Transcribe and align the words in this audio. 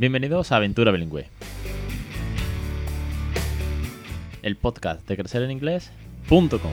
Bienvenidos 0.00 0.50
a 0.50 0.56
Aventura 0.56 0.92
Bilingüe. 0.92 1.26
El 4.40 4.56
podcast 4.56 5.06
de 5.06 5.14
crecereninglés.com. 5.14 6.72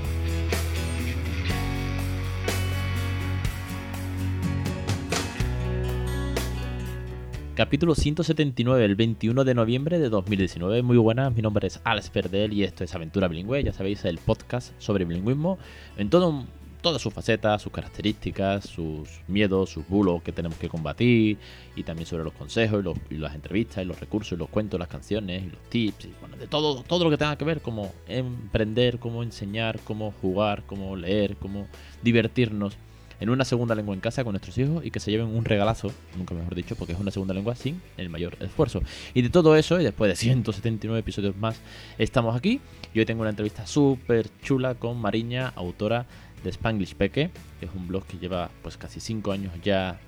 Capítulo 7.53 7.95
179, 7.95 8.85
el 8.85 8.95
21 8.95 9.43
de 9.43 9.53
noviembre 9.53 9.99
de 9.99 10.07
2019. 10.07 10.81
Muy 10.81 10.95
buenas, 10.95 11.35
mi 11.35 11.41
nombre 11.41 11.67
es 11.67 11.81
Alex 11.83 12.09
Perdel 12.09 12.53
y 12.53 12.63
esto 12.63 12.85
es 12.85 12.95
Aventura 12.95 13.27
Bilingüe. 13.27 13.61
Ya 13.61 13.73
sabéis, 13.73 14.05
el 14.05 14.19
podcast 14.19 14.71
sobre 14.77 15.03
bilingüismo 15.03 15.57
en 15.97 16.09
todo 16.09 16.45
todas 16.87 17.01
sus 17.01 17.13
facetas, 17.13 17.61
sus 17.61 17.73
características, 17.73 18.63
sus 18.63 19.09
miedos, 19.27 19.69
sus 19.69 19.85
bulos 19.89 20.23
que 20.23 20.31
tenemos 20.31 20.57
que 20.57 20.69
combatir, 20.69 21.37
y 21.75 21.83
también 21.83 22.07
sobre 22.07 22.23
los 22.23 22.31
consejos, 22.31 22.81
y, 23.09 23.15
las 23.15 23.35
entrevistas, 23.35 23.83
y 23.83 23.85
los 23.85 23.99
recursos, 23.99 24.37
y 24.37 24.39
los 24.39 24.47
cuentos, 24.47 24.79
las 24.79 24.87
canciones, 24.87 25.43
y 25.43 25.49
los 25.49 25.61
tips, 25.69 26.05
y 26.05 26.13
bueno, 26.21 26.37
de 26.37 26.47
todo, 26.47 26.83
todo 26.83 27.03
lo 27.03 27.09
que 27.09 27.17
tenga 27.17 27.37
que 27.37 27.43
ver, 27.43 27.61
como 27.61 27.91
emprender, 28.07 28.99
cómo 28.99 29.21
enseñar, 29.21 29.81
cómo 29.83 30.13
jugar, 30.21 30.63
cómo 30.65 30.95
leer, 30.95 31.35
cómo 31.35 31.67
divertirnos 32.01 32.77
en 33.19 33.29
una 33.29 33.43
segunda 33.43 33.75
lengua 33.75 33.93
en 33.93 33.99
casa 33.99 34.23
con 34.23 34.33
nuestros 34.33 34.57
hijos 34.57 34.85
y 34.85 34.91
que 34.91 34.99
se 34.99 35.11
lleven 35.11 35.27
un 35.27 35.43
regalazo, 35.43 35.91
nunca 36.17 36.33
mejor 36.35 36.55
dicho, 36.55 36.75
porque 36.75 36.93
es 36.93 36.99
una 36.99 37.11
segunda 37.11 37.33
lengua 37.33 37.55
sin 37.55 37.81
el 37.97 38.09
mayor 38.09 38.37
esfuerzo. 38.39 38.81
Y 39.13 39.21
de 39.23 39.29
todo 39.29 39.55
eso, 39.55 39.79
y 39.81 39.83
después 39.83 40.09
de 40.09 40.15
179 40.15 40.99
episodios 40.99 41.35
más, 41.35 41.59
estamos 41.97 42.35
aquí 42.35 42.61
y 42.93 42.99
hoy 42.99 43.05
tengo 43.05 43.21
una 43.21 43.31
entrevista 43.31 43.67
súper 43.67 44.29
chula 44.41 44.75
con 44.75 44.97
Mariña, 44.97 45.51
autora 45.55 46.05
de 46.43 46.49
Spanglish 46.49 46.95
Peque, 46.95 47.29
que 47.59 47.65
es 47.65 47.71
un 47.73 47.87
blog 47.87 48.05
que 48.05 48.17
lleva 48.17 48.49
pues 48.61 48.77
casi 48.77 48.99
5 48.99 49.31
años 49.31 49.53
ya 49.63 49.99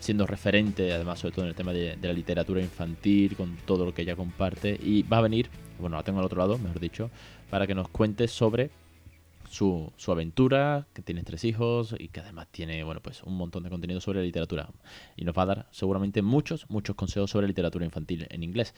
siendo 0.00 0.26
referente, 0.26 0.92
además 0.92 1.18
sobre 1.18 1.34
todo 1.34 1.44
en 1.44 1.48
el 1.50 1.54
tema 1.54 1.72
de, 1.72 1.96
de, 1.96 2.08
la 2.08 2.14
literatura 2.14 2.60
infantil, 2.60 3.36
con 3.36 3.56
todo 3.66 3.84
lo 3.84 3.94
que 3.94 4.02
ella 4.02 4.14
comparte, 4.14 4.78
y 4.80 5.02
va 5.02 5.18
a 5.18 5.22
venir, 5.22 5.50
bueno, 5.80 5.96
la 5.96 6.02
tengo 6.02 6.20
al 6.20 6.24
otro 6.24 6.38
lado, 6.38 6.58
mejor 6.58 6.80
dicho, 6.80 7.10
para 7.50 7.66
que 7.66 7.74
nos 7.74 7.88
cuente 7.88 8.28
sobre 8.28 8.70
su, 9.48 9.92
su, 9.96 10.12
aventura, 10.12 10.86
que 10.92 11.02
tiene 11.02 11.22
tres 11.22 11.44
hijos 11.44 11.94
y 11.98 12.08
que 12.08 12.20
además 12.20 12.48
tiene, 12.50 12.84
bueno, 12.84 13.00
pues 13.00 13.22
un 13.22 13.36
montón 13.36 13.62
de 13.62 13.70
contenido 13.70 14.00
sobre 14.00 14.22
literatura. 14.22 14.68
Y 15.16 15.24
nos 15.24 15.36
va 15.36 15.42
a 15.42 15.46
dar 15.46 15.66
seguramente 15.70 16.22
muchos, 16.22 16.66
muchos 16.68 16.96
consejos 16.96 17.30
sobre 17.30 17.46
literatura 17.46 17.84
infantil 17.84 18.26
en 18.30 18.42
inglés. 18.42 18.74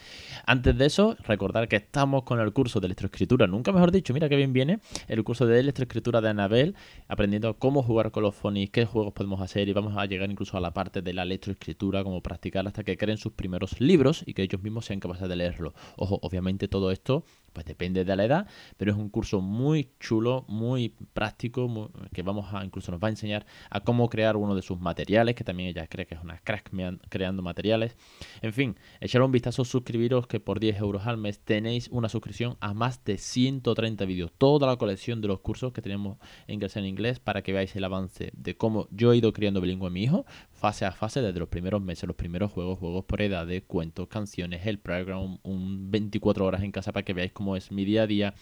Antes 0.46 0.76
de 0.76 0.86
eso, 0.86 1.16
recordar 1.24 1.68
que 1.68 1.76
estamos 1.76 2.22
con 2.24 2.41
el 2.41 2.52
curso 2.52 2.80
de 2.80 2.86
electroescritura, 2.86 3.46
nunca 3.46 3.72
mejor 3.72 3.92
dicho, 3.92 4.14
mira 4.14 4.28
que 4.28 4.36
bien 4.36 4.52
viene, 4.52 4.80
el 5.08 5.22
curso 5.24 5.46
de 5.46 5.60
electroescritura 5.60 6.20
de 6.20 6.28
Anabel, 6.28 6.74
aprendiendo 7.08 7.58
cómo 7.58 7.82
jugar 7.82 8.10
con 8.10 8.22
los 8.22 8.34
phonies, 8.34 8.70
qué 8.70 8.86
juegos 8.86 9.12
podemos 9.12 9.41
hacer 9.41 9.68
y 9.68 9.72
vamos 9.72 9.96
a 9.96 10.06
llegar 10.06 10.30
incluso 10.30 10.56
a 10.56 10.60
la 10.60 10.72
parte 10.72 11.02
de 11.02 11.12
la 11.12 11.22
electroescritura, 11.22 12.04
cómo 12.04 12.22
practicar 12.22 12.66
hasta 12.66 12.84
que 12.84 12.96
creen 12.96 13.18
sus 13.18 13.32
primeros 13.32 13.80
libros 13.80 14.22
y 14.26 14.34
que 14.34 14.42
ellos 14.42 14.62
mismos 14.62 14.86
sean 14.86 15.00
capaces 15.00 15.28
de 15.28 15.36
leerlo. 15.36 15.74
Ojo, 15.96 16.18
obviamente 16.22 16.68
todo 16.68 16.91
esto 16.91 17.24
pues 17.52 17.66
depende 17.66 18.04
de 18.04 18.16
la 18.16 18.24
edad, 18.24 18.46
pero 18.76 18.92
es 18.92 18.98
un 18.98 19.08
curso 19.08 19.40
muy 19.40 19.90
chulo, 19.98 20.44
muy 20.48 20.94
práctico, 21.12 21.90
que 22.12 22.22
vamos 22.22 22.52
a, 22.52 22.64
incluso 22.64 22.92
nos 22.92 23.02
va 23.02 23.08
a 23.08 23.10
enseñar 23.10 23.46
a 23.70 23.80
cómo 23.80 24.08
crear 24.08 24.36
uno 24.36 24.54
de 24.54 24.62
sus 24.62 24.78
materiales, 24.78 25.34
que 25.34 25.44
también 25.44 25.68
ella 25.70 25.86
cree 25.86 26.06
que 26.06 26.14
es 26.14 26.22
una 26.22 26.38
crack 26.38 26.70
creando 27.08 27.42
materiales. 27.42 27.96
En 28.42 28.52
fin, 28.52 28.76
echar 29.00 29.22
un 29.22 29.32
vistazo, 29.32 29.64
suscribiros, 29.64 30.26
que 30.26 30.40
por 30.40 30.60
10 30.60 30.78
euros 30.78 31.06
al 31.06 31.16
mes 31.16 31.40
tenéis 31.40 31.88
una 31.90 32.08
suscripción 32.08 32.56
a 32.60 32.74
más 32.74 33.04
de 33.04 33.18
130 33.18 34.04
vídeos, 34.04 34.32
toda 34.36 34.66
la 34.66 34.76
colección 34.76 35.20
de 35.20 35.28
los 35.28 35.40
cursos 35.40 35.72
que 35.72 35.82
tenemos 35.82 36.18
en 36.46 36.54
Inglés 36.54 36.76
en 36.76 36.84
Inglés, 36.86 37.20
para 37.20 37.42
que 37.42 37.52
veáis 37.52 37.75
el 37.76 37.84
avance 37.84 38.30
de 38.34 38.56
cómo 38.56 38.88
yo 38.91 39.12
he 39.12 39.16
ido 39.16 39.32
criando 39.32 39.60
bilingüe 39.60 39.88
a 39.88 39.91
mi 39.91 40.02
hijo, 40.02 40.25
fase 40.60 40.84
a 40.84 40.93
fase, 40.93 41.22
desde 41.22 41.41
los 41.41 41.48
primeros 41.48 41.81
meses, 41.81 42.06
los 42.06 42.16
primeros 42.16 42.53
juegos, 42.53 42.78
juegos 42.78 43.06
por 43.06 43.22
edad, 43.22 43.47
de 43.47 43.62
cuentos, 43.62 44.09
canciones, 44.09 44.66
el 44.66 44.78
program, 44.78 45.38
un 45.43 45.91
24 45.91 46.44
horas 46.44 46.62
en 46.62 46.71
casa 46.71 46.93
para 46.93 47.03
que 47.03 47.15
veáis 47.15 47.32
cómo 47.32 47.56
es 47.56 47.72
mi 47.72 47.87
día 47.87 48.03
a 48.03 48.06
día, 48.06 48.34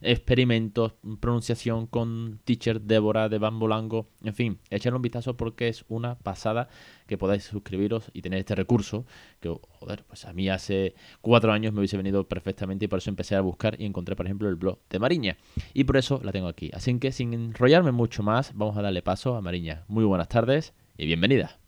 experimentos, 0.00 0.94
pronunciación 1.20 1.86
con 1.86 2.40
teacher 2.44 2.80
Débora 2.80 3.28
de 3.28 3.38
Bambolango, 3.38 4.08
en 4.24 4.34
fin, 4.34 4.58
echarle 4.70 4.96
un 4.96 5.02
vistazo 5.02 5.36
porque 5.36 5.68
es 5.68 5.84
una 5.88 6.18
pasada 6.18 6.68
que 7.06 7.18
podáis 7.18 7.44
suscribiros 7.44 8.10
y 8.14 8.22
tener 8.22 8.38
este 8.38 8.54
recurso 8.54 9.04
que, 9.40 9.54
joder, 9.78 10.04
pues 10.04 10.24
a 10.24 10.32
mí 10.32 10.48
hace 10.48 10.94
cuatro 11.20 11.52
años 11.52 11.74
me 11.74 11.80
hubiese 11.80 11.98
venido 11.98 12.26
perfectamente 12.26 12.86
y 12.86 12.88
por 12.88 13.00
eso 13.00 13.10
empecé 13.10 13.36
a 13.36 13.42
buscar 13.42 13.78
y 13.78 13.84
encontré, 13.84 14.16
por 14.16 14.24
ejemplo, 14.24 14.48
el 14.48 14.56
blog 14.56 14.78
de 14.88 14.98
Mariña 14.98 15.36
y 15.74 15.84
por 15.84 15.98
eso 15.98 16.18
la 16.24 16.32
tengo 16.32 16.48
aquí. 16.48 16.70
Así 16.72 16.98
que 16.98 17.12
sin 17.12 17.34
enrollarme 17.34 17.92
mucho 17.92 18.22
más, 18.22 18.52
vamos 18.54 18.78
a 18.78 18.82
darle 18.82 19.02
paso 19.02 19.36
a 19.36 19.42
Mariña. 19.42 19.84
Muy 19.88 20.04
buenas 20.04 20.28
tardes 20.28 20.72
y 20.96 21.06
bienvenida. 21.06 21.58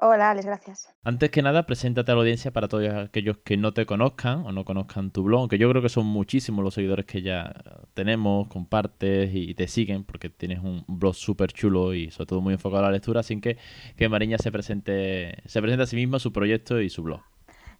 Hola, 0.00 0.30
Alex, 0.30 0.46
gracias. 0.46 0.88
Antes 1.04 1.30
que 1.30 1.40
nada, 1.40 1.66
preséntate 1.66 2.10
a 2.10 2.14
la 2.16 2.22
audiencia 2.22 2.50
para 2.50 2.66
todos 2.66 2.92
aquellos 2.92 3.38
que 3.38 3.56
no 3.56 3.72
te 3.72 3.86
conozcan 3.86 4.44
o 4.44 4.50
no 4.50 4.64
conozcan 4.64 5.12
tu 5.12 5.22
blog, 5.22 5.40
aunque 5.42 5.56
yo 5.56 5.70
creo 5.70 5.82
que 5.82 5.88
son 5.88 6.06
muchísimos 6.06 6.64
los 6.64 6.74
seguidores 6.74 7.06
que 7.06 7.22
ya 7.22 7.54
tenemos, 7.94 8.48
compartes 8.48 9.30
y 9.32 9.54
te 9.54 9.68
siguen, 9.68 10.04
porque 10.04 10.30
tienes 10.30 10.58
un 10.58 10.84
blog 10.88 11.14
súper 11.14 11.52
chulo 11.52 11.94
y 11.94 12.10
sobre 12.10 12.26
todo 12.26 12.40
muy 12.40 12.54
enfocado 12.54 12.82
a 12.82 12.86
la 12.86 12.92
lectura, 12.92 13.20
así 13.20 13.40
que 13.40 13.56
que 13.96 14.08
Mariña 14.08 14.36
se 14.38 14.50
presente, 14.50 15.36
se 15.46 15.60
presente 15.62 15.84
a 15.84 15.86
sí 15.86 15.94
misma, 15.94 16.18
su 16.18 16.32
proyecto 16.32 16.80
y 16.80 16.90
su 16.90 17.04
blog. 17.04 17.20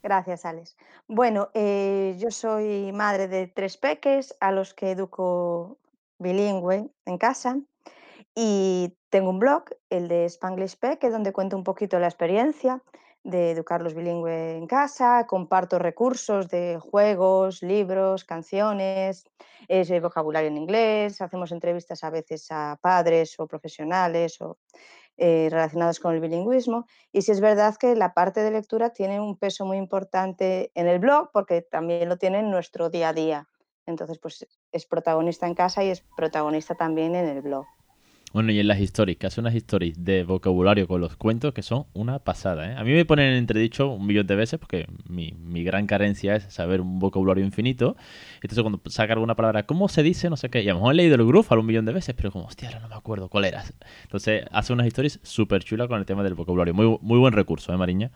Gracias, 0.01 0.45
Alex. 0.45 0.77
Bueno, 1.07 1.49
eh, 1.53 2.15
yo 2.17 2.31
soy 2.31 2.91
madre 2.93 3.27
de 3.27 3.47
tres 3.47 3.75
peques 3.75 4.35
a 4.39 4.51
los 4.51 4.73
que 4.73 4.91
educo 4.91 5.79
bilingüe 6.19 6.89
en 7.05 7.17
casa. 7.17 7.57
Y 8.35 8.93
tengo 9.15 9.29
un 9.29 9.39
blog, 9.39 9.63
el 9.89 10.09
de 10.09 10.25
Spanglish 10.25 10.77
P, 10.77 10.99
que 10.99 11.09
donde 11.09 11.31
cuento 11.31 11.55
un 11.55 11.63
poquito 11.63 11.97
la 11.99 12.07
experiencia 12.07 12.83
de 13.23 13.51
educarlos 13.51 13.93
bilingüe 13.93 14.57
en 14.57 14.67
casa, 14.67 15.25
comparto 15.25 15.79
recursos 15.79 16.49
de 16.49 16.79
juegos, 16.81 17.63
libros, 17.63 18.25
canciones, 18.25 19.23
es 19.69 19.89
el 19.89 20.01
vocabulario 20.01 20.49
en 20.49 20.57
inglés, 20.57 21.21
hacemos 21.21 21.53
entrevistas 21.53 22.03
a 22.03 22.09
veces 22.09 22.47
a 22.49 22.77
padres 22.81 23.39
o 23.39 23.47
profesionales 23.47 24.41
o 24.41 24.57
eh, 25.15 25.47
relacionados 25.49 26.01
con 26.01 26.13
el 26.13 26.19
bilingüismo. 26.19 26.85
Y 27.13 27.21
sí 27.21 27.31
es 27.31 27.39
verdad 27.39 27.77
que 27.77 27.95
la 27.95 28.13
parte 28.13 28.41
de 28.41 28.51
lectura 28.51 28.89
tiene 28.89 29.21
un 29.21 29.37
peso 29.37 29.65
muy 29.65 29.77
importante 29.77 30.71
en 30.75 30.87
el 30.87 30.99
blog 30.99 31.29
porque 31.31 31.61
también 31.61 32.09
lo 32.09 32.17
tiene 32.17 32.39
en 32.39 32.51
nuestro 32.51 32.89
día 32.89 33.07
a 33.09 33.13
día. 33.13 33.47
Entonces, 33.85 34.19
pues 34.19 34.45
es 34.73 34.85
protagonista 34.85 35.47
en 35.47 35.55
casa 35.55 35.85
y 35.85 35.89
es 35.89 36.03
protagonista 36.17 36.75
también 36.75 37.15
en 37.15 37.29
el 37.29 37.41
blog. 37.41 37.65
Bueno, 38.35 38.51
y 38.51 38.59
en 38.59 38.67
las 38.67 38.81
stories, 38.81 39.17
que 39.17 39.27
hace 39.27 39.39
unas 39.39 39.55
stories 39.55 40.03
de 40.03 40.25
vocabulario 40.25 40.89
con 40.89 40.99
los 40.99 41.15
cuentos 41.15 41.53
que 41.53 41.61
son 41.61 41.85
una 41.93 42.19
pasada, 42.19 42.69
¿eh? 42.69 42.75
A 42.75 42.83
mí 42.83 42.91
me 42.91 43.05
ponen 43.05 43.31
en 43.31 43.37
entredicho 43.37 43.87
un 43.87 44.05
millón 44.05 44.27
de 44.27 44.35
veces 44.35 44.59
porque 44.59 44.87
mi, 45.07 45.31
mi 45.39 45.63
gran 45.63 45.87
carencia 45.87 46.35
es 46.35 46.43
saber 46.53 46.81
un 46.81 46.99
vocabulario 46.99 47.45
infinito. 47.45 47.95
Entonces 48.41 48.61
cuando 48.61 48.81
saca 48.87 49.13
alguna 49.13 49.35
palabra, 49.35 49.65
¿cómo 49.65 49.87
se 49.87 50.03
dice? 50.03 50.29
No 50.29 50.35
sé 50.35 50.49
qué. 50.49 50.63
Y 50.63 50.67
a 50.67 50.73
lo 50.73 50.79
mejor 50.79 50.95
he 50.95 50.97
leído 50.97 51.15
el 51.15 51.25
Groove 51.25 51.47
un 51.49 51.65
millón 51.65 51.85
de 51.85 51.93
veces, 51.93 52.13
pero 52.13 52.29
como, 52.29 52.43
hostia, 52.43 52.67
ahora 52.67 52.81
no 52.81 52.89
me 52.89 52.95
acuerdo 52.95 53.29
cuál 53.29 53.45
era. 53.45 53.63
Entonces 54.03 54.43
hace 54.51 54.73
unas 54.73 54.87
stories 54.87 55.21
súper 55.23 55.63
chulas 55.63 55.87
con 55.87 55.97
el 55.97 56.05
tema 56.05 56.21
del 56.21 56.33
vocabulario. 56.33 56.73
Muy, 56.73 56.97
muy 56.99 57.17
buen 57.17 57.31
recurso, 57.31 57.71
¿eh, 57.71 57.77
Mariña? 57.77 58.11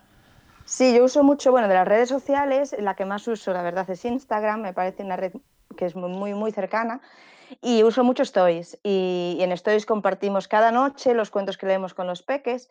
Sí, 0.66 0.94
yo 0.94 1.02
uso 1.02 1.24
mucho, 1.24 1.50
bueno, 1.50 1.66
de 1.66 1.72
las 1.72 1.88
redes 1.88 2.10
sociales, 2.10 2.76
la 2.78 2.94
que 2.94 3.06
más 3.06 3.26
uso, 3.26 3.54
la 3.54 3.62
verdad, 3.62 3.88
es 3.88 4.04
Instagram, 4.04 4.60
me 4.60 4.74
parece 4.74 5.02
una 5.02 5.16
red 5.16 5.32
que 5.78 5.86
es 5.86 5.96
muy, 5.96 6.34
muy 6.34 6.52
cercana. 6.52 7.00
Y 7.60 7.82
uso 7.82 8.04
mucho 8.04 8.22
Stories 8.22 8.78
y, 8.82 9.38
en 9.40 9.52
Stories 9.52 9.86
compartimos 9.86 10.48
cada 10.48 10.70
noche 10.70 11.14
los 11.14 11.30
cuentos 11.30 11.58
que 11.58 11.66
leemos 11.66 11.94
con 11.94 12.06
los 12.06 12.22
peques 12.22 12.68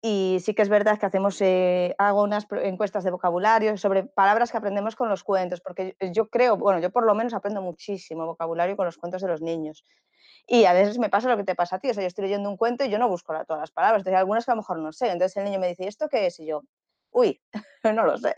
y 0.00 0.38
sí 0.44 0.54
que 0.54 0.62
es 0.62 0.68
verdad 0.68 0.98
que 0.98 1.06
hacemos, 1.06 1.40
eh, 1.40 1.94
hago 1.98 2.22
unas 2.22 2.46
encuestas 2.62 3.02
de 3.02 3.10
vocabulario 3.10 3.76
sobre 3.76 4.04
palabras 4.04 4.52
que 4.52 4.56
aprendemos 4.56 4.94
con 4.94 5.08
los 5.08 5.24
cuentos, 5.24 5.60
porque 5.60 5.96
yo 6.12 6.28
creo, 6.28 6.56
bueno, 6.56 6.78
yo 6.78 6.90
por 6.90 7.04
lo 7.04 7.14
menos 7.14 7.34
aprendo 7.34 7.62
muchísimo 7.62 8.24
vocabulario 8.26 8.76
con 8.76 8.86
los 8.86 8.96
cuentos 8.96 9.22
de 9.22 9.28
los 9.28 9.42
niños. 9.42 9.84
Y 10.46 10.66
a 10.66 10.72
veces 10.72 10.98
me 10.98 11.10
pasa 11.10 11.28
lo 11.28 11.36
que 11.36 11.44
te 11.44 11.56
pasa 11.56 11.76
a 11.76 11.78
ti, 11.80 11.90
o 11.90 11.94
sea, 11.94 12.02
yo 12.02 12.06
estoy 12.06 12.24
leyendo 12.24 12.48
un 12.48 12.56
cuento 12.56 12.84
y 12.84 12.90
yo 12.90 12.98
no 12.98 13.08
busco 13.08 13.34
todas 13.44 13.60
las 13.60 13.72
palabras, 13.72 14.00
entonces 14.00 14.14
hay 14.14 14.20
algunas 14.20 14.44
que 14.44 14.52
a 14.52 14.54
lo 14.54 14.60
mejor 14.60 14.78
no 14.78 14.92
sé, 14.92 15.10
entonces 15.10 15.36
el 15.36 15.44
niño 15.44 15.58
me 15.58 15.68
dice, 15.68 15.88
¿esto 15.88 16.08
qué 16.08 16.26
es? 16.26 16.38
Y 16.38 16.46
yo, 16.46 16.62
uy, 17.10 17.40
no 17.82 18.04
lo 18.04 18.16
sé, 18.18 18.34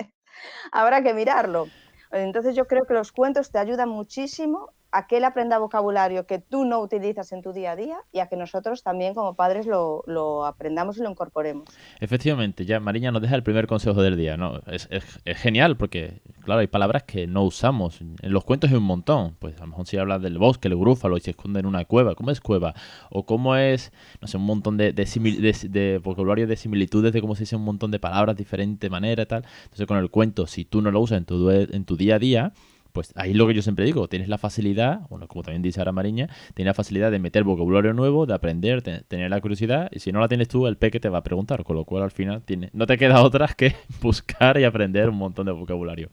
habrá 0.72 1.02
que 1.02 1.12
mirarlo. 1.12 1.66
Entonces 2.10 2.56
yo 2.56 2.66
creo 2.66 2.86
que 2.86 2.94
los 2.94 3.12
cuentos 3.12 3.52
te 3.52 3.58
ayudan 3.58 3.88
muchísimo 3.88 4.72
a 4.92 5.06
que 5.06 5.18
él 5.18 5.24
aprenda 5.24 5.58
vocabulario 5.58 6.26
que 6.26 6.38
tú 6.38 6.64
no 6.64 6.80
utilizas 6.80 7.32
en 7.32 7.42
tu 7.42 7.52
día 7.52 7.72
a 7.72 7.76
día 7.76 7.98
y 8.12 8.18
a 8.18 8.26
que 8.26 8.36
nosotros 8.36 8.82
también 8.82 9.14
como 9.14 9.34
padres 9.34 9.66
lo, 9.66 10.44
aprendamos 10.44 10.98
y 10.98 11.02
lo 11.02 11.10
incorporemos. 11.10 11.68
Efectivamente, 12.00 12.64
ya 12.64 12.80
Mariña 12.80 13.12
nos 13.12 13.22
deja 13.22 13.36
el 13.36 13.42
primer 13.42 13.66
consejo 13.66 14.02
del 14.02 14.16
día. 14.16 14.36
¿no? 14.36 14.60
Es, 14.66 14.88
genial 15.24 15.76
porque, 15.76 16.22
claro, 16.42 16.60
hay 16.60 16.66
palabras 16.66 17.04
que 17.04 17.26
no 17.26 17.44
usamos. 17.44 18.00
En 18.00 18.32
los 18.32 18.44
cuentos 18.44 18.70
hay 18.70 18.76
un 18.76 18.84
montón. 18.84 19.36
Pues 19.38 19.56
a 19.58 19.60
lo 19.60 19.68
mejor 19.68 19.86
si 19.86 19.96
hablas 19.96 20.22
del 20.22 20.38
bosque, 20.38 20.68
el 20.68 20.76
grúfalo 20.76 21.16
y 21.16 21.20
se 21.20 21.30
esconde 21.30 21.60
en 21.60 21.66
una 21.66 21.84
cueva. 21.84 22.14
¿Cómo 22.14 22.30
es 22.30 22.40
cueva? 22.40 22.74
O 23.10 23.26
cómo 23.26 23.56
es, 23.56 23.92
no 24.20 24.28
sé, 24.28 24.36
un 24.38 24.44
montón 24.44 24.76
de, 24.76 24.92
de, 24.92 26.00
vocabulario 26.02 26.46
de 26.46 26.56
similitudes 26.56 27.12
de 27.12 27.20
cómo 27.20 27.34
se 27.36 27.42
dice 27.42 27.56
un 27.56 27.64
montón 27.64 27.90
de 27.90 28.00
palabras 28.00 28.34
de 28.36 28.40
diferente 28.40 28.90
manera 28.90 29.22
y 29.22 29.26
tal. 29.26 29.44
Entonces 29.64 29.86
con 29.86 29.98
el 29.98 30.10
cuento, 30.10 30.46
si 30.46 30.64
tú 30.64 30.82
no 30.82 30.90
lo 30.90 31.00
usas 31.00 31.22
en 31.28 31.84
tu 31.84 31.96
día 31.96 32.16
a 32.16 32.18
día, 32.18 32.52
pues 32.92 33.12
ahí 33.16 33.30
es 33.30 33.36
lo 33.36 33.46
que 33.46 33.54
yo 33.54 33.62
siempre 33.62 33.84
digo, 33.84 34.08
tienes 34.08 34.28
la 34.28 34.38
facilidad, 34.38 35.00
bueno, 35.08 35.28
como 35.28 35.42
también 35.42 35.62
dice 35.62 35.80
ahora 35.80 35.92
Mariña, 35.92 36.28
tienes 36.54 36.70
la 36.70 36.74
facilidad 36.74 37.10
de 37.10 37.18
meter 37.18 37.44
vocabulario 37.44 37.92
nuevo, 37.92 38.26
de 38.26 38.34
aprender, 38.34 38.82
tener 38.82 39.30
la 39.30 39.40
curiosidad, 39.40 39.88
y 39.92 40.00
si 40.00 40.12
no 40.12 40.20
la 40.20 40.28
tienes 40.28 40.48
tú, 40.48 40.66
el 40.66 40.76
peque 40.76 41.00
te 41.00 41.08
va 41.08 41.18
a 41.18 41.22
preguntar, 41.22 41.64
con 41.64 41.76
lo 41.76 41.84
cual 41.84 42.02
al 42.02 42.10
final 42.10 42.42
tiene, 42.42 42.70
no 42.72 42.86
te 42.86 42.98
queda 42.98 43.22
otra 43.22 43.48
que 43.48 43.74
buscar 44.02 44.58
y 44.58 44.64
aprender 44.64 45.08
un 45.08 45.16
montón 45.16 45.46
de 45.46 45.52
vocabulario. 45.52 46.08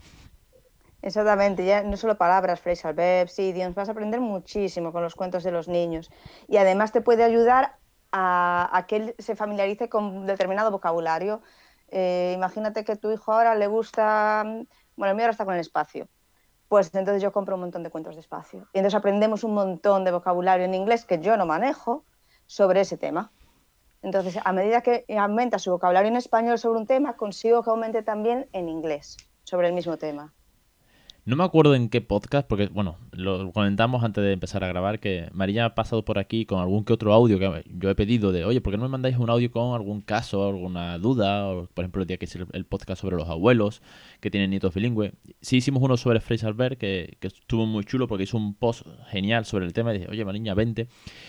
Exactamente, 1.02 1.66
ya 1.66 1.84
no 1.84 1.96
solo 1.96 2.18
palabras, 2.18 2.60
phrasal 2.60 2.94
verbs, 2.94 3.38
idioms, 3.40 3.76
vas 3.76 3.88
a 3.88 3.92
aprender 3.92 4.20
muchísimo 4.20 4.92
con 4.92 5.04
los 5.04 5.16
cuentos 5.16 5.44
de 5.44 5.52
los 5.52 5.68
niños. 5.68 6.10
Y 6.48 6.58
además 6.58 6.92
te 6.92 7.02
puede 7.02 7.24
ayudar 7.24 7.78
a, 8.12 8.86
que 8.88 8.96
él 8.98 9.16
se 9.20 9.36
familiarice 9.36 9.90
con 9.90 10.26
determinado 10.26 10.72
vocabulario. 10.72 11.42
Eh, 11.90 12.34
imagínate 12.36 12.84
que 12.84 12.96
tu 12.96 13.12
hijo 13.12 13.32
ahora 13.32 13.56
le 13.56 13.68
gusta, 13.68 14.44
bueno, 14.96 15.12
el 15.12 15.16
mío 15.16 15.24
ahora 15.26 15.32
está 15.32 15.46
con 15.46 15.54
el 15.54 15.62
espacio 15.62 16.10
pues 16.68 16.94
entonces 16.94 17.22
yo 17.22 17.32
compro 17.32 17.56
un 17.56 17.62
montón 17.62 17.84
de 17.84 17.90
cuentos 17.90 18.16
de 18.16 18.22
espacio. 18.22 18.68
Y 18.74 18.80
entonces 18.80 18.98
aprendemos 18.98 19.44
un 19.44 19.54
montón 19.54 20.04
de 20.04 20.12
vocabulario 20.12 20.66
en 20.66 20.74
inglés 20.74 21.06
que 21.06 21.20
yo 21.20 21.38
no 21.38 21.46
manejo 21.46 22.04
sobre 22.46 22.82
ese 22.82 22.98
tema. 22.98 23.32
Entonces, 24.02 24.38
a 24.44 24.54
medida 24.54 24.82
que 24.82 25.06
aumenta 25.18 25.60
su 25.60 25.72
vocabulario 25.72 26.10
en 26.10 26.18
español 26.18 26.60
sobre 26.60 26.80
un 26.80 26.88
tema, 26.88 27.18
consigo 27.18 27.64
que 27.64 27.70
aumente 27.70 28.04
también 28.04 28.48
en 28.54 28.70
inglés 28.70 29.18
sobre 29.44 29.68
el 29.68 29.74
mismo 29.74 29.98
tema. 29.98 30.34
No 31.28 31.36
me 31.36 31.44
acuerdo 31.44 31.76
en 31.76 31.90
qué 31.90 32.00
podcast, 32.00 32.48
porque, 32.48 32.68
bueno, 32.68 32.96
lo 33.12 33.52
comentamos 33.52 34.02
antes 34.02 34.24
de 34.24 34.32
empezar 34.32 34.64
a 34.64 34.68
grabar, 34.70 35.02
que 35.02 35.28
María 35.34 35.66
ha 35.66 35.76
pasado 35.76 36.06
por 36.06 36.20
aquí 36.20 36.46
con 36.46 36.62
algún 36.62 36.86
que 36.86 36.94
otro 36.94 37.12
audio 37.14 37.38
que 37.38 37.66
yo 37.68 37.90
he 37.90 37.96
pedido 37.96 38.32
de, 38.32 38.46
oye, 38.46 38.62
¿por 38.62 38.72
qué 38.72 38.78
no 38.78 38.84
me 38.84 38.90
mandáis 38.90 39.18
un 39.18 39.30
audio 39.30 39.52
con 39.52 39.76
algún 39.76 40.00
caso, 40.00 40.48
alguna 40.48 40.98
duda? 41.00 41.50
O, 41.50 41.66
por 41.66 41.84
ejemplo, 41.84 42.02
el 42.02 42.08
día 42.08 42.16
que 42.16 42.24
hice 42.24 42.46
el 42.54 42.66
podcast 42.66 43.02
sobre 43.02 43.18
los 43.18 43.28
abuelos 43.28 43.82
que 44.20 44.32
tienen 44.32 44.50
nietos 44.50 44.74
bilingües. 44.74 45.14
Sí 45.42 45.58
hicimos 45.58 45.82
uno 45.84 45.98
sobre 45.98 46.20
Fraser 46.20 46.54
Bear, 46.54 46.78
que, 46.78 47.18
estuvo 47.22 47.66
muy 47.66 47.84
chulo 47.84 48.08
porque 48.08 48.24
hizo 48.24 48.38
un 48.38 48.54
post 48.54 48.86
genial 49.10 49.46
sobre 49.46 49.66
el 49.66 49.74
tema 49.74 49.94
y 49.94 50.00
dije, 50.00 50.12
oye, 50.12 50.26
Mariña, 50.26 50.54
vente. 50.54 50.88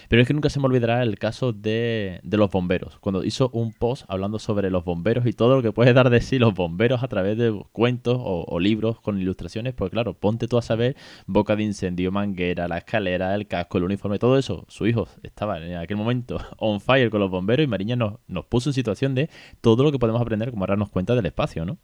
Pero 0.08 0.23
es 0.23 0.29
que 0.29 0.35
nunca 0.35 0.50
se 0.50 0.61
me 0.61 0.67
olvidará 0.67 1.02
el 1.02 1.19
caso 1.19 1.52
de, 1.52 2.20
los 2.23 2.50
bomberos, 2.50 2.99
cuando 3.00 3.25
hizo 3.25 3.50
un 3.52 3.73
post 3.73 4.05
hablando 4.08 4.38
sobre 4.38 4.70
los 4.70 4.85
bomberos 4.85 5.26
y 5.26 5.32
todo 5.32 5.56
lo 5.56 5.62
que 5.62 5.73
puede 5.73 5.93
dar 5.93 6.11
de 6.11 6.20
sí 6.20 6.38
los 6.38 6.55
bomberos 6.55 7.02
a 7.02 7.08
través 7.08 7.37
de 7.37 7.58
cuentos 7.73 8.17
o, 8.20 8.58
libros 8.61 9.00
con 9.00 9.20
ilustraciones, 9.20 9.75
pues 9.75 9.90
claro, 9.90 10.14
ponte 10.14 10.49
tú 10.49 10.58
a 10.58 10.62
saber 10.62 10.96
boca 11.26 11.55
de 11.55 11.62
incendio, 11.62 12.11
manguera, 12.11 12.67
la 12.67 12.79
escalera, 12.79 13.35
el 13.35 13.46
casco, 13.46 13.79
el 13.79 13.85
uniforme, 13.85 14.19
todo 14.19 14.38
eso. 14.38 14.64
Su 14.69 14.87
hijo 14.87 15.06
estaba 15.23 15.58
en 15.64 15.76
aquel 15.76 15.96
momento 15.96 16.38
on 16.58 16.81
fire 16.81 17.11
con 17.11 17.20
los 17.20 17.31
bomberos 17.31 17.64
y 17.64 17.67
Mariña 17.67 17.96
nos 17.96 18.44
puso 18.46 18.70
en 18.70 18.75
situación 18.75 19.14
de 19.14 19.31
todo 19.61 19.85
lo 19.85 19.93
que 19.93 19.99
podemos 19.99 20.20
aprender, 20.20 20.50
como 20.50 20.67
darnos 20.67 20.90
cuenta 20.90 21.14
del 21.14 21.26
espacio, 21.26 21.64
¿no? 21.64 21.79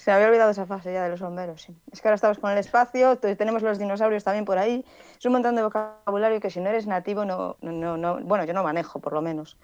Se 0.00 0.10
había 0.10 0.28
olvidado 0.28 0.50
esa 0.50 0.64
fase 0.64 0.94
ya 0.94 1.04
de 1.04 1.10
los 1.10 1.20
bomberos, 1.20 1.60
sí. 1.60 1.76
Es 1.92 2.00
que 2.00 2.08
ahora 2.08 2.14
estamos 2.14 2.38
con 2.38 2.50
el 2.50 2.56
espacio, 2.56 3.18
tenemos 3.18 3.60
los 3.60 3.78
dinosaurios 3.78 4.24
también 4.24 4.46
por 4.46 4.56
ahí. 4.56 4.82
Es 5.18 5.26
un 5.26 5.32
montón 5.32 5.56
de 5.56 5.62
vocabulario 5.62 6.40
que 6.40 6.48
si 6.48 6.58
no 6.58 6.70
eres 6.70 6.86
nativo, 6.86 7.26
no, 7.26 7.58
no, 7.60 7.98
no, 7.98 8.18
bueno, 8.22 8.44
yo 8.44 8.54
no 8.54 8.62
manejo 8.62 8.98
por 9.00 9.12
lo 9.12 9.20
menos. 9.20 9.58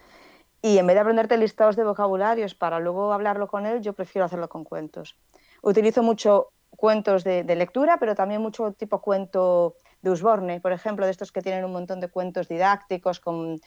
Y 0.60 0.76
en 0.76 0.86
vez 0.86 0.92
de 0.92 1.00
aprenderte 1.00 1.38
listados 1.38 1.74
de 1.74 1.84
vocabularios 1.84 2.54
para 2.54 2.80
luego 2.80 3.14
hablarlo 3.14 3.48
con 3.48 3.64
él, 3.64 3.80
yo 3.80 3.94
prefiero 3.94 4.26
hacerlo 4.26 4.50
con 4.50 4.64
cuentos. 4.64 5.16
Utilizo 5.62 6.02
mucho 6.02 6.50
cuentos 6.68 7.24
de, 7.24 7.42
lectura, 7.56 7.96
pero 7.98 8.14
también 8.14 8.42
mucho 8.42 8.72
tipo 8.72 9.00
cuento 9.00 9.76
de 10.06 10.12
Usborne, 10.12 10.60
por 10.60 10.70
ejemplo, 10.70 11.04
de 11.04 11.10
estos 11.10 11.32
que 11.32 11.42
tienen 11.42 11.64
un 11.64 11.72
montón 11.72 11.98
de 11.98 12.06
cuentos 12.06 12.46
didácticos 12.46 13.18
con, 13.18 13.60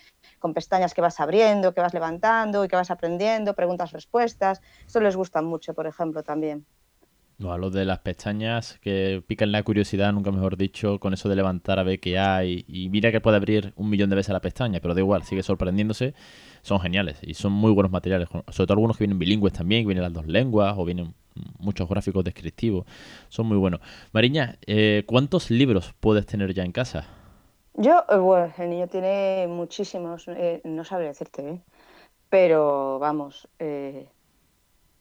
pestañas 0.54 0.94
que 0.94 1.02
vas 1.02 1.20
abriendo, 1.20 1.74
que 1.74 1.82
vas 1.82 1.94
levantando 1.94 2.64
y 2.64 2.70
que 2.70 2.78
vas 2.78 2.92
aprendiendo, 2.92 3.54
preguntas-respuestas. 3.54 4.62
Esto 4.88 5.02
les 5.02 5.18
gusta 5.18 5.42
mucho, 5.42 5.74
por 5.74 5.86
ejemplo, 5.86 6.24
también. 6.24 6.66
No, 7.40 7.54
a 7.54 7.58
los 7.58 7.72
de 7.72 7.86
las 7.86 8.00
pestañas 8.00 8.78
que 8.82 9.24
pican 9.26 9.54
la 9.54 9.64
curiosidad, 9.64 10.12
nunca 10.12 10.30
mejor 10.30 10.58
dicho, 10.58 11.00
con 11.00 11.14
eso 11.14 11.30
de 11.30 11.38
levantar 11.38 11.80
a 11.80 11.84
ver 11.84 12.02
qué 12.02 12.20
hay. 12.20 12.66
Y 12.68 12.90
mira 12.90 13.14
que 13.14 13.22
puede 13.22 13.38
abrir 13.38 13.72
un 13.78 13.90
millón 13.90 14.10
de 14.10 14.18
veces 14.18 14.34
la 14.34 14.42
pestaña, 14.42 14.82
pero 14.82 14.94
da 14.94 15.00
igual, 15.00 15.24
sigue 15.24 15.42
sorprendiéndose. 15.42 16.14
Son 16.64 16.82
geniales 16.82 17.18
y 17.22 17.36
son 17.36 17.54
muy 17.54 17.72
buenos 17.72 17.94
materiales. 17.94 18.28
Sobre 18.28 18.68
todo 18.68 18.74
algunos 18.74 18.98
que 18.98 19.06
vienen 19.06 19.20
bilingües 19.20 19.54
también, 19.54 19.84
que 19.84 19.88
vienen 19.88 20.04
las 20.04 20.12
dos 20.12 20.28
lenguas 20.28 20.76
o 20.78 20.84
vienen 20.84 21.14
muchos 21.60 21.88
gráficos 21.88 22.26
descriptivos. 22.26 22.86
Son 23.30 23.46
muy 23.46 23.58
buenos. 23.58 23.80
Mariña, 24.12 24.58
eh, 24.68 25.04
¿cuántos 25.06 25.50
libros 25.50 25.94
puedes 26.02 26.26
tener 26.26 26.54
ya 26.54 26.64
en 26.64 26.74
casa? 26.74 27.08
Yo, 27.76 28.04
eh, 28.10 28.18
bueno, 28.18 28.52
el 28.58 28.70
niño 28.70 28.88
tiene 28.88 29.48
muchísimos, 29.48 30.28
eh, 30.28 30.60
no 30.66 30.84
sabría 30.84 31.08
decirte, 31.08 31.62
pero 32.30 33.00
vamos, 33.00 33.48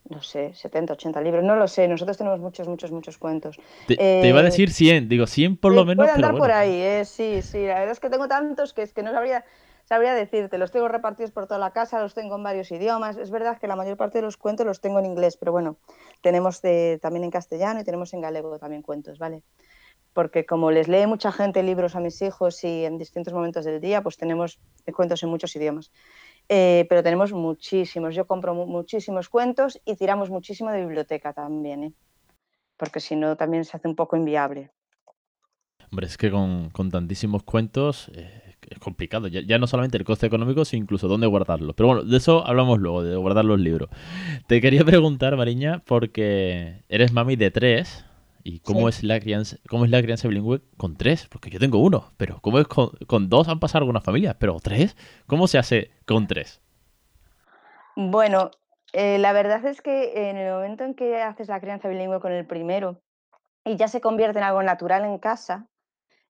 no 0.09 0.23
sé, 0.23 0.55
70, 0.55 0.95
80 0.95 1.21
libros, 1.21 1.45
no 1.45 1.57
lo 1.57 1.69
sé, 1.69 1.87
nosotros 1.87 2.17
tenemos 2.17 2.41
muchos, 2.41 2.67
muchos, 2.67 2.91
muchos 2.91 3.19
cuentos. 3.19 3.59
Te, 3.87 4.27
iba 4.27 4.41
a 4.41 4.43
decir 4.43 4.71
100, 4.71 5.09
digo 5.09 5.27
100 5.27 5.57
por 5.57 5.75
lo 5.75 5.85
menos. 5.85 6.05
Puede 6.05 6.15
andar 6.15 6.37
por 6.37 6.51
ahí, 6.51 7.05
sí, 7.05 7.43
sí, 7.43 7.67
la 7.67 7.75
verdad 7.75 7.93
es 7.93 8.01
que 8.01 8.11
tengo 8.11 8.29
tantos 8.29 8.73
que 8.73 8.83
es 8.83 8.93
que 8.93 9.03
no 9.03 9.13
sabría 9.13 9.45
sabría 9.89 10.13
decirte, 10.13 10.59
los 10.59 10.71
tengo 10.71 10.87
repartidos 10.87 11.31
por 11.31 11.47
toda 11.47 11.59
la 11.59 11.71
casa, 11.71 11.99
los 12.03 12.13
tengo 12.13 12.37
en 12.37 12.43
varios 12.43 12.71
idiomas. 12.71 13.17
Es 13.17 13.31
verdad 13.31 13.59
que 13.59 13.67
la 13.67 13.75
mayor 13.75 13.97
parte 13.97 14.19
de 14.19 14.23
los 14.23 14.37
cuentos 14.37 14.67
los 14.67 14.83
tengo 14.83 14.99
en 14.99 15.07
inglés, 15.07 15.39
pero 15.39 15.51
bueno, 15.51 15.79
tenemos 16.21 16.61
también 17.01 17.25
en 17.25 17.31
castellano 17.31 17.81
y 17.81 17.85
tenemos 17.85 18.13
en 18.13 18.21
galego 18.21 18.59
también 18.59 18.83
cuentos, 18.83 19.19
¿vale? 19.19 19.43
Porque 20.13 20.45
como 20.45 20.71
les 20.71 20.89
lee 20.89 21.07
mucha 21.07 21.33
gente 21.33 21.63
libros 21.63 21.97
a 21.97 22.01
mis 22.01 22.21
hijos 22.21 22.63
y 22.65 22.85
en 22.85 22.99
distintos 22.99 23.33
momentos 23.33 23.65
del 23.65 23.81
día, 23.81 24.03
pues 24.03 24.19
tenemos 24.19 24.61
cuentos 24.95 25.23
en 25.23 25.31
muchos 25.31 25.57
idiomas. 25.57 25.91
Eh, 26.49 26.87
pero 26.89 27.03
tenemos 27.03 27.33
muchísimos. 27.33 28.15
Yo 28.15 28.27
compro 28.27 28.55
muchísimos 28.55 29.29
cuentos 29.29 29.81
y 29.85 29.97
tiramos 29.97 30.31
muchísimo 30.31 30.71
de 30.71 30.81
biblioteca 30.81 31.33
también, 31.33 31.85
¿eh? 31.85 31.93
porque 32.77 33.00
si 33.00 33.17
no 33.17 33.37
también 33.37 33.65
se 33.65 33.77
hace 33.77 33.89
un 33.89 33.97
poco 33.97 34.17
inviable. 34.17 34.71
Hombre, 35.91 36.06
es 36.06 36.17
que 36.17 36.31
con, 36.31 36.71
tantísimos 36.91 37.43
cuentos 37.43 38.11
eh, 38.15 38.55
es 38.69 38.79
complicado. 38.79 39.29
Ya, 39.29 39.59
no 39.59 39.67
solamente 39.67 39.97
el 39.97 40.05
coste 40.05 40.27
económico, 40.27 40.65
sino 40.65 40.83
incluso 40.83 41.09
dónde 41.09 41.27
guardarlos. 41.27 41.75
Pero 41.75 41.89
bueno, 41.89 42.03
de 42.05 42.17
eso 42.17 42.47
hablamos 42.47 42.79
luego, 42.79 43.03
de 43.03 43.17
guardar 43.17 43.45
los 43.45 43.59
libros. 43.59 43.89
Te 44.47 44.61
quería 44.61 44.85
preguntar, 44.85 45.37
Mariña, 45.37 45.83
porque 45.87 46.85
eres 46.89 47.12
mami 47.12 47.37
de 47.37 47.50
tres. 47.50 48.05
¿Y 48.50 48.61
cómo, 48.61 48.89
es 48.89 49.05
la 49.05 49.21
crianza, 49.21 49.59
cómo 49.69 49.85
es 49.85 49.91
la 49.91 50.00
crianza 50.00 50.27
bilingüe 50.27 50.62
con 50.79 50.97
tres? 50.97 51.29
Porque 51.29 51.50
yo 51.50 51.59
tengo 51.59 51.83
uno, 51.83 52.12
pero 52.17 52.41
¿cómo 52.41 52.59
es 52.59 52.67
con, 52.67 53.29
dos? 53.29 53.47
Han 53.47 53.61
pasado 53.61 53.83
algunas 53.83 54.03
familias, 54.03 54.37
pero 54.41 54.56
tres, 54.59 54.97
¿cómo 55.27 55.47
se 55.47 55.59
hace 55.59 55.91
con 56.06 56.27
tres? 56.27 56.62
Bueno, 57.95 58.50
eh, 58.95 59.19
la 59.19 59.35
verdad 59.35 59.67
es 59.67 59.83
que 59.83 60.31
en 60.31 60.39
el 60.39 60.50
momento 60.50 60.85
en 60.85 60.95
que 60.95 61.21
haces 61.21 61.49
la 61.49 61.61
crianza 61.61 61.91
bilingüe 61.91 62.21
con 62.21 62.33
el 62.33 62.47
primero 62.47 63.03
y 63.67 63.76
ya 63.76 63.87
se 63.87 64.00
convierte 64.00 64.38
en 64.38 64.45
algo 64.45 64.62
natural 64.62 65.05
en 65.05 65.19
casa, 65.19 65.67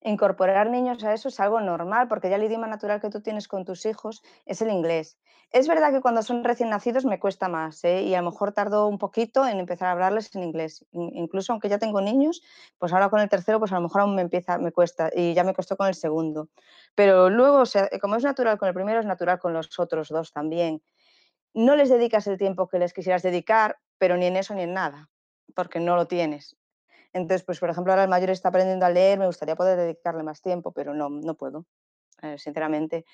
incorporar 0.09 0.71
niños 0.71 1.03
a 1.05 1.15
eso 1.15 1.29
es 1.29 1.39
algo 1.41 1.61
normal, 1.61 2.09
porque 2.09 2.31
ya 2.31 2.37
el 2.37 2.45
idioma 2.45 2.67
natural 2.67 3.01
que 3.01 3.11
tú 3.11 3.21
tienes 3.21 3.49
con 3.49 3.65
tus 3.65 3.87
hijos 3.87 4.23
es 4.47 4.63
el 4.63 4.71
inglés. 4.71 5.19
Es 5.51 5.67
verdad 5.67 5.93
que 5.93 6.03
cuando 6.03 6.23
son 6.23 6.45
recién 6.45 6.69
nacidos 6.69 7.07
me 7.07 7.19
cuesta 7.19 7.49
más, 7.49 7.83
¿eh? 7.85 8.03
y 8.03 8.15
a 8.15 8.21
lo 8.21 8.31
mejor 8.31 8.53
tardo 8.53 8.87
un 8.87 8.99
poquito 8.99 9.47
en 9.47 9.61
empezar 9.61 9.89
a 9.89 9.93
hablarles 9.93 10.35
en 10.35 10.43
inglés. 10.43 10.85
Incluso 10.93 11.53
aunque 11.53 11.71
ya 11.71 11.79
tengo 11.79 12.03
niños, 12.03 12.43
pues 12.77 12.93
ahora 12.93 13.09
con 13.09 13.21
el 13.21 13.31
tercero, 13.31 13.59
pues 13.59 13.73
a 13.73 13.77
lo 13.77 13.83
mejor 13.83 14.03
aún 14.03 14.15
me 14.15 14.23
empieza, 14.23 14.59
me 14.59 14.73
cuesta, 14.73 15.11
y 15.15 15.33
ya 15.33 15.45
me 15.45 15.55
costó 15.55 15.77
con 15.77 15.87
el 15.87 15.95
segundo. 15.95 16.49
Pero 16.95 17.31
luego, 17.31 17.63
como 18.01 18.17
es 18.17 18.25
natural 18.25 18.59
con 18.59 18.69
el 18.69 18.75
primero, 18.75 19.01
es 19.01 19.07
natural 19.07 19.39
con 19.39 19.55
los 19.55 19.79
otros 19.79 20.09
dos 20.09 20.33
también. 20.33 20.83
No 21.55 21.77
les 21.77 21.89
dedicas 21.89 22.27
el 22.27 22.37
tiempo 22.37 22.69
que 22.69 22.79
les 22.79 22.93
quisieras 22.93 23.23
dedicar, 23.23 23.79
pero 23.97 24.19
ni 24.19 24.27
en 24.27 24.37
eso 24.37 24.55
ni 24.55 24.63
en 24.63 24.75
nada, 24.75 25.09
porque 25.55 25.81
no 25.81 25.97
lo 25.97 26.07
tienes. 26.07 26.58
Entonces, 27.19 27.45
pues 27.45 27.61
por 27.61 27.71
ejemplo, 27.71 27.93
ahora 27.93 28.05
el 28.05 28.09
mayor 28.09 28.31
está 28.31 28.49
aprendiendo 28.49 28.87
a 28.87 28.91
leer, 28.91 29.19
me 29.19 29.27
gustaría 29.27 29.57
poder 29.57 29.79
dedicarle 29.79 30.23
más 30.23 30.41
tiempo, 30.41 30.73
pero 30.73 30.95
no, 30.95 31.11
no 31.11 31.35
puedo, 31.35 31.67
eh, 32.23 32.39
sinceramente. 32.39 33.05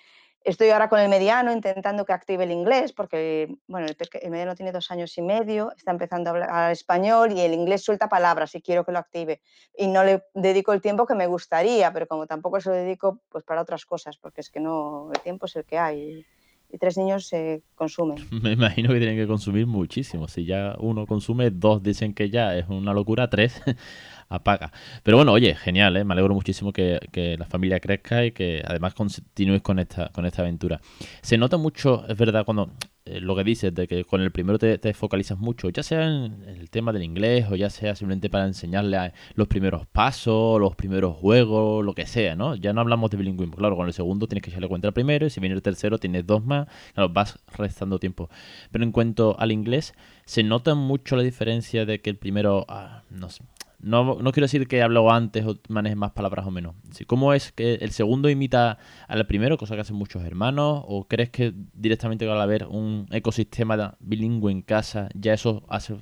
Estoy 0.44 0.68
ahora 0.68 0.90
con 0.90 1.00
el 1.00 1.08
mediano 1.08 1.50
intentando 1.50 2.04
que 2.04 2.12
active 2.12 2.44
el 2.44 2.50
inglés, 2.50 2.92
porque 2.92 3.56
bueno, 3.66 3.86
el, 3.86 4.30
mediano 4.30 4.54
tiene 4.54 4.72
dos 4.72 4.90
años 4.90 5.16
y 5.16 5.22
medio, 5.22 5.72
está 5.74 5.90
empezando 5.90 6.28
a 6.28 6.32
hablar 6.34 6.70
español 6.70 7.32
y 7.32 7.40
el 7.40 7.54
inglés 7.54 7.82
suelta 7.82 8.10
palabras 8.10 8.54
y 8.54 8.60
quiero 8.60 8.84
que 8.84 8.92
lo 8.92 8.98
active. 8.98 9.40
Y 9.74 9.86
no 9.86 10.04
le 10.04 10.22
dedico 10.34 10.74
el 10.74 10.82
tiempo 10.82 11.06
que 11.06 11.14
me 11.14 11.26
gustaría, 11.26 11.90
pero 11.94 12.06
como 12.06 12.26
tampoco 12.26 12.60
se 12.60 12.68
lo 12.68 12.74
dedico, 12.74 13.22
pues 13.30 13.42
para 13.42 13.62
otras 13.62 13.86
cosas, 13.86 14.18
porque 14.18 14.42
es 14.42 14.50
que 14.50 14.60
no, 14.60 15.10
el 15.14 15.20
tiempo 15.20 15.46
es 15.46 15.56
el 15.56 15.64
que 15.64 15.78
hay 15.78 16.26
y 16.74 16.78
tres 16.78 16.98
niños 16.98 17.26
se 17.28 17.62
consumen. 17.76 18.18
Me 18.42 18.52
imagino 18.52 18.92
que 18.92 18.98
tienen 18.98 19.16
que 19.16 19.28
consumir 19.28 19.66
muchísimo. 19.66 20.26
Si 20.26 20.44
ya 20.44 20.74
uno 20.80 21.06
consume, 21.06 21.50
dos 21.50 21.82
dicen 21.82 22.14
que 22.14 22.30
ya 22.30 22.56
es 22.56 22.68
una 22.68 22.92
locura, 22.92 23.30
tres 23.30 23.62
apaga. 24.28 24.72
Pero 25.04 25.18
bueno, 25.18 25.32
oye, 25.32 25.54
genial, 25.54 25.96
¿eh? 25.96 26.04
me 26.04 26.14
alegro 26.14 26.34
muchísimo 26.34 26.72
que, 26.72 26.98
la 27.38 27.46
familia 27.46 27.78
crezca 27.78 28.24
y 28.24 28.32
que 28.32 28.60
además 28.66 28.94
continúes 28.94 29.62
con 29.62 29.78
esta, 29.78 30.08
con 30.08 30.26
esta 30.26 30.42
aventura. 30.42 30.80
Se 31.22 31.38
nota 31.38 31.58
mucho, 31.58 32.04
es 32.08 32.16
verdad, 32.16 32.44
cuando 32.44 32.70
eh, 33.06 33.20
lo 33.20 33.36
que 33.36 33.44
dices, 33.44 33.74
de 33.74 33.86
que 33.86 34.04
con 34.04 34.22
el 34.22 34.32
primero 34.32 34.58
te, 34.58 34.94
focalizas 34.94 35.38
mucho, 35.38 35.68
ya 35.68 35.82
sea 35.82 36.06
en 36.06 36.42
el 36.48 36.70
tema 36.70 36.90
del 36.90 37.02
inglés 37.02 37.46
o 37.50 37.54
ya 37.54 37.68
sea 37.68 37.94
simplemente 37.94 38.30
para 38.30 38.46
enseñarle 38.46 39.12
los 39.34 39.46
primeros 39.46 39.86
pasos, 39.86 40.58
los 40.58 40.74
primeros 40.74 41.14
juegos, 41.16 41.84
lo 41.84 41.94
que 41.94 42.06
sea, 42.06 42.34
¿no? 42.34 42.54
Ya 42.54 42.72
no 42.72 42.80
hablamos 42.80 43.10
de 43.10 43.18
bilingüismo, 43.18 43.56
claro, 43.56 43.76
con 43.76 43.86
el 43.86 43.92
segundo 43.92 44.26
tienes 44.26 44.42
que 44.42 44.48
echarle 44.48 44.68
cuenta 44.68 44.88
al 44.88 44.94
primero 44.94 45.26
y 45.26 45.30
si 45.30 45.38
viene 45.40 45.54
el 45.54 45.60
tercero 45.60 45.98
tienes 45.98 46.26
dos 46.26 46.44
más, 46.46 46.66
claro, 46.94 47.10
vas 47.10 47.38
restando 47.58 47.98
tiempo. 47.98 48.30
Pero 48.70 48.84
en 48.84 48.92
cuanto 48.92 49.38
al 49.38 49.52
inglés, 49.52 49.92
se 50.24 50.42
nota 50.42 50.74
mucho 50.74 51.16
la 51.16 51.22
diferencia 51.22 51.84
de 51.84 52.00
que 52.00 52.08
el 52.08 52.16
primero, 52.16 52.64
ah, 52.68 53.02
no 53.10 53.28
sé, 53.28 53.42
no, 53.84 54.16
no 54.20 54.32
quiero 54.32 54.44
decir 54.44 54.66
que 54.66 54.82
habló 54.82 55.10
antes 55.10 55.46
o 55.46 55.56
maneje 55.68 55.94
más 55.94 56.12
palabras 56.12 56.46
o 56.46 56.50
menos. 56.50 56.74
¿Cómo 57.06 57.34
es 57.34 57.52
que 57.52 57.74
el 57.74 57.90
segundo 57.90 58.30
imita 58.30 58.78
al 59.08 59.26
primero, 59.26 59.58
cosa 59.58 59.74
que 59.74 59.82
hacen 59.82 59.96
muchos 59.96 60.24
hermanos? 60.24 60.82
¿O 60.86 61.06
crees 61.06 61.30
que 61.30 61.52
directamente 61.74 62.28
al 62.28 62.40
haber 62.40 62.66
un 62.66 63.06
ecosistema 63.10 63.96
bilingüe 64.00 64.50
en 64.50 64.62
casa, 64.62 65.08
ya 65.14 65.34
eso 65.34 65.62
hace 65.68 65.96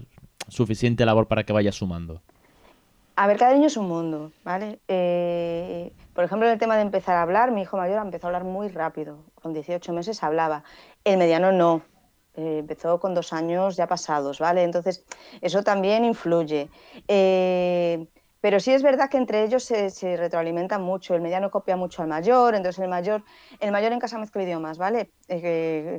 suficiente 0.48 1.04
labor 1.04 1.26
para 1.26 1.44
que 1.44 1.52
vaya 1.52 1.72
sumando? 1.72 2.22
A 3.16 3.26
ver, 3.26 3.36
cada 3.36 3.52
niño 3.52 3.66
es 3.66 3.76
un 3.76 3.88
mundo, 3.88 4.32
¿vale? 4.42 4.78
Eh, 4.88 5.92
por 6.14 6.24
ejemplo, 6.24 6.46
en 6.46 6.54
el 6.54 6.58
tema 6.58 6.76
de 6.76 6.82
empezar 6.82 7.16
a 7.16 7.22
hablar, 7.22 7.50
mi 7.50 7.62
hijo 7.62 7.76
mayor 7.76 8.00
empezó 8.00 8.26
a 8.26 8.28
hablar 8.28 8.44
muy 8.44 8.68
rápido. 8.68 9.18
Con 9.34 9.52
18 9.52 9.92
meses 9.92 10.22
hablaba. 10.22 10.64
El 11.04 11.18
mediano 11.18 11.52
no. 11.52 11.82
Eh, 12.34 12.58
empezó 12.58 12.98
con 12.98 13.14
dos 13.14 13.32
años 13.32 13.76
ya 13.76 13.86
pasados, 13.86 14.38
¿vale? 14.38 14.62
Entonces, 14.62 15.04
eso 15.40 15.62
también 15.62 16.04
influye. 16.04 16.70
Eh, 17.08 18.06
pero 18.40 18.58
sí 18.58 18.72
es 18.72 18.82
verdad 18.82 19.08
que 19.08 19.18
entre 19.18 19.44
ellos 19.44 19.64
se, 19.64 19.90
se, 19.90 20.16
retroalimentan 20.16 20.82
mucho. 20.82 21.14
El 21.14 21.20
mediano 21.20 21.50
copia 21.50 21.76
mucho 21.76 22.02
al 22.02 22.08
mayor, 22.08 22.54
entonces 22.54 22.82
el 22.82 22.88
mayor, 22.88 23.24
el 23.60 23.70
mayor 23.70 23.92
en 23.92 24.00
casa 24.00 24.18
mezcla 24.18 24.42
idiomas, 24.42 24.78
¿vale? 24.78 25.10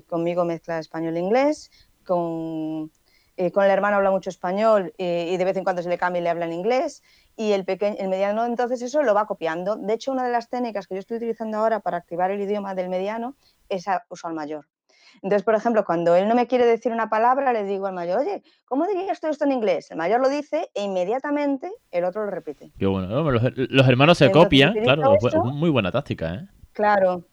conmigo 0.08 0.44
mezcla 0.44 0.80
español 0.80 1.16
e 1.16 1.20
inglés, 1.20 1.72
con 2.06 2.92
eh, 3.36 3.52
con 3.52 3.64
el 3.64 3.72
hermano 3.72 3.98
habla 3.98 4.12
mucho 4.12 4.30
español 4.30 4.94
eh, 5.00 5.32
y 5.32 5.38
de 5.38 5.46
vez 5.46 5.58
en 5.58 5.64
cuando 5.64 5.82
se 5.82 5.90
le 5.90 5.98
cambia 5.98 6.20
y 6.20 6.24
le 6.24 6.30
habla 6.30 6.46
en 6.46 6.54
inglés. 6.54 7.02
Y 7.36 7.52
el, 7.54 7.66
pequeño, 7.66 7.96
el 8.00 8.10
mediano 8.10 8.46
entonces 8.46 8.82
eso 8.82 9.02
lo 9.02 9.14
va 9.16 9.26
copiando. 9.26 9.76
De 9.76 9.94
hecho, 9.94 10.12
una 10.12 10.24
de 10.24 10.32
las 10.32 10.50
técnicas 10.50 10.88
que 10.88 10.96
yo 10.96 11.00
estoy 11.00 11.18
utilizando 11.18 11.58
ahora 11.58 11.80
para 11.80 11.98
activar 11.98 12.30
el 12.32 12.42
idioma 12.42 12.76
del 12.76 12.90
mediano 12.90 13.36
es 13.70 13.86
uso 14.10 14.28
al 14.28 14.36
mayor. 14.36 14.68
Entonces, 15.22 15.44
por 15.44 15.56
ejemplo, 15.56 15.86
cuando 15.86 16.16
él 16.16 16.28
no 16.28 16.36
me 16.36 16.48
quiere 16.48 16.66
decir 16.66 16.92
una 16.92 17.10
palabra, 17.10 17.54
le 17.54 17.64
digo 17.64 17.88
al 17.88 17.94
mayor, 17.94 18.20
oye, 18.20 18.44
¿cómo 18.66 18.88
dirías 18.88 19.20
tú 19.20 19.28
esto 19.28 19.46
en 19.46 19.52
inglés? 19.52 19.92
El 19.92 19.98
mayor 19.98 20.22
lo 20.22 20.30
dice 20.30 20.70
e 20.74 20.84
inmediatamente 20.84 21.72
el 21.92 22.06
otro 22.06 22.26
lo 22.26 22.32
repite. 22.32 22.72
Qué 22.78 22.86
bueno, 22.86 23.32
los, 23.32 23.88
hermanos 23.88 24.18
se 24.18 24.32
copian, 24.32 24.74
claro, 24.74 25.18
muy 25.54 25.70
buena 25.70 25.92
táctica, 25.92 26.36
¿eh? 26.36 26.48
Claro, 26.74 27.24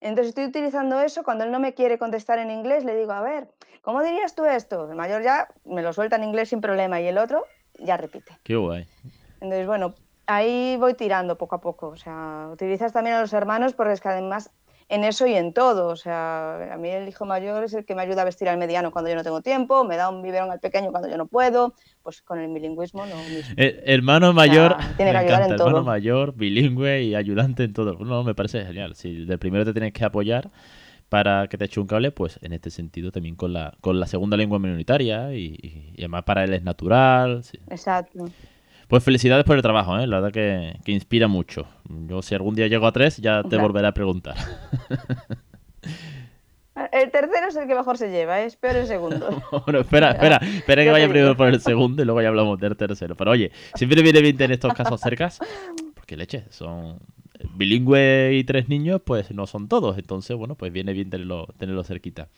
entonces 0.00 0.28
estoy 0.28 0.44
utilizando 0.44 1.00
eso, 1.00 1.24
cuando 1.24 1.44
él 1.44 1.50
no 1.50 1.58
me 1.58 1.74
quiere 1.74 1.98
contestar 1.98 2.38
en 2.38 2.50
inglés, 2.50 2.84
le 2.84 2.94
digo, 2.94 3.12
a 3.12 3.20
ver, 3.20 3.48
¿cómo 3.82 4.02
dirías 4.02 4.34
tú 4.34 4.44
esto? 4.44 4.88
El 4.88 4.96
mayor 4.96 5.22
ya 5.22 5.48
me 5.64 5.82
lo 5.82 5.92
suelta 5.92 6.16
en 6.16 6.24
inglés 6.24 6.50
sin 6.50 6.60
problema 6.60 7.00
y 7.00 7.08
el 7.08 7.18
otro 7.18 7.44
ya 7.80 7.96
repite. 7.96 8.38
Qué 8.44 8.54
guay. 8.54 8.86
Entonces, 9.40 9.66
bueno, 9.66 9.94
ahí 10.26 10.76
voy 10.78 10.94
tirando 10.94 11.36
poco 11.36 11.56
a 11.56 11.60
poco. 11.60 11.88
O 11.88 11.96
sea, 11.96 12.48
utilizas 12.52 12.92
también 12.92 13.16
a 13.16 13.20
los 13.20 13.32
hermanos 13.32 13.72
porque 13.72 13.94
es 13.94 14.00
que 14.00 14.08
además 14.08 14.50
en 14.88 15.04
eso 15.04 15.26
y 15.26 15.34
en 15.34 15.52
todo. 15.52 15.88
O 15.88 15.96
sea, 15.96 16.72
a 16.72 16.76
mí 16.76 16.88
el 16.88 17.08
hijo 17.08 17.24
mayor 17.26 17.64
es 17.64 17.74
el 17.74 17.84
que 17.84 17.94
me 17.94 18.02
ayuda 18.02 18.22
a 18.22 18.24
vestir 18.24 18.48
al 18.48 18.58
mediano 18.58 18.90
cuando 18.90 19.10
yo 19.10 19.16
no 19.16 19.22
tengo 19.22 19.42
tiempo, 19.42 19.84
me 19.84 19.96
da 19.96 20.08
un 20.08 20.22
biberón 20.22 20.50
al 20.50 20.60
pequeño 20.60 20.90
cuando 20.90 21.08
yo 21.08 21.16
no 21.16 21.26
puedo. 21.26 21.74
Pues 22.02 22.22
con 22.22 22.38
el 22.38 22.52
bilingüismo 22.52 23.04
no. 23.06 23.14
Eh, 23.56 23.82
hermano 23.86 24.32
mayor, 24.32 24.76
tiene 24.96 25.12
que 25.12 25.18
ayudar 25.18 25.42
en 25.42 25.56
todo. 25.56 25.68
hermano 25.68 25.84
mayor, 25.84 26.34
bilingüe 26.34 27.02
y 27.02 27.14
ayudante 27.14 27.64
en 27.64 27.72
todo. 27.72 27.94
No, 27.98 28.24
me 28.24 28.34
parece 28.34 28.64
genial. 28.64 28.94
Si 28.94 29.24
de 29.24 29.38
primero 29.38 29.64
te 29.64 29.72
tienes 29.72 29.92
que 29.92 30.04
apoyar 30.04 30.50
para 31.08 31.48
que 31.48 31.56
te 31.56 31.64
eche 31.64 31.80
un 31.80 31.86
cable, 31.86 32.10
pues 32.10 32.38
en 32.42 32.52
este 32.52 32.70
sentido 32.70 33.10
también 33.10 33.34
con 33.34 33.52
la, 33.52 33.76
con 33.80 33.98
la 33.98 34.06
segunda 34.06 34.36
lengua 34.36 34.58
minoritaria 34.58 35.32
y, 35.34 35.94
además 35.98 36.24
para 36.24 36.44
él 36.44 36.54
es 36.54 36.62
natural. 36.62 37.42
Exacto. 37.70 38.30
Pues 38.88 39.04
felicidades 39.04 39.44
por 39.44 39.56
el 39.56 39.62
trabajo, 39.62 39.98
¿eh? 39.98 40.06
la 40.06 40.20
verdad 40.20 40.32
que, 40.32 40.90
inspira 40.90 41.28
mucho. 41.28 41.66
Yo 42.06 42.22
si 42.22 42.34
algún 42.34 42.54
día 42.54 42.68
llego 42.68 42.86
a 42.86 42.92
tres 42.92 43.18
ya 43.18 43.42
te 43.42 43.58
volveré 43.58 43.86
a 43.86 43.92
preguntar. 43.92 44.36
El 46.92 47.10
tercero 47.10 47.48
es 47.48 47.56
el 47.56 47.66
que 47.66 47.74
mejor 47.74 47.98
se 47.98 48.08
lleva, 48.08 48.40
¿eh? 48.40 48.46
es 48.46 48.56
peor 48.56 48.76
el 48.76 48.86
segundo. 48.86 49.42
bueno, 49.66 49.80
espera, 49.80 50.12
espera, 50.12 50.36
espera 50.36 50.84
que 50.84 50.90
vaya 50.90 51.08
primero 51.08 51.36
por 51.36 51.48
el 51.48 51.60
segundo 51.60 52.02
y 52.02 52.04
luego 52.06 52.22
ya 52.22 52.28
hablamos 52.28 52.58
del 52.58 52.76
tercero. 52.76 53.14
Pero 53.14 53.32
oye, 53.32 53.50
siempre 53.74 54.00
viene 54.00 54.22
bien 54.22 54.36
tener 54.36 54.52
estos 54.52 54.72
casos 54.74 55.00
cercas, 55.00 55.40
porque 55.94 56.16
leche, 56.16 56.44
son 56.50 56.98
bilingüe 57.54 58.32
y 58.34 58.44
tres 58.44 58.68
niños, 58.68 59.02
pues 59.04 59.32
no 59.32 59.46
son 59.46 59.68
todos. 59.68 59.98
Entonces, 59.98 60.36
bueno, 60.36 60.54
pues 60.54 60.72
viene 60.72 60.92
bien 60.92 61.10
tenerlo, 61.10 61.48
tenerlo 61.58 61.84
cerquita. 61.84 62.28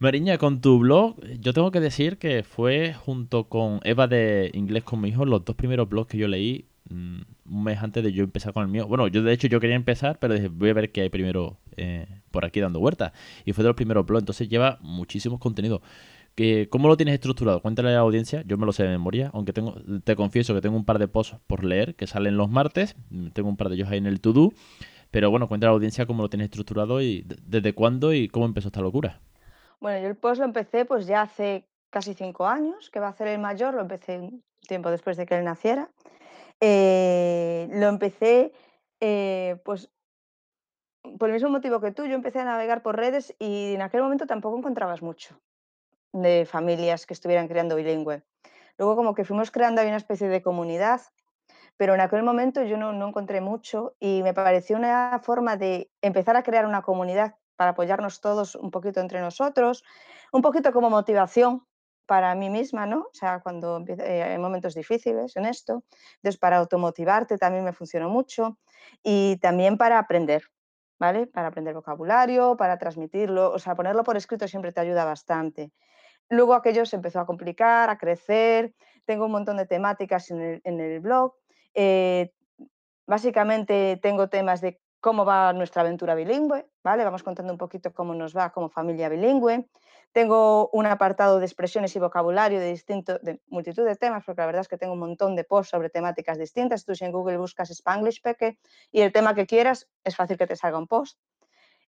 Mariña, 0.00 0.38
con 0.38 0.60
tu 0.60 0.78
blog, 0.78 1.16
yo 1.40 1.52
tengo 1.52 1.72
que 1.72 1.80
decir 1.80 2.18
que 2.18 2.44
fue 2.44 2.94
junto 2.94 3.48
con 3.48 3.80
Eva 3.82 4.06
de 4.06 4.48
Inglés 4.54 4.84
con 4.84 5.00
mi 5.00 5.08
hijo 5.08 5.24
los 5.24 5.44
dos 5.44 5.56
primeros 5.56 5.88
blogs 5.88 6.08
que 6.08 6.18
yo 6.18 6.28
leí 6.28 6.66
mm, 6.88 7.20
un 7.50 7.64
mes 7.64 7.82
antes 7.82 8.04
de 8.04 8.12
yo 8.12 8.22
empezar 8.22 8.52
con 8.52 8.62
el 8.62 8.68
mío. 8.68 8.86
Bueno, 8.86 9.08
yo 9.08 9.24
de 9.24 9.32
hecho 9.32 9.48
yo 9.48 9.58
quería 9.58 9.74
empezar, 9.74 10.20
pero 10.20 10.34
dije, 10.34 10.46
voy 10.46 10.70
a 10.70 10.74
ver 10.74 10.92
qué 10.92 11.00
hay 11.00 11.08
primero 11.08 11.58
eh, 11.76 12.06
por 12.30 12.44
aquí 12.44 12.60
dando 12.60 12.78
vueltas. 12.78 13.12
Y 13.44 13.52
fue 13.52 13.64
de 13.64 13.70
los 13.70 13.76
primeros 13.76 14.06
blogs, 14.06 14.22
entonces 14.22 14.48
lleva 14.48 14.78
muchísimos 14.82 15.40
contenidos. 15.40 15.80
¿Cómo 16.70 16.86
lo 16.86 16.96
tienes 16.96 17.14
estructurado? 17.14 17.60
Cuéntale 17.60 17.88
a 17.88 17.94
la 17.94 17.98
audiencia, 17.98 18.44
yo 18.46 18.56
me 18.56 18.66
lo 18.66 18.72
sé 18.72 18.84
de 18.84 18.90
memoria, 18.90 19.32
aunque 19.34 19.52
tengo, 19.52 19.74
te 20.04 20.14
confieso 20.14 20.54
que 20.54 20.60
tengo 20.60 20.76
un 20.76 20.84
par 20.84 21.00
de 21.00 21.08
posts 21.08 21.38
por 21.48 21.64
leer 21.64 21.96
que 21.96 22.06
salen 22.06 22.36
los 22.36 22.48
martes, 22.48 22.94
tengo 23.32 23.48
un 23.48 23.56
par 23.56 23.68
de 23.68 23.74
ellos 23.74 23.88
ahí 23.88 23.98
en 23.98 24.06
el 24.06 24.20
to-do, 24.20 24.52
pero 25.10 25.32
bueno, 25.32 25.48
cuéntale 25.48 25.70
a 25.70 25.72
la 25.72 25.74
audiencia 25.74 26.06
cómo 26.06 26.22
lo 26.22 26.30
tienes 26.30 26.44
estructurado 26.44 27.02
y 27.02 27.26
desde 27.44 27.72
cuándo 27.72 28.14
y 28.14 28.28
cómo 28.28 28.46
empezó 28.46 28.68
esta 28.68 28.80
locura. 28.80 29.20
Bueno, 29.80 30.00
yo 30.00 30.08
el 30.08 30.16
post 30.16 30.40
lo 30.40 30.44
empecé 30.44 30.84
pues 30.84 31.06
ya 31.06 31.22
hace 31.22 31.68
casi 31.90 32.14
cinco 32.14 32.46
años, 32.46 32.90
que 32.90 33.00
va 33.00 33.08
a 33.08 33.12
ser 33.12 33.28
el 33.28 33.38
mayor, 33.38 33.74
lo 33.74 33.80
empecé 33.80 34.18
un 34.18 34.44
tiempo 34.66 34.90
después 34.90 35.16
de 35.16 35.26
que 35.26 35.36
él 35.36 35.44
naciera. 35.44 35.88
Eh, 36.60 37.68
lo 37.70 37.86
empecé 37.86 38.52
eh, 39.00 39.60
pues 39.64 39.90
por 41.18 41.28
el 41.28 41.34
mismo 41.34 41.50
motivo 41.50 41.80
que 41.80 41.92
tú, 41.92 42.04
yo 42.06 42.14
empecé 42.14 42.40
a 42.40 42.44
navegar 42.44 42.82
por 42.82 42.96
redes 42.96 43.34
y 43.38 43.74
en 43.74 43.82
aquel 43.82 44.02
momento 44.02 44.26
tampoco 44.26 44.58
encontrabas 44.58 45.00
mucho 45.00 45.40
de 46.12 46.46
familias 46.46 47.06
que 47.06 47.14
estuvieran 47.14 47.48
creando 47.48 47.76
bilingüe. 47.76 48.22
Luego 48.76 48.96
como 48.96 49.14
que 49.14 49.24
fuimos 49.24 49.50
creando 49.50 49.80
ahí 49.80 49.88
una 49.88 49.96
especie 49.96 50.28
de 50.28 50.42
comunidad, 50.42 51.00
pero 51.76 51.94
en 51.94 52.00
aquel 52.00 52.22
momento 52.22 52.62
yo 52.62 52.76
no, 52.76 52.92
no 52.92 53.08
encontré 53.08 53.40
mucho 53.40 53.94
y 54.00 54.22
me 54.22 54.34
pareció 54.34 54.76
una 54.76 55.20
forma 55.22 55.56
de 55.56 55.90
empezar 56.02 56.36
a 56.36 56.42
crear 56.42 56.66
una 56.66 56.82
comunidad 56.82 57.36
para 57.58 57.72
apoyarnos 57.72 58.20
todos 58.20 58.54
un 58.54 58.70
poquito 58.70 59.00
entre 59.00 59.20
nosotros, 59.20 59.82
un 60.30 60.42
poquito 60.42 60.72
como 60.72 60.90
motivación 60.90 61.66
para 62.06 62.32
mí 62.36 62.50
misma, 62.50 62.86
¿no? 62.86 63.00
O 63.00 63.14
sea, 63.14 63.40
cuando 63.40 63.84
eh, 63.86 64.22
hay 64.22 64.38
momentos 64.38 64.74
difíciles 64.74 65.36
en 65.36 65.44
esto. 65.44 65.82
Entonces, 66.16 66.38
para 66.38 66.58
automotivarte 66.58 67.36
también 67.36 67.64
me 67.64 67.72
funcionó 67.72 68.08
mucho 68.08 68.58
y 69.02 69.38
también 69.38 69.76
para 69.76 69.98
aprender, 69.98 70.44
¿vale? 71.00 71.26
Para 71.26 71.48
aprender 71.48 71.74
vocabulario, 71.74 72.56
para 72.56 72.78
transmitirlo, 72.78 73.50
o 73.50 73.58
sea, 73.58 73.74
ponerlo 73.74 74.04
por 74.04 74.16
escrito 74.16 74.46
siempre 74.46 74.70
te 74.70 74.80
ayuda 74.80 75.04
bastante. 75.04 75.72
Luego 76.28 76.54
aquello 76.54 76.86
se 76.86 76.94
empezó 76.94 77.18
a 77.18 77.26
complicar, 77.26 77.90
a 77.90 77.98
crecer, 77.98 78.72
tengo 79.04 79.26
un 79.26 79.32
montón 79.32 79.56
de 79.56 79.66
temáticas 79.66 80.30
en 80.30 80.62
el, 80.64 81.00
blog. 81.00 81.34
Eh, 81.74 82.30
básicamente 83.04 83.98
tengo 84.00 84.28
temas 84.28 84.60
de 84.60 84.78
cómo 85.00 85.24
va 85.24 85.52
nuestra 85.52 85.82
aventura 85.82 86.14
bilingüe, 86.14 86.66
¿vale? 86.82 87.04
Vamos 87.04 87.22
contando 87.22 87.52
un 87.52 87.58
poquito 87.58 87.92
cómo 87.92 88.14
nos 88.14 88.36
va 88.36 88.50
como 88.50 88.68
familia 88.68 89.08
bilingüe. 89.08 89.68
Tengo 90.12 90.70
un 90.72 90.86
apartado 90.86 91.38
de 91.38 91.46
expresiones 91.46 91.94
y 91.94 91.98
vocabulario 91.98 92.58
de, 92.60 92.70
distinto, 92.70 93.18
de 93.18 93.40
multitud 93.48 93.84
de 93.84 93.94
temas, 93.94 94.24
porque 94.24 94.40
la 94.40 94.46
verdad 94.46 94.62
es 94.62 94.68
que 94.68 94.78
tengo 94.78 94.94
un 94.94 95.00
montón 95.00 95.36
de 95.36 95.44
posts 95.44 95.70
sobre 95.70 95.90
temáticas 95.90 96.38
distintas. 96.38 96.84
Tú 96.84 96.94
si 96.94 97.04
en 97.04 97.12
Google 97.12 97.38
buscas 97.38 97.70
Spanglish 97.70 98.22
Peque 98.22 98.58
y 98.90 99.02
el 99.02 99.12
tema 99.12 99.34
que 99.34 99.46
quieras, 99.46 99.88
es 100.02 100.16
fácil 100.16 100.38
que 100.38 100.46
te 100.46 100.56
salga 100.56 100.78
un 100.78 100.86
post. 100.86 101.18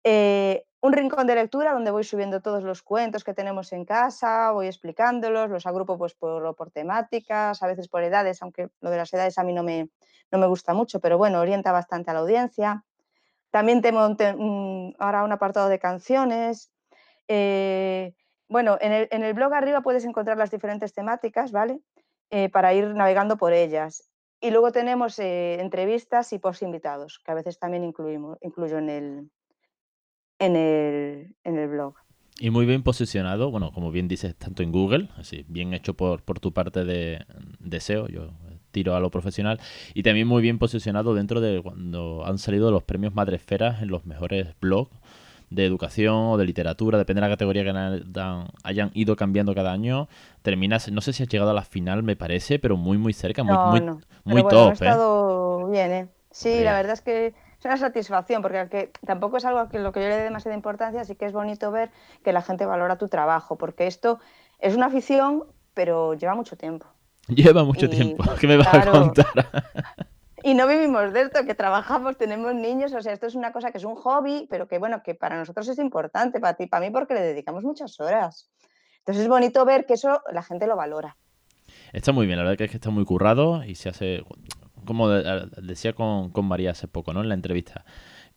Eh, 0.03 0.65
un 0.81 0.93
rincón 0.93 1.27
de 1.27 1.35
lectura 1.35 1.73
donde 1.73 1.91
voy 1.91 2.05
subiendo 2.05 2.41
todos 2.41 2.63
los 2.63 2.83
cuentos 2.83 3.25
que 3.25 3.33
tenemos 3.33 3.73
en 3.73 3.83
casa, 3.83 4.51
voy 4.51 4.67
explicándolos, 4.67 5.49
los 5.49 5.65
agrupo 5.65 5.97
pues 5.97 6.13
por, 6.13 6.55
por 6.55 6.71
temáticas, 6.71 7.61
a 7.61 7.67
veces 7.67 7.89
por 7.89 8.03
edades, 8.03 8.41
aunque 8.41 8.69
lo 8.79 8.89
de 8.89 8.97
las 8.97 9.13
edades 9.13 9.37
a 9.37 9.43
mí 9.43 9.51
no 9.51 9.63
me, 9.63 9.89
no 10.31 10.39
me 10.39 10.47
gusta 10.47 10.73
mucho, 10.73 11.01
pero 11.01 11.17
bueno, 11.17 11.41
orienta 11.41 11.73
bastante 11.73 12.11
a 12.11 12.13
la 12.13 12.21
audiencia. 12.21 12.85
También 13.51 13.81
tengo 13.81 13.99
ahora 13.99 15.23
un 15.23 15.31
apartado 15.31 15.69
de 15.69 15.79
canciones. 15.79 16.71
Eh, 17.27 18.13
bueno, 18.47 18.77
en 18.81 19.23
el, 19.23 19.33
blog 19.33 19.53
arriba 19.53 19.81
puedes 19.81 20.05
encontrar 20.05 20.37
las 20.37 20.51
diferentes 20.51 20.93
temáticas, 20.93 21.51
¿vale? 21.51 21.79
Eh, 22.31 22.49
para 22.49 22.73
ir 22.73 22.87
navegando 22.93 23.37
por 23.37 23.53
ellas. 23.53 24.09
Y 24.41 24.51
luego 24.51 24.71
tenemos 24.71 25.19
eh, 25.19 25.59
entrevistas 25.59 26.31
y 26.31 26.39
post 26.39 26.61
invitados, 26.63 27.19
que 27.23 27.31
a 27.31 27.35
veces 27.35 27.59
también 27.59 27.83
incluimos, 27.83 28.37
incluyo 28.41 28.77
en 28.77 28.89
el, 28.89 29.31
en 30.39 30.55
el, 30.55 31.35
en 31.43 31.57
el 31.57 31.67
blog. 31.67 31.95
Y 32.39 32.51
muy 32.51 32.65
bien 32.65 32.83
posicionado, 32.83 33.51
bueno, 33.51 33.71
como 33.73 33.91
bien 33.91 34.07
dices, 34.07 34.35
tanto 34.37 34.63
en 34.63 34.71
Google, 34.71 35.09
así, 35.17 35.45
bien 35.49 35.73
hecho 35.73 35.93
por, 35.95 36.23
por 36.23 36.39
tu 36.39 36.53
parte 36.53 36.85
de, 36.85 37.25
de 37.59 37.79
SEO, 37.81 38.07
yo 38.07 38.29
tiro 38.71 38.95
a 38.95 38.99
lo 38.99 39.09
profesional, 39.09 39.59
y 39.93 40.03
también 40.03 40.27
muy 40.27 40.41
bien 40.41 40.59
posicionado 40.59 41.13
dentro 41.13 41.41
de 41.41 41.61
cuando 41.61 42.23
han 42.25 42.37
salido 42.37 42.71
los 42.71 42.83
premios 42.83 43.13
Madresferas 43.13 43.81
en 43.81 43.89
los 43.89 44.05
mejores 44.05 44.47
blogs 44.61 44.91
de 45.49 45.65
educación 45.65 46.15
o 46.15 46.37
de 46.37 46.45
literatura, 46.45 46.97
depende 46.97 47.21
de 47.21 47.27
la 47.27 47.33
categoría 47.33 47.63
que 47.63 48.43
hayan 48.63 48.91
ido 48.93 49.15
cambiando 49.15 49.55
cada 49.55 49.71
año, 49.71 50.07
terminas, 50.41 50.91
no 50.91 51.01
sé 51.01 51.11
si 51.11 51.23
has 51.23 51.29
llegado 51.29 51.51
a 51.51 51.53
la 51.53 51.63
final, 51.63 52.03
me 52.03 52.15
parece, 52.15 52.59
pero 52.59 52.77
muy, 52.77 52.97
muy 52.97 53.13
cerca, 53.13 53.43
muy, 53.43 53.81
muy, 53.81 53.97
muy 54.25 54.43
top. 54.43 54.67
Ha 54.67 54.69
¿eh? 54.69 54.73
estado 54.73 55.67
bien, 55.69 55.91
¿eh? 55.91 56.07
Sí, 56.31 56.63
la 56.63 56.73
verdad 56.73 56.93
es 56.93 57.01
que 57.01 57.27
es 57.27 57.65
una 57.65 57.77
satisfacción, 57.77 58.41
porque 58.43 58.91
tampoco 59.05 59.37
es 59.37 59.45
algo 59.45 59.59
a 59.59 59.63
lo 59.71 59.91
que 59.91 60.01
yo 60.01 60.07
le 60.07 60.17
dé 60.17 60.23
demasiada 60.23 60.55
importancia, 60.55 61.01
así 61.01 61.15
que 61.15 61.25
es 61.25 61.33
bonito 61.33 61.71
ver 61.71 61.89
que 62.23 62.31
la 62.31 62.43
gente 62.43 62.65
valora 62.65 62.97
tu 62.97 63.07
trabajo, 63.07 63.57
porque 63.57 63.87
esto 63.87 64.19
es 64.59 64.75
una 64.75 64.85
afición, 64.85 65.45
pero 65.73 66.13
lleva 66.13 66.35
mucho 66.35 66.57
tiempo. 66.57 66.85
Lleva 67.35 67.63
mucho 67.63 67.89
tiempo. 67.89 68.23
¿Qué 68.39 68.47
me 68.47 68.57
vas 68.57 68.73
a 68.73 68.91
contar? 68.91 69.27
y 70.43 70.53
no 70.53 70.67
vivimos 70.67 71.13
de 71.13 71.21
esto, 71.21 71.45
que 71.45 71.55
trabajamos, 71.55 72.17
tenemos 72.17 72.53
niños, 72.55 72.93
o 72.93 73.01
sea, 73.01 73.13
esto 73.13 73.27
es 73.27 73.35
una 73.35 73.51
cosa 73.51 73.71
que 73.71 73.77
es 73.77 73.83
un 73.83 73.95
hobby, 73.95 74.47
pero 74.49 74.67
que 74.67 74.79
bueno, 74.79 75.01
que 75.03 75.15
para 75.15 75.37
nosotros 75.37 75.67
es 75.67 75.77
importante, 75.79 76.39
para 76.39 76.55
ti, 76.55 76.67
para 76.67 76.85
mí, 76.85 76.91
porque 76.91 77.13
le 77.13 77.21
dedicamos 77.21 77.63
muchas 77.63 77.99
horas. 77.99 78.49
Entonces 78.99 79.23
es 79.23 79.29
bonito 79.29 79.63
ver 79.65 79.85
que 79.85 79.93
eso 79.93 80.21
la 80.31 80.43
gente 80.43 80.67
lo 80.67 80.75
valora. 80.75 81.17
Está 81.93 82.11
muy 82.11 82.25
bien, 82.25 82.37
la 82.37 82.43
verdad 82.43 82.61
es 82.61 82.71
que 82.71 82.77
está 82.77 82.89
muy 82.89 83.05
currado 83.05 83.63
y 83.63 83.75
se 83.75 83.89
hace, 83.89 84.23
como 84.85 85.09
decía 85.09 85.93
con, 85.93 86.31
con 86.31 86.45
María 86.45 86.71
hace 86.71 86.87
poco, 86.87 87.13
¿no? 87.13 87.21
En 87.21 87.29
la 87.29 87.35
entrevista 87.35 87.85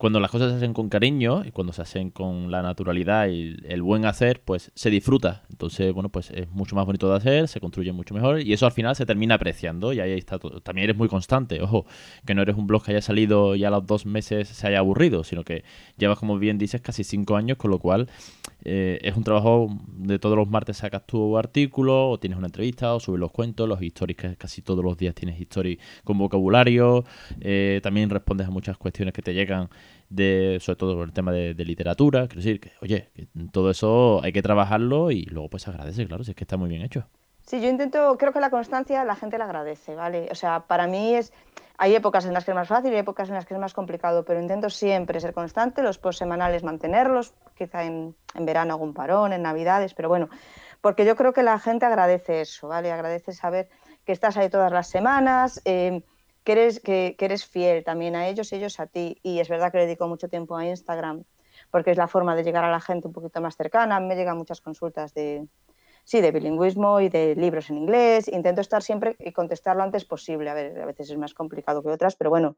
cuando 0.03 0.19
las 0.19 0.31
cosas 0.31 0.51
se 0.51 0.57
hacen 0.57 0.73
con 0.73 0.89
cariño 0.89 1.45
y 1.45 1.51
cuando 1.51 1.71
se 1.71 1.81
hacen 1.81 2.09
con 2.09 2.51
la 2.51 2.61
naturalidad 2.61 3.29
y 3.29 3.55
el 3.63 3.81
buen 3.81 4.05
hacer, 4.05 4.41
pues 4.43 4.69
se 4.75 4.89
disfruta. 4.89 5.43
Entonces, 5.49 5.93
bueno, 5.93 6.09
pues 6.09 6.29
es 6.31 6.51
mucho 6.51 6.75
más 6.75 6.85
bonito 6.85 7.09
de 7.09 7.15
hacer, 7.15 7.47
se 7.47 7.61
construye 7.61 7.93
mucho 7.93 8.13
mejor 8.13 8.41
y 8.41 8.51
eso 8.51 8.65
al 8.65 8.73
final 8.73 8.97
se 8.97 9.05
termina 9.05 9.35
apreciando 9.35 9.93
y 9.93 10.01
ahí 10.01 10.11
está 10.11 10.39
todo. 10.39 10.59
También 10.59 10.89
eres 10.89 10.97
muy 10.97 11.07
constante, 11.07 11.61
ojo, 11.61 11.85
que 12.25 12.35
no 12.35 12.41
eres 12.41 12.57
un 12.57 12.67
blog 12.67 12.83
que 12.83 12.91
haya 12.91 13.01
salido 13.01 13.55
y 13.55 13.63
a 13.63 13.69
los 13.69 13.87
dos 13.87 14.05
meses 14.05 14.49
se 14.49 14.67
haya 14.67 14.79
aburrido, 14.79 15.23
sino 15.23 15.45
que 15.45 15.63
llevas, 15.97 16.19
como 16.19 16.37
bien 16.37 16.57
dices, 16.57 16.81
casi 16.81 17.05
cinco 17.05 17.37
años, 17.37 17.57
con 17.57 17.71
lo 17.71 17.79
cual 17.79 18.09
eh, 18.65 18.99
es 19.03 19.15
un 19.15 19.23
trabajo 19.23 19.69
de 19.87 20.19
todos 20.19 20.35
los 20.35 20.49
martes 20.49 20.75
sacas 20.75 21.05
tu 21.05 21.37
artículo 21.37 22.09
o 22.09 22.19
tienes 22.19 22.37
una 22.37 22.47
entrevista 22.47 22.93
o 22.93 22.99
subes 22.99 23.21
los 23.21 23.31
cuentos, 23.31 23.69
los 23.69 23.81
stories 23.81 24.17
que 24.17 24.35
casi 24.35 24.61
todos 24.61 24.83
los 24.83 24.97
días 24.97 25.15
tienes 25.15 25.39
stories 25.39 25.79
con 26.03 26.17
vocabulario, 26.17 27.05
eh, 27.39 27.79
también 27.81 28.09
respondes 28.09 28.47
a 28.47 28.51
muchas 28.51 28.77
cuestiones 28.77 29.13
que 29.13 29.21
te 29.21 29.33
llegan 29.33 29.69
de 30.13 30.59
sobre 30.61 30.77
todo 30.77 31.03
el 31.03 31.11
tema 31.11 31.31
de, 31.31 31.53
literatura, 31.65 32.27
quiero 32.27 32.41
decir 32.41 32.59
que, 32.59 32.71
oye, 32.81 33.09
todo 33.51 33.71
eso 33.71 34.21
hay 34.23 34.31
que 34.31 34.41
trabajarlo 34.41 35.11
y 35.11 35.23
luego 35.23 35.49
pues 35.49 35.67
agradece, 35.67 36.05
claro, 36.05 36.23
si 36.23 36.31
es 36.31 36.35
que 36.35 36.43
está 36.43 36.57
muy 36.57 36.69
bien 36.69 36.81
hecho. 36.81 37.05
Sí, 37.41 37.61
yo 37.61 37.69
intento, 37.69 38.17
creo 38.17 38.31
que 38.31 38.39
la 38.39 38.49
constancia 38.49 39.03
la 39.03 39.15
gente 39.15 39.37
la 39.37 39.45
agradece, 39.45 39.95
¿vale? 39.95 40.29
O 40.31 40.35
sea, 40.35 40.61
para 40.61 40.87
mí 40.87 41.15
es, 41.15 41.33
hay 41.77 41.95
épocas 41.95 42.25
en 42.25 42.33
las 42.33 42.45
que 42.45 42.51
es 42.51 42.55
más 42.55 42.67
fácil 42.67 42.93
y 42.93 42.97
épocas 42.97 43.27
en 43.27 43.35
las 43.35 43.45
que 43.45 43.53
es 43.53 43.59
más 43.59 43.73
complicado, 43.73 44.23
pero 44.23 44.39
intento 44.39 44.69
siempre 44.69 45.19
ser 45.19 45.33
constante, 45.33 45.83
los 45.83 45.97
post 45.97 46.19
semanales 46.19 46.63
mantenerlos, 46.63 47.33
quizá 47.57 47.83
en, 47.83 48.15
en 48.35 48.45
verano 48.45 48.73
algún 48.73 48.93
parón, 48.93 49.33
en 49.33 49.41
navidades, 49.41 49.93
pero 49.93 50.09
bueno, 50.09 50.29
porque 50.79 51.05
yo 51.05 51.15
creo 51.15 51.33
que 51.33 51.43
la 51.43 51.59
gente 51.59 51.85
agradece 51.85 52.41
eso, 52.41 52.67
¿vale? 52.67 52.91
Agradece 52.91 53.33
saber 53.33 53.69
que 54.05 54.11
estás 54.11 54.37
ahí 54.37 54.49
todas 54.49 54.71
las 54.71 54.89
semanas, 54.89 55.61
eh, 55.65 56.03
que 56.43 56.51
eres, 56.51 56.79
que, 56.79 57.15
eres 57.19 57.45
fiel 57.45 57.83
también 57.83 58.15
a 58.15 58.27
ellos 58.27 58.51
ellos 58.53 58.79
a 58.79 58.87
ti. 58.87 59.17
Y 59.23 59.39
es 59.39 59.49
verdad 59.49 59.71
que 59.71 59.79
dedico 59.79 60.07
mucho 60.07 60.29
tiempo 60.29 60.55
a 60.57 60.65
Instagram, 60.65 61.23
porque 61.71 61.91
es 61.91 61.97
la 61.97 62.07
forma 62.07 62.35
de 62.35 62.43
llegar 62.43 62.63
a 62.65 62.71
la 62.71 62.81
gente 62.81 63.07
un 63.07 63.13
poquito 63.13 63.41
más 63.41 63.55
cercana. 63.55 63.99
Me 63.99 64.15
llegan 64.15 64.37
muchas 64.37 64.61
consultas 64.61 65.13
de, 65.13 65.47
sí, 66.03 66.21
de 66.21 66.31
bilingüismo 66.31 66.99
y 66.99 67.09
de 67.09 67.35
libros 67.35 67.69
en 67.69 67.77
inglés. 67.77 68.27
Intento 68.27 68.61
estar 68.61 68.83
siempre 68.83 69.15
y 69.19 69.31
contestar 69.31 69.75
lo 69.75 69.83
antes 69.83 70.05
posible. 70.05 70.49
A 70.49 70.53
ver, 70.53 70.79
a 70.81 70.85
veces 70.85 71.09
es 71.09 71.17
más 71.17 71.33
complicado 71.33 71.81
que 71.81 71.89
otras, 71.89 72.15
pero 72.15 72.29
bueno, 72.29 72.57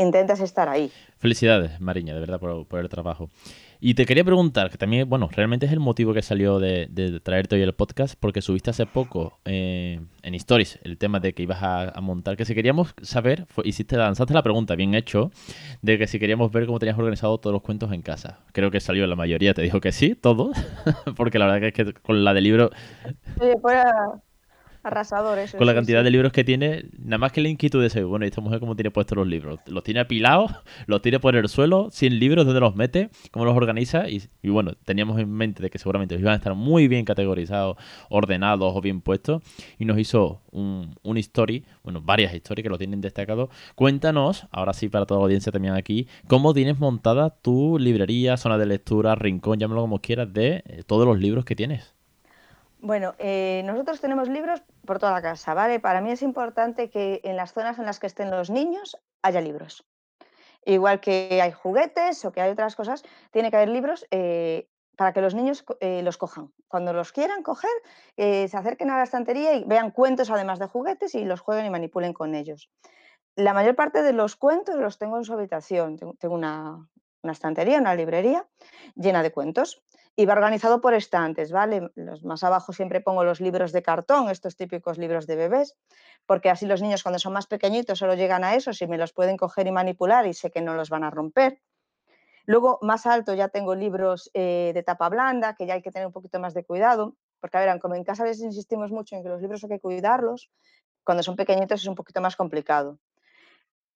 intentas 0.00 0.40
estar 0.40 0.68
ahí. 0.68 0.90
Felicidades, 1.18 1.80
Mariña, 1.80 2.14
de 2.14 2.20
verdad, 2.20 2.40
por, 2.40 2.66
por 2.66 2.80
el 2.80 2.88
trabajo. 2.88 3.30
Y 3.82 3.94
te 3.94 4.04
quería 4.04 4.24
preguntar, 4.24 4.70
que 4.70 4.76
también, 4.76 5.08
bueno, 5.08 5.30
realmente 5.32 5.64
es 5.64 5.72
el 5.72 5.80
motivo 5.80 6.12
que 6.12 6.20
salió 6.20 6.58
de, 6.58 7.20
traerte 7.22 7.56
hoy 7.56 7.62
el 7.62 7.72
podcast, 7.72 8.14
porque 8.20 8.42
subiste 8.42 8.68
hace 8.68 8.84
poco 8.84 9.38
eh, 9.46 10.00
en 10.22 10.34
Stories 10.34 10.78
el 10.82 10.98
tema 10.98 11.18
de 11.18 11.32
que 11.32 11.44
ibas 11.44 11.60
a, 11.62 11.98
montar, 12.02 12.36
que 12.36 12.44
si 12.44 12.54
queríamos 12.54 12.94
saber, 13.00 13.46
hiciste, 13.64 13.96
lanzaste 13.96 14.34
la 14.34 14.42
pregunta, 14.42 14.74
bien 14.74 14.94
hecho, 14.94 15.30
de 15.80 15.96
que 15.96 16.06
si 16.06 16.18
queríamos 16.18 16.52
ver 16.52 16.66
cómo 16.66 16.78
tenías 16.78 16.98
organizado 16.98 17.38
todos 17.38 17.54
los 17.54 17.62
cuentos 17.62 17.90
en 17.92 18.02
casa. 18.02 18.40
Creo 18.52 18.70
que 18.70 18.80
salió 18.80 19.06
la 19.06 19.16
mayoría, 19.16 19.54
te 19.54 19.62
dijo 19.62 19.80
que 19.80 19.92
sí, 19.92 20.14
todos, 20.14 20.54
porque 21.16 21.38
la 21.38 21.46
verdad 21.46 21.60
que 21.60 21.82
es 21.82 21.94
que 21.94 22.00
con 22.02 22.22
la 22.22 22.34
de 22.34 22.40
libro... 22.42 22.70
Oye, 23.40 23.56
Arrasadores. 24.82 25.54
Con 25.54 25.66
la 25.66 25.74
cantidad 25.74 26.02
de 26.02 26.10
libros 26.10 26.32
que 26.32 26.42
tiene, 26.42 26.86
nada 26.98 27.18
más 27.18 27.32
que 27.32 27.40
la 27.40 27.48
inquietud 27.48 27.80
de 27.80 27.88
ese, 27.88 28.02
bueno, 28.02 28.24
esta 28.24 28.40
mujer 28.40 28.60
cómo 28.60 28.74
tiene 28.76 28.90
puestos 28.90 29.16
los 29.16 29.26
libros. 29.26 29.60
Los 29.66 29.84
tiene 29.84 30.00
apilados, 30.00 30.52
los 30.86 31.02
tiene 31.02 31.20
por 31.20 31.36
el 31.36 31.48
suelo, 31.48 31.88
100 31.90 32.18
libros, 32.18 32.46
¿dónde 32.46 32.60
los 32.60 32.74
mete? 32.74 33.10
¿Cómo 33.30 33.44
los 33.44 33.56
organiza? 33.56 34.08
Y, 34.08 34.28
bueno, 34.44 34.72
teníamos 34.84 35.20
en 35.20 35.30
mente 35.30 35.62
de 35.62 35.70
que 35.70 35.78
seguramente 35.78 36.14
iban 36.14 36.32
a 36.32 36.36
estar 36.36 36.54
muy 36.54 36.88
bien 36.88 37.04
categorizados, 37.04 37.76
ordenados 38.08 38.72
o 38.74 38.80
bien 38.80 39.02
puestos. 39.02 39.42
Y 39.78 39.84
nos 39.84 39.98
hizo 39.98 40.40
un, 40.50 40.96
un 41.02 41.16
story, 41.18 41.64
bueno, 41.82 42.00
varias 42.00 42.34
historias 42.34 42.62
que 42.62 42.70
lo 42.70 42.78
tienen 42.78 43.00
destacado. 43.00 43.50
Cuéntanos, 43.74 44.46
ahora 44.50 44.72
sí 44.72 44.88
para 44.88 45.06
toda 45.06 45.20
la 45.20 45.24
audiencia 45.24 45.52
también 45.52 45.74
aquí, 45.74 46.08
cómo 46.26 46.54
tienes 46.54 46.78
montada 46.78 47.30
tu 47.30 47.78
librería, 47.78 48.36
zona 48.36 48.58
de 48.58 48.66
lectura, 48.66 49.14
rincón, 49.14 49.58
llámalo 49.58 49.82
como 49.82 50.00
quieras, 50.00 50.32
de 50.32 50.62
eh, 50.66 50.82
todos 50.86 51.06
los 51.06 51.18
libros 51.18 51.44
que 51.44 51.56
tienes. 51.56 51.94
Bueno, 52.82 53.14
eh, 53.18 53.62
nosotros 53.66 54.00
tenemos 54.00 54.28
libros 54.28 54.62
por 54.86 54.98
toda 54.98 55.12
la 55.12 55.20
casa, 55.20 55.52
¿vale? 55.52 55.80
Para 55.80 56.00
mí 56.00 56.12
es 56.12 56.22
importante 56.22 56.88
que 56.88 57.20
en 57.24 57.36
las 57.36 57.52
zonas 57.52 57.78
en 57.78 57.84
las 57.84 58.00
que 58.00 58.06
estén 58.06 58.30
los 58.30 58.48
niños 58.48 58.96
haya 59.20 59.42
libros. 59.42 59.86
Igual 60.64 61.00
que 61.00 61.40
hay 61.42 61.52
juguetes 61.52 62.24
o 62.24 62.32
que 62.32 62.40
hay 62.40 62.50
otras 62.50 62.76
cosas, 62.76 63.02
tiene 63.32 63.50
que 63.50 63.56
haber 63.56 63.68
libros 63.68 64.06
eh, 64.10 64.66
para 64.96 65.12
que 65.12 65.20
los 65.20 65.34
niños 65.34 65.62
eh, 65.80 66.00
los 66.02 66.16
cojan. 66.16 66.52
Cuando 66.68 66.94
los 66.94 67.12
quieran 67.12 67.42
coger, 67.42 67.70
se 68.16 68.56
acerquen 68.56 68.90
a 68.90 68.96
la 68.96 69.04
estantería 69.04 69.54
y 69.54 69.64
vean 69.64 69.90
cuentos 69.90 70.30
además 70.30 70.58
de 70.58 70.66
juguetes 70.66 71.14
y 71.14 71.24
los 71.24 71.40
jueguen 71.40 71.66
y 71.66 71.70
manipulen 71.70 72.14
con 72.14 72.34
ellos. 72.34 72.70
La 73.36 73.52
mayor 73.52 73.76
parte 73.76 74.02
de 74.02 74.12
los 74.12 74.36
cuentos 74.36 74.76
los 74.76 74.98
tengo 74.98 75.18
en 75.18 75.24
su 75.24 75.32
habitación. 75.32 75.98
Tengo 76.18 76.34
una, 76.34 76.88
una 77.22 77.32
estantería, 77.32 77.78
una 77.78 77.94
librería 77.94 78.46
llena 78.94 79.22
de 79.22 79.32
cuentos 79.32 79.82
y 80.20 80.26
va 80.26 80.34
organizado 80.34 80.82
por 80.82 80.92
estantes, 80.92 81.50
¿vale? 81.50 81.90
Los 81.94 82.24
más 82.24 82.44
abajo 82.44 82.74
siempre 82.74 83.00
pongo 83.00 83.24
los 83.24 83.40
libros 83.40 83.72
de 83.72 83.82
cartón, 83.82 84.28
estos 84.28 84.54
típicos 84.54 84.98
libros 84.98 85.26
de 85.26 85.34
bebés, 85.34 85.78
porque 86.26 86.50
así 86.50 86.66
los 86.66 86.82
niños 86.82 87.02
cuando 87.02 87.18
son 87.18 87.32
más 87.32 87.46
pequeñitos 87.46 87.98
solo 87.98 88.14
llegan 88.14 88.44
a 88.44 88.54
esos 88.54 88.82
y 88.82 88.86
me 88.86 88.98
los 88.98 89.14
pueden 89.14 89.38
coger 89.38 89.66
y 89.66 89.72
manipular 89.72 90.26
y 90.26 90.34
sé 90.34 90.50
que 90.50 90.60
no 90.60 90.74
los 90.74 90.90
van 90.90 91.04
a 91.04 91.10
romper. 91.10 91.62
Luego, 92.44 92.78
más 92.82 93.06
alto 93.06 93.32
ya 93.32 93.48
tengo 93.48 93.74
libros 93.74 94.30
eh, 94.34 94.72
de 94.74 94.82
tapa 94.82 95.08
blanda, 95.08 95.54
que 95.54 95.66
ya 95.66 95.72
hay 95.72 95.82
que 95.82 95.90
tener 95.90 96.06
un 96.06 96.12
poquito 96.12 96.38
más 96.38 96.52
de 96.52 96.64
cuidado, 96.66 97.16
porque 97.40 97.56
a 97.56 97.64
ver, 97.64 97.80
como 97.80 97.94
en 97.94 98.04
casa 98.04 98.26
les 98.26 98.40
insistimos 98.40 98.90
mucho 98.90 99.16
en 99.16 99.22
que 99.22 99.30
los 99.30 99.40
libros 99.40 99.64
hay 99.64 99.70
que 99.70 99.80
cuidarlos, 99.80 100.50
cuando 101.02 101.22
son 101.22 101.34
pequeñitos 101.34 101.80
es 101.80 101.86
un 101.86 101.94
poquito 101.94 102.20
más 102.20 102.36
complicado. 102.36 102.98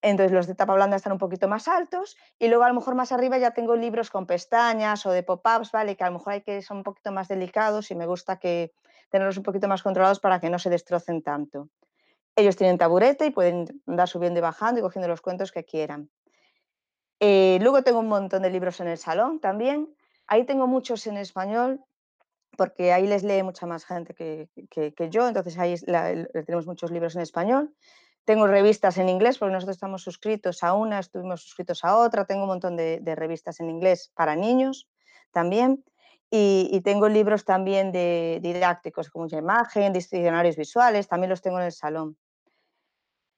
Entonces 0.06 0.32
los 0.32 0.46
de 0.46 0.54
tapa 0.54 0.74
blanda 0.74 0.96
están 0.96 1.14
un 1.14 1.18
poquito 1.18 1.48
más 1.48 1.66
altos 1.66 2.18
y 2.38 2.48
luego 2.48 2.64
a 2.64 2.68
lo 2.68 2.74
mejor 2.74 2.94
más 2.94 3.10
arriba 3.10 3.38
ya 3.38 3.52
tengo 3.52 3.74
libros 3.74 4.10
con 4.10 4.26
pestañas 4.26 5.06
o 5.06 5.10
de 5.10 5.22
pop-ups, 5.22 5.72
¿vale? 5.72 5.96
Que 5.96 6.04
a 6.04 6.08
lo 6.08 6.18
mejor 6.18 6.34
hay 6.34 6.42
que 6.42 6.60
son 6.60 6.76
un 6.76 6.82
poquito 6.82 7.10
más 7.10 7.26
delicados 7.26 7.90
y 7.90 7.94
me 7.94 8.04
gusta 8.04 8.38
que 8.38 8.74
tenerlos 9.08 9.38
un 9.38 9.44
poquito 9.44 9.66
más 9.66 9.82
controlados 9.82 10.20
para 10.20 10.40
que 10.40 10.50
no 10.50 10.58
se 10.58 10.68
destrocen 10.68 11.22
tanto. 11.22 11.70
Ellos 12.36 12.54
tienen 12.54 12.76
taburete 12.76 13.24
y 13.24 13.30
pueden 13.30 13.64
andar 13.86 14.06
subiendo 14.06 14.40
y 14.40 14.42
bajando 14.42 14.80
y 14.80 14.82
cogiendo 14.82 15.08
los 15.08 15.22
cuentos 15.22 15.52
que 15.52 15.64
quieran. 15.64 16.10
Eh, 17.18 17.58
luego 17.62 17.82
tengo 17.82 18.00
un 18.00 18.08
montón 18.08 18.42
de 18.42 18.50
libros 18.50 18.80
en 18.80 18.88
el 18.88 18.98
salón 18.98 19.40
también. 19.40 19.88
Ahí 20.26 20.44
tengo 20.44 20.66
muchos 20.66 21.06
en 21.06 21.16
español 21.16 21.82
porque 22.58 22.92
ahí 22.92 23.06
les 23.06 23.22
lee 23.24 23.42
mucha 23.42 23.64
más 23.64 23.86
gente 23.86 24.14
que, 24.14 25.08
yo, 25.10 25.26
entonces 25.26 25.58
ahí 25.58 25.74
tenemos 26.44 26.66
muchos 26.66 26.90
libros 26.90 27.16
en 27.16 27.22
español. 27.22 27.74
Tengo 28.24 28.46
revistas 28.46 28.96
en 28.96 29.10
inglés 29.10 29.38
porque 29.38 29.52
nosotros 29.52 29.76
estamos 29.76 30.02
suscritos 30.02 30.62
a 30.62 30.72
una, 30.72 30.98
estuvimos 30.98 31.42
suscritos 31.42 31.84
a 31.84 31.98
otra, 31.98 32.24
tengo 32.24 32.42
un 32.42 32.48
montón 32.48 32.76
de, 32.76 33.00
revistas 33.14 33.60
en 33.60 33.68
inglés 33.68 34.10
para 34.14 34.34
niños 34.34 34.88
también 35.30 35.84
y, 36.30 36.80
tengo 36.80 37.08
libros 37.08 37.44
también 37.44 37.92
de, 37.92 38.40
didácticos 38.42 39.10
como 39.10 39.24
mucha 39.24 39.38
imagen, 39.38 39.92
diccionarios 39.92 40.56
visuales, 40.56 41.06
también 41.06 41.30
los 41.30 41.42
tengo 41.42 41.58
en 41.58 41.66
el 41.66 41.72
salón. 41.72 42.16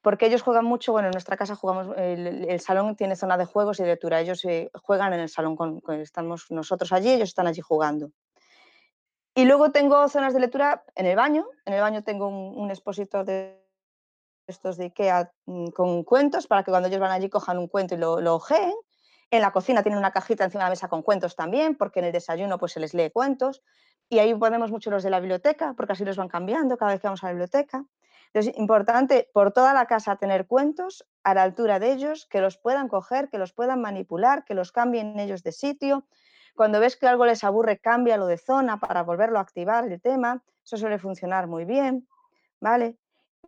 Porque 0.02 0.26
ellos 0.26 0.42
juegan 0.42 0.64
mucho, 0.64 0.92
bueno, 0.92 1.08
en 1.08 1.12
nuestra 1.12 1.36
casa 1.36 1.56
jugamos, 1.56 1.94
el, 1.98 2.60
salón 2.60 2.94
tiene 2.94 3.16
zona 3.16 3.36
de 3.36 3.44
juegos 3.44 3.80
y 3.80 3.82
de 3.82 3.88
lectura, 3.88 4.20
ellos 4.20 4.44
eh, 4.44 4.70
juegan 4.82 5.12
en 5.12 5.20
el 5.20 5.28
salón, 5.28 5.56
con, 5.56 5.82
estamos 6.00 6.46
nosotros 6.48 6.92
allí, 6.92 7.10
ellos 7.10 7.28
están 7.28 7.48
allí 7.48 7.60
jugando. 7.60 8.12
Y 9.34 9.44
luego 9.44 9.72
tengo 9.72 10.08
zonas 10.08 10.32
de 10.32 10.40
lectura 10.40 10.84
en 10.94 11.06
el 11.06 11.16
baño, 11.16 11.44
en 11.66 11.74
el 11.74 11.80
baño 11.80 12.02
tengo 12.02 12.28
un, 12.28 12.56
un 12.56 12.70
expositor 12.70 13.26
de 13.26 13.65
estos 14.46 14.76
de 14.76 14.84
Ikea 14.84 15.32
mm, 15.46 15.68
con 15.68 16.04
cuentos 16.04 16.46
para 16.46 16.62
que 16.62 16.70
cuando 16.70 16.88
ellos 16.88 17.00
van 17.00 17.10
allí 17.10 17.28
cojan 17.28 17.58
un 17.58 17.68
cuento 17.68 17.94
y 17.94 17.98
lo, 17.98 18.20
lo 18.20 18.36
ojeen. 18.36 18.74
En 19.30 19.42
la 19.42 19.50
cocina 19.50 19.82
tienen 19.82 19.98
una 19.98 20.12
cajita 20.12 20.44
encima 20.44 20.64
de 20.64 20.66
la 20.66 20.70
mesa 20.70 20.88
con 20.88 21.02
cuentos 21.02 21.34
también, 21.34 21.76
porque 21.76 21.98
en 21.98 22.06
el 22.06 22.12
desayuno 22.12 22.58
pues 22.58 22.72
se 22.72 22.80
les 22.80 22.94
lee 22.94 23.10
cuentos. 23.10 23.62
Y 24.08 24.20
ahí 24.20 24.32
ponemos 24.34 24.70
muchos 24.70 24.92
los 24.92 25.02
de 25.02 25.10
la 25.10 25.18
biblioteca, 25.18 25.74
porque 25.76 25.94
así 25.94 26.04
los 26.04 26.16
van 26.16 26.28
cambiando 26.28 26.76
cada 26.76 26.92
vez 26.92 27.00
que 27.00 27.08
vamos 27.08 27.24
a 27.24 27.26
la 27.26 27.32
biblioteca. 27.32 27.84
Entonces, 28.32 28.56
importante 28.56 29.28
por 29.32 29.52
toda 29.52 29.72
la 29.74 29.86
casa 29.86 30.16
tener 30.16 30.46
cuentos 30.46 31.04
a 31.24 31.34
la 31.34 31.42
altura 31.42 31.80
de 31.80 31.92
ellos, 31.92 32.26
que 32.26 32.40
los 32.40 32.56
puedan 32.56 32.86
coger, 32.88 33.28
que 33.30 33.38
los 33.38 33.52
puedan 33.52 33.80
manipular, 33.80 34.44
que 34.44 34.54
los 34.54 34.70
cambien 34.70 35.18
ellos 35.18 35.42
de 35.42 35.52
sitio. 35.52 36.06
Cuando 36.54 36.78
ves 36.78 36.96
que 36.96 37.08
algo 37.08 37.26
les 37.26 37.42
aburre, 37.42 37.78
cámbialo 37.78 38.26
de 38.26 38.38
zona 38.38 38.78
para 38.78 39.02
volverlo 39.02 39.38
a 39.38 39.42
activar 39.42 39.90
el 39.90 40.00
tema. 40.00 40.44
Eso 40.64 40.76
suele 40.76 40.98
funcionar 40.98 41.48
muy 41.48 41.64
bien, 41.64 42.06
¿vale? 42.60 42.96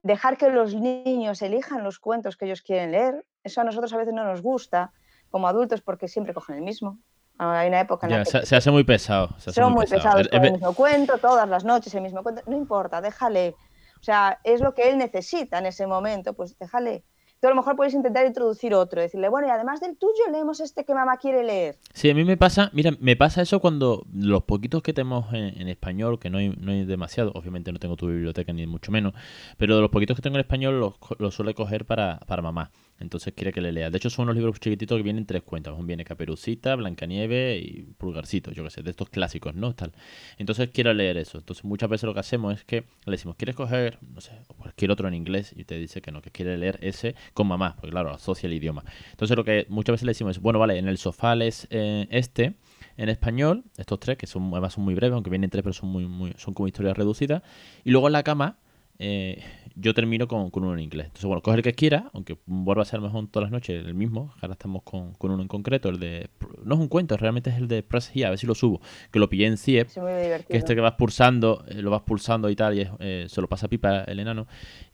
Dejar 0.02 0.36
que 0.36 0.50
los 0.50 0.74
niños 0.74 1.42
elijan 1.42 1.84
los 1.84 1.98
cuentos 1.98 2.36
que 2.36 2.46
ellos 2.46 2.62
quieren 2.62 2.92
leer, 2.92 3.24
eso 3.44 3.60
a 3.60 3.64
nosotros 3.64 3.92
a 3.92 3.96
veces 3.96 4.14
no 4.14 4.24
nos 4.24 4.42
gusta 4.42 4.92
como 5.30 5.48
adultos 5.48 5.80
porque 5.80 6.08
siempre 6.08 6.34
cogen 6.34 6.56
el 6.56 6.62
mismo. 6.62 6.98
Hay 7.38 7.68
una 7.68 7.80
época 7.80 8.06
en 8.06 8.12
la 8.12 8.24
que 8.24 8.46
se, 8.46 8.56
hace 8.56 8.70
muy 8.70 8.82
pesado. 8.82 9.28
Se 9.38 9.52
son 9.52 9.72
muy, 9.72 9.86
pesados 9.86 10.26
con 10.28 10.44
el 10.44 10.52
mismo 10.52 10.74
cuento, 10.74 11.18
todas 11.18 11.48
las 11.48 11.64
noches 11.64 11.94
el 11.94 12.02
mismo 12.02 12.22
cuento. 12.22 12.42
No 12.46 12.56
importa, 12.56 13.00
déjale. 13.00 13.54
O 14.00 14.02
sea, 14.02 14.40
es 14.42 14.60
lo 14.60 14.74
que 14.74 14.88
él 14.88 14.98
necesita 14.98 15.58
en 15.58 15.66
ese 15.66 15.86
momento, 15.86 16.32
pues 16.34 16.58
déjale. 16.58 17.04
Tú 17.40 17.46
a 17.46 17.50
lo 17.50 17.56
mejor 17.56 17.76
puedes 17.76 17.94
intentar 17.94 18.26
introducir 18.26 18.74
otro, 18.74 19.00
decirle, 19.00 19.28
bueno, 19.28 19.46
y 19.46 19.50
además 19.50 19.80
del 19.80 19.96
tuyo 19.96 20.24
leemos 20.32 20.58
este 20.58 20.84
que 20.84 20.92
mamá 20.92 21.18
quiere 21.18 21.44
leer. 21.44 21.76
Sí, 21.94 22.10
a 22.10 22.14
mí 22.14 22.24
me 22.24 22.36
pasa, 22.36 22.70
mira, 22.72 22.90
me 22.98 23.14
pasa 23.14 23.42
eso 23.42 23.60
cuando 23.60 24.04
los 24.12 24.42
poquitos 24.42 24.82
que 24.82 24.92
tenemos 24.92 25.32
en, 25.32 25.68
español, 25.68 26.18
que 26.18 26.30
no 26.30 26.38
hay, 26.38 26.48
no 26.48 26.72
hay 26.72 26.84
demasiado, 26.84 27.30
obviamente 27.34 27.70
no 27.70 27.78
tengo 27.78 27.96
tu 27.96 28.08
biblioteca 28.08 28.52
ni 28.52 28.66
mucho 28.66 28.90
menos, 28.90 29.14
pero 29.56 29.76
de 29.76 29.82
los 29.82 29.90
poquitos 29.90 30.16
que 30.16 30.22
tengo 30.22 30.36
en 30.36 30.40
español 30.40 30.80
los, 30.80 30.94
los 31.18 31.34
suele 31.34 31.54
coger 31.54 31.84
para, 31.84 32.18
para 32.26 32.42
mamá. 32.42 32.72
Entonces 33.00 33.32
quiere 33.34 33.52
que 33.52 33.60
le 33.60 33.72
lea. 33.72 33.90
De 33.90 33.96
hecho, 33.96 34.10
son 34.10 34.24
unos 34.24 34.36
libros 34.36 34.58
chiquititos 34.58 34.96
que 34.96 35.02
vienen 35.02 35.24
tres 35.26 35.42
cuentas. 35.42 35.74
Viene 35.84 36.04
Caperucita, 36.04 36.74
Blancanieve 36.74 37.58
y 37.58 37.82
Pulgarcito, 37.96 38.50
yo 38.50 38.64
qué 38.64 38.70
sé, 38.70 38.82
de 38.82 38.90
estos 38.90 39.08
clásicos, 39.08 39.54
¿no? 39.54 39.74
Tal. 39.74 39.92
Entonces 40.36 40.70
quiere 40.70 40.92
leer 40.94 41.16
eso. 41.16 41.38
Entonces 41.38 41.64
muchas 41.64 41.88
veces 41.88 42.04
lo 42.04 42.14
que 42.14 42.20
hacemos 42.20 42.54
es 42.54 42.64
que 42.64 42.84
le 43.04 43.12
decimos, 43.12 43.36
¿quieres 43.36 43.54
coger, 43.54 43.98
no 44.02 44.20
sé, 44.20 44.32
cualquier 44.56 44.90
otro 44.90 45.06
en 45.08 45.14
inglés? 45.14 45.54
Y 45.56 45.64
te 45.64 45.78
dice 45.78 46.00
que 46.00 46.10
no, 46.10 46.20
que 46.22 46.30
quiere 46.30 46.58
leer 46.58 46.78
ese 46.82 47.14
con 47.34 47.46
mamá, 47.46 47.76
porque 47.76 47.90
claro, 47.90 48.10
asocia 48.10 48.46
el 48.46 48.54
idioma. 48.54 48.84
Entonces 49.10 49.36
lo 49.36 49.44
que 49.44 49.66
muchas 49.68 49.94
veces 49.94 50.04
le 50.04 50.10
decimos 50.10 50.36
es, 50.36 50.42
bueno, 50.42 50.58
vale, 50.58 50.78
en 50.78 50.88
el 50.88 50.98
sofá 50.98 51.36
lees 51.36 51.68
eh, 51.70 52.06
este, 52.10 52.54
en 52.96 53.08
español, 53.08 53.64
estos 53.76 54.00
tres, 54.00 54.18
que 54.18 54.26
son, 54.26 54.50
además 54.52 54.74
son 54.74 54.84
muy 54.84 54.94
breves, 54.94 55.14
aunque 55.14 55.30
vienen 55.30 55.50
tres, 55.50 55.62
pero 55.62 55.72
son, 55.72 55.88
muy, 55.88 56.06
muy, 56.06 56.34
son 56.36 56.54
como 56.54 56.66
historias 56.66 56.96
reducidas. 56.96 57.42
Y 57.84 57.90
luego 57.90 58.08
en 58.08 58.12
la 58.12 58.22
cama 58.24 58.58
eh, 58.98 59.42
yo 59.80 59.94
termino 59.94 60.26
con, 60.26 60.50
uno 60.52 60.74
en 60.74 60.80
inglés. 60.80 61.06
Entonces, 61.06 61.26
bueno, 61.26 61.40
coge 61.40 61.58
el 61.58 61.62
que 61.62 61.72
quiera, 61.72 62.10
aunque 62.12 62.36
vuelva 62.46 62.82
a 62.82 62.84
ser 62.84 63.00
mejor 63.00 63.28
todas 63.28 63.44
las 63.44 63.52
noches 63.52 63.84
el 63.84 63.94
mismo. 63.94 64.34
Ahora 64.40 64.54
estamos 64.54 64.82
con, 64.82 65.14
uno 65.20 65.40
en 65.40 65.48
concreto, 65.48 65.88
el 65.88 66.00
de. 66.00 66.30
No 66.64 66.74
es 66.74 66.80
un 66.80 66.88
cuento, 66.88 67.16
realmente 67.16 67.50
es 67.50 67.56
el 67.56 67.68
de 67.68 67.82
Press 67.84 68.10
Here, 68.12 68.26
a 68.26 68.30
ver 68.30 68.38
si 68.38 68.46
lo 68.46 68.56
subo. 68.56 68.80
Que 69.12 69.20
lo 69.20 69.28
pillé 69.28 69.46
en 69.46 69.56
CIEP. 69.56 69.88
que 69.88 70.56
este 70.56 70.74
que 70.74 70.80
vas 70.80 70.94
pulsando, 70.94 71.64
eh, 71.68 71.80
lo 71.80 71.90
vas 71.90 72.02
pulsando 72.02 72.50
y 72.50 72.56
tal, 72.56 72.76
y 72.76 72.88
eh, 72.98 73.26
se 73.28 73.40
lo 73.40 73.48
pasa 73.48 73.68
pipa 73.68 74.02
el 74.02 74.18
enano. 74.18 74.48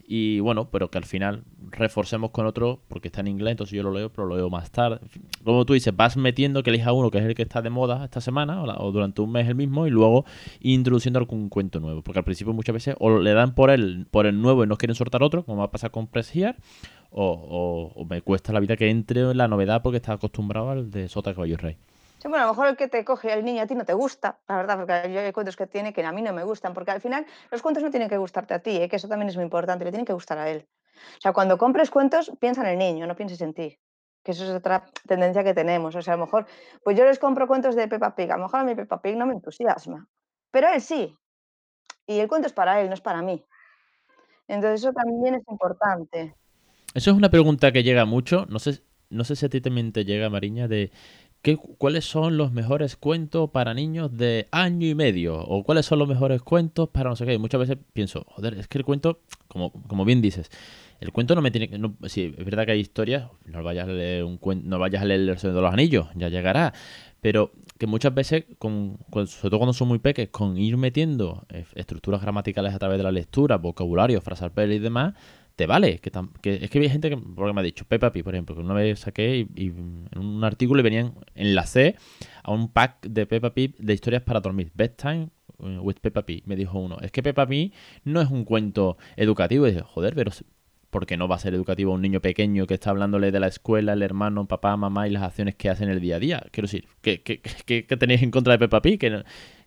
Y 0.06 0.40
bueno, 0.40 0.68
pero 0.70 0.90
que 0.90 0.98
al 0.98 1.04
final 1.04 1.44
reforcemos 1.70 2.30
con 2.30 2.46
otro 2.46 2.80
porque 2.88 3.08
está 3.08 3.20
en 3.20 3.28
inglés, 3.28 3.52
entonces 3.52 3.74
yo 3.74 3.82
lo 3.82 3.92
leo, 3.92 4.10
pero 4.10 4.26
lo 4.26 4.36
leo 4.36 4.50
más 4.50 4.70
tarde. 4.70 5.00
Como 5.42 5.64
tú 5.64 5.72
dices, 5.72 5.96
vas 5.96 6.16
metiendo 6.16 6.62
que 6.62 6.70
elija 6.70 6.92
uno 6.92 7.10
que 7.10 7.18
es 7.18 7.24
el 7.24 7.34
que 7.34 7.42
está 7.42 7.62
de 7.62 7.70
moda 7.70 8.04
esta 8.04 8.20
semana 8.20 8.62
o, 8.62 8.92
durante 8.92 9.22
un 9.22 9.32
mes 9.32 9.48
el 9.48 9.54
mismo 9.54 9.86
y 9.86 9.90
luego 9.90 10.24
introduciendo 10.60 11.18
algún 11.18 11.48
cuento 11.48 11.80
nuevo. 11.80 12.02
Porque 12.02 12.18
al 12.18 12.24
principio 12.24 12.52
muchas 12.52 12.74
veces 12.74 12.96
o 12.98 13.18
le 13.18 13.32
dan 13.32 13.54
por 13.54 13.70
el, 13.70 14.06
por 14.10 14.26
el 14.26 14.40
nuevo 14.40 14.64
y 14.64 14.66
no 14.66 14.76
quieren 14.76 14.94
soltar 14.94 15.22
otro, 15.22 15.44
como 15.44 15.58
va 15.58 15.64
a 15.64 15.70
pasar 15.70 15.90
con 15.90 16.06
Press 16.06 16.34
Here, 16.34 16.56
o, 17.10 18.06
me 18.08 18.22
cuesta 18.22 18.52
la 18.52 18.60
vida 18.60 18.76
que 18.76 18.90
entre 18.90 19.22
en 19.22 19.36
la 19.38 19.48
novedad 19.48 19.82
porque 19.82 19.96
está 19.96 20.14
acostumbrado 20.14 20.70
al 20.70 20.90
de 20.90 21.08
Sota 21.08 21.32
Caballo 21.32 21.56
Rey 21.56 21.76
bueno, 22.30 22.44
a 22.44 22.46
lo 22.46 22.52
mejor 22.52 22.68
el 22.68 22.76
que 22.76 22.88
te 22.88 23.04
coge 23.04 23.32
el 23.32 23.44
niño 23.44 23.62
a 23.62 23.66
ti 23.66 23.74
no 23.74 23.84
te 23.84 23.92
gusta, 23.92 24.38
la 24.48 24.56
verdad, 24.56 24.76
porque 24.76 25.12
yo 25.12 25.20
hay 25.20 25.32
cuentos 25.32 25.56
que 25.56 25.66
tiene 25.66 25.92
que 25.92 26.04
a 26.04 26.12
mí 26.12 26.22
no 26.22 26.32
me 26.32 26.44
gustan, 26.44 26.74
porque 26.74 26.90
al 26.90 27.00
final 27.00 27.26
los 27.50 27.62
cuentos 27.62 27.82
no 27.82 27.90
tienen 27.90 28.08
que 28.08 28.16
gustarte 28.16 28.54
a 28.54 28.58
ti, 28.60 28.76
¿eh? 28.76 28.88
que 28.88 28.96
eso 28.96 29.08
también 29.08 29.28
es 29.28 29.37
muy 29.37 29.44
importante, 29.44 29.84
le 29.84 29.90
tienen 29.90 30.06
que 30.06 30.12
gustar 30.12 30.38
a 30.38 30.48
él. 30.48 30.66
O 31.18 31.20
sea, 31.20 31.32
cuando 31.32 31.58
compres 31.58 31.90
cuentos, 31.90 32.32
piensa 32.40 32.62
en 32.62 32.68
el 32.68 32.78
niño, 32.78 33.06
no 33.06 33.14
pienses 33.14 33.40
en 33.40 33.52
ti, 33.52 33.78
que 34.22 34.32
eso 34.32 34.44
es 34.44 34.50
otra 34.50 34.87
tendencia 35.06 35.44
que 35.44 35.54
tenemos. 35.54 35.94
O 35.94 36.02
sea, 36.02 36.14
a 36.14 36.16
lo 36.16 36.24
mejor, 36.24 36.46
pues 36.82 36.96
yo 36.96 37.04
les 37.04 37.18
compro 37.18 37.46
cuentos 37.46 37.74
de 37.74 37.88
Peppa 37.88 38.14
Pig, 38.14 38.30
a 38.30 38.37
lo 38.37 38.44
mejor 38.44 38.60
a 38.60 38.64
mi 38.64 38.74
Peppa 38.74 39.02
Pig 39.02 39.16
no 39.16 39.26
me 39.26 39.34
entusiasma, 39.34 40.08
pero 40.50 40.68
él 40.72 40.80
sí. 40.80 41.16
Y 42.06 42.18
el 42.18 42.28
cuento 42.28 42.46
es 42.46 42.52
para 42.52 42.80
él, 42.80 42.88
no 42.88 42.94
es 42.94 43.00
para 43.00 43.22
mí. 43.22 43.44
Entonces 44.48 44.80
eso 44.80 44.92
también 44.92 45.34
es 45.34 45.42
importante. 45.48 46.34
Eso 46.94 47.10
es 47.10 47.16
una 47.16 47.30
pregunta 47.30 47.72
que 47.72 47.82
llega 47.82 48.04
mucho, 48.04 48.46
no 48.48 48.58
sé, 48.58 48.82
no 49.10 49.24
sé 49.24 49.37
si 49.37 49.46
a 49.46 49.48
ti 49.48 49.60
también 49.60 49.92
te 49.92 50.04
llega, 50.04 50.28
Mariña, 50.30 50.68
de 50.68 50.90
¿Cuáles 51.78 52.07
son 52.07 52.38
los 52.38 52.52
mejores 52.52 52.96
cuentos 52.96 53.50
para 53.50 53.74
niños 53.74 54.16
de 54.16 54.48
año 54.50 54.87
y 54.87 54.94
medio? 54.94 55.38
¿O 55.38 55.62
cuáles 55.62 55.85
son 55.85 55.98
los 55.98 56.09
mejores 56.09 56.40
cuentos 56.40 56.88
para 56.88 57.11
no 57.11 57.16
sé 57.16 57.26
qué? 57.26 57.37
muchas 57.38 57.61
veces 57.61 57.76
pienso, 57.92 58.24
joder, 58.28 58.54
es 58.54 58.66
que 58.66 58.78
el 58.78 58.85
cuento, 58.85 59.20
como, 59.46 59.70
como 59.87 60.07
bien 60.07 60.22
dices, 60.22 60.50
el 61.00 61.12
cuento 61.12 61.35
no 61.35 61.42
me 61.42 61.50
tiene 61.50 61.68
que... 61.68 61.78
No, 61.78 61.96
sí, 62.07 62.35
es 62.35 62.44
verdad 62.44 62.64
que 62.64 62.72
hay 62.72 62.80
historias, 62.80 63.28
no 63.44 63.62
vayas 63.62 63.87
a 63.87 63.92
leer 63.92 64.24
un 64.24 64.38
cuento, 64.38 64.66
no 64.66 64.78
vayas 64.78 65.02
a 65.02 65.04
leer 65.04 65.28
El 65.28 65.38
Señor 65.38 65.57
de 65.57 65.62
los 65.62 65.72
Anillos, 65.72 66.07
ya 66.14 66.30
llegará. 66.30 66.72
Pero 67.20 67.52
que 67.78 67.87
muchas 67.87 68.14
veces, 68.14 68.44
con, 68.59 68.98
sobre 69.11 69.50
todo 69.50 69.59
cuando 69.59 69.74
son 69.74 69.88
muy 69.88 69.98
pequeños, 69.98 70.30
con 70.30 70.57
ir 70.57 70.78
metiendo 70.78 71.44
eh, 71.50 71.66
estructuras 71.74 72.22
gramaticales 72.22 72.72
a 72.72 72.78
través 72.78 72.96
de 72.98 73.04
la 73.04 73.12
lectura, 73.12 73.59
vocabulario, 73.59 74.20
frasal 74.22 74.52
y 74.72 74.78
demás, 74.78 75.14
te 75.56 75.66
vale. 75.66 76.00
Que, 76.00 76.10
es 76.62 76.70
que 76.70 76.78
hay 76.78 76.88
gente 76.88 77.10
que, 77.10 77.16
porque 77.16 77.52
me 77.52 77.60
ha 77.60 77.64
dicho, 77.64 77.84
Peppa 77.84 78.12
Pig, 78.12 78.24
por 78.24 78.34
ejemplo, 78.34 78.54
que 78.54 78.62
una 78.62 78.74
vez 78.74 79.00
saqué 79.00 79.46
y, 79.54 79.66
en 79.66 80.18
un 80.18 80.44
artículo 80.44 80.78
le 80.78 80.82
venían, 80.82 81.14
enlacé 81.34 81.96
a 82.42 82.52
un 82.52 82.68
pack 82.68 83.06
de 83.06 83.26
Peppa 83.26 83.54
Pig 83.54 83.76
de 83.76 83.94
historias 83.94 84.22
para 84.22 84.40
dormir. 84.40 84.70
Bedtime 84.74 85.28
eh, 85.60 85.78
with 85.80 85.96
Peppa 86.00 86.26
Pig, 86.26 86.46
me 86.46 86.56
dijo 86.56 86.78
uno. 86.78 86.98
Es 87.00 87.12
que 87.12 87.22
Peppa 87.22 87.46
Pig 87.46 87.72
no 88.04 88.20
es 88.20 88.30
un 88.30 88.44
cuento 88.44 88.96
educativo. 89.16 89.66
Y 89.66 89.72
dije, 89.72 89.84
joder, 89.84 90.14
pero 90.14 90.32
porque 90.90 91.16
no 91.16 91.26
va 91.26 91.36
a 91.36 91.40
ser 91.40 91.54
educativo 91.54 91.92
a 91.92 91.96
un 91.96 92.02
niño 92.02 92.20
pequeño 92.20 92.66
que 92.66 92.74
está 92.74 92.90
hablándole 92.90 93.32
de 93.32 93.40
la 93.40 93.48
escuela, 93.48 93.94
el 93.94 94.02
hermano, 94.02 94.46
papá, 94.46 94.76
mamá 94.76 95.08
y 95.08 95.10
las 95.10 95.24
acciones 95.24 95.56
que 95.56 95.68
hacen 95.68 95.88
el 95.88 96.00
día 96.00 96.16
a 96.16 96.20
día. 96.20 96.46
Quiero 96.52 96.66
decir, 96.66 96.86
¿qué, 97.00 97.20
qué, 97.22 97.96
tenéis 97.96 98.22
en 98.22 98.30
contra 98.30 98.52
de 98.52 98.60
Peppa 98.60 98.80
Pig? 98.80 99.00
Que 99.00 99.24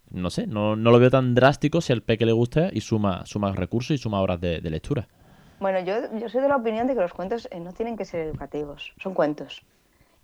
no, 0.10 0.30
sé, 0.30 0.48
no, 0.48 0.78
lo 0.78 1.00
veo 1.00 1.10
tan 1.10 1.36
drástico 1.36 1.82
si 1.82 1.92
al 1.92 2.02
peque 2.02 2.26
le 2.26 2.32
gusta 2.32 2.70
y 2.72 2.80
suma, 2.80 3.26
suma 3.26 3.52
recursos 3.52 3.92
y 3.92 3.98
suma 3.98 4.22
horas 4.22 4.40
de 4.40 4.62
lectura. 4.70 5.10
Bueno, 5.60 5.80
yo, 5.80 6.30
soy 6.30 6.42
de 6.42 6.48
la 6.48 6.56
opinión 6.56 6.86
de 6.86 6.94
que 6.94 7.02
los 7.02 7.14
cuentos 7.14 7.48
eh, 7.50 7.60
no 7.60 7.74
tienen 7.74 7.98
que 7.98 8.06
ser 8.06 8.22
educativos, 8.22 8.94
son 9.02 9.16
cuentos. 9.16 9.64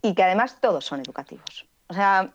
Y 0.01 0.13
que 0.13 0.23
además 0.23 0.59
todos 0.59 0.85
son 0.85 0.99
educativos. 0.99 1.67
O 1.87 1.93
sea, 1.93 2.31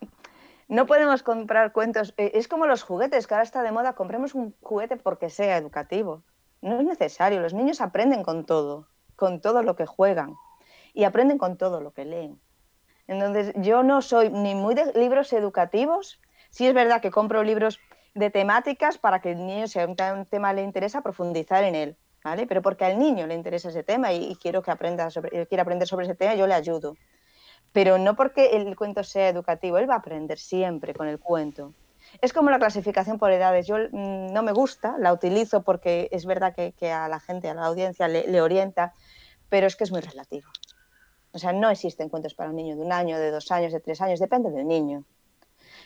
no 0.66 0.87
podemos 0.87 1.22
comprar 1.22 1.72
cuentos. 1.72 2.12
Eh, 2.16 2.32
es 2.34 2.48
como 2.48 2.66
los 2.66 2.82
juguetes, 2.82 3.26
que 3.26 3.34
ahora 3.34 3.44
está 3.44 3.62
de 3.62 3.70
moda, 3.70 3.92
compremos 3.92 4.34
un 4.34 4.52
juguete 4.62 4.96
porque 4.96 5.30
sea 5.30 5.56
educativo. 5.56 6.24
No 6.61 6.80
es 6.80 6.87
necesario, 6.87 7.40
los 7.40 7.54
niños 7.54 7.80
aprenden 7.80 8.24
con 8.24 8.44
todo, 8.44 8.88
con 9.14 9.40
todo 9.40 9.62
lo 9.62 9.76
que 9.76 9.87
juegan 9.87 10.34
y 10.92 11.04
aprenden 11.04 11.38
con 11.38 11.56
todo 11.56 11.80
lo 11.80 11.92
que 11.92 12.04
leen. 12.04 12.40
Entonces, 13.06 13.52
yo 13.56 13.84
no 13.84 14.02
soy 14.02 14.30
ni 14.30 14.56
muy 14.56 14.74
de 14.74 14.92
libros 14.94 15.32
educativos, 15.32 16.20
sí 16.50 16.66
es 16.66 16.74
verdad 16.74 17.00
que 17.00 17.12
compro 17.12 17.44
libros 17.44 17.78
de 18.14 18.30
temáticas 18.30 18.98
para 18.98 19.20
que 19.20 19.30
el 19.30 19.46
niño, 19.46 19.68
si 19.68 19.78
a 19.78 19.87
un 19.87 20.26
tema 20.26 20.52
le 20.52 20.62
interesa, 20.62 21.00
profundizar 21.00 21.62
en 21.62 21.76
él 21.76 21.96
pero 22.48 22.62
porque 22.62 22.84
al 22.84 22.98
niño 22.98 23.26
le 23.26 23.34
interesa 23.34 23.68
ese 23.68 23.82
tema 23.82 24.12
y, 24.12 24.36
quiero 24.36 24.62
que 24.62 24.70
aprenda 24.70 25.10
sobre, 25.10 25.46
quiere 25.46 25.62
aprender 25.62 25.88
sobre 25.88 26.06
ese 26.06 26.14
tema, 26.14 26.34
yo 26.34 26.46
le 26.46 26.54
ayudo. 26.54 26.96
Pero 27.72 27.98
no 27.98 28.16
porque 28.16 28.56
el 28.56 28.74
cuento 28.76 29.04
sea 29.04 29.28
educativo, 29.28 29.78
él 29.78 29.88
va 29.88 29.94
a 29.94 29.98
aprender 29.98 30.38
siempre 30.38 30.94
con 30.94 31.08
el 31.08 31.18
cuento. 31.18 31.74
Es 32.20 32.32
como 32.32 32.50
la 32.50 32.58
clasificación 32.58 33.18
por 33.18 33.30
edades. 33.30 33.66
Yo 33.66 33.76
mm, 33.76 34.32
no 34.32 34.42
me 34.42 34.52
gusta, 34.52 34.96
la 34.98 35.12
utilizo 35.12 35.62
porque 35.62 36.08
es 36.10 36.26
verdad 36.26 36.54
que, 36.54 36.92
a 36.92 37.08
la 37.08 37.20
gente, 37.20 37.48
a 37.48 37.54
la 37.54 37.66
audiencia 37.66 38.08
le, 38.08 38.40
orienta, 38.40 38.94
pero 39.48 39.66
es 39.66 39.76
que 39.76 39.84
es 39.84 39.92
muy 39.92 40.00
relativo. 40.00 40.48
O 41.32 41.38
sea, 41.38 41.52
no 41.52 41.70
existen 41.70 42.08
cuentos 42.08 42.34
para 42.34 42.50
un 42.50 42.56
niño 42.56 42.76
de 42.76 42.82
un 42.82 42.92
año, 42.92 43.18
de 43.18 43.30
dos 43.30 43.50
años, 43.52 43.72
de 43.72 43.80
tres 43.80 44.00
años, 44.00 44.18
depende 44.18 44.50
del 44.50 44.66
niño. 44.66 45.04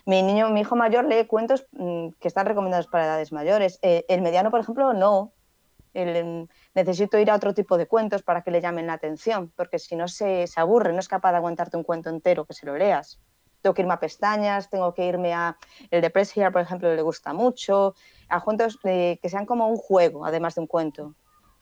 Mi 0.06 0.22
niño, 0.22 0.48
mi 0.50 0.60
hijo 0.60 0.76
mayor 0.76 1.04
lee 1.04 1.26
cuentos 1.26 1.66
mm, 1.72 2.10
que 2.20 2.28
están 2.28 2.46
recomendados 2.46 2.86
para 2.86 3.04
edades 3.04 3.32
mayores. 3.32 3.78
Eh, 3.82 4.04
el 4.08 4.22
mediano, 4.22 4.50
por 4.50 4.60
ejemplo, 4.60 4.92
no 4.92 5.32
necesito 5.94 7.18
ir 7.18 7.30
a 7.30 7.34
otro 7.34 7.54
tipo 7.54 7.76
de 7.76 7.86
cuentos 7.86 8.22
para 8.22 8.42
que 8.42 8.50
le 8.50 8.60
llamen 8.60 8.86
la 8.86 8.94
atención, 8.94 9.52
porque 9.56 9.78
si 9.78 9.96
no 9.96 10.08
se, 10.08 10.46
aburre, 10.56 10.92
no 10.92 11.00
es 11.00 11.08
capaz 11.08 11.32
de 11.32 11.38
aguantarte 11.38 11.76
un 11.76 11.84
cuento 11.84 12.10
entero 12.10 12.44
que 12.44 12.54
se 12.54 12.66
lo 12.66 12.76
leas. 12.76 13.20
Tengo 13.60 13.74
que 13.74 13.82
irme 13.82 13.94
a 13.94 14.00
pestañas, 14.00 14.70
tengo 14.70 14.92
que 14.94 15.06
irme 15.06 15.32
a 15.34 15.56
el 15.90 16.00
de 16.00 16.10
Press 16.10 16.36
Here, 16.36 16.50
por 16.50 16.62
ejemplo, 16.62 16.94
le 16.94 17.02
gusta 17.02 17.32
mucho, 17.32 17.94
a 18.28 18.40
cuentos 18.40 18.78
que 18.82 19.18
sean 19.24 19.46
como 19.46 19.68
un 19.68 19.76
juego, 19.76 20.24
además 20.24 20.54
de 20.54 20.62
un 20.62 20.66
cuento. 20.66 21.14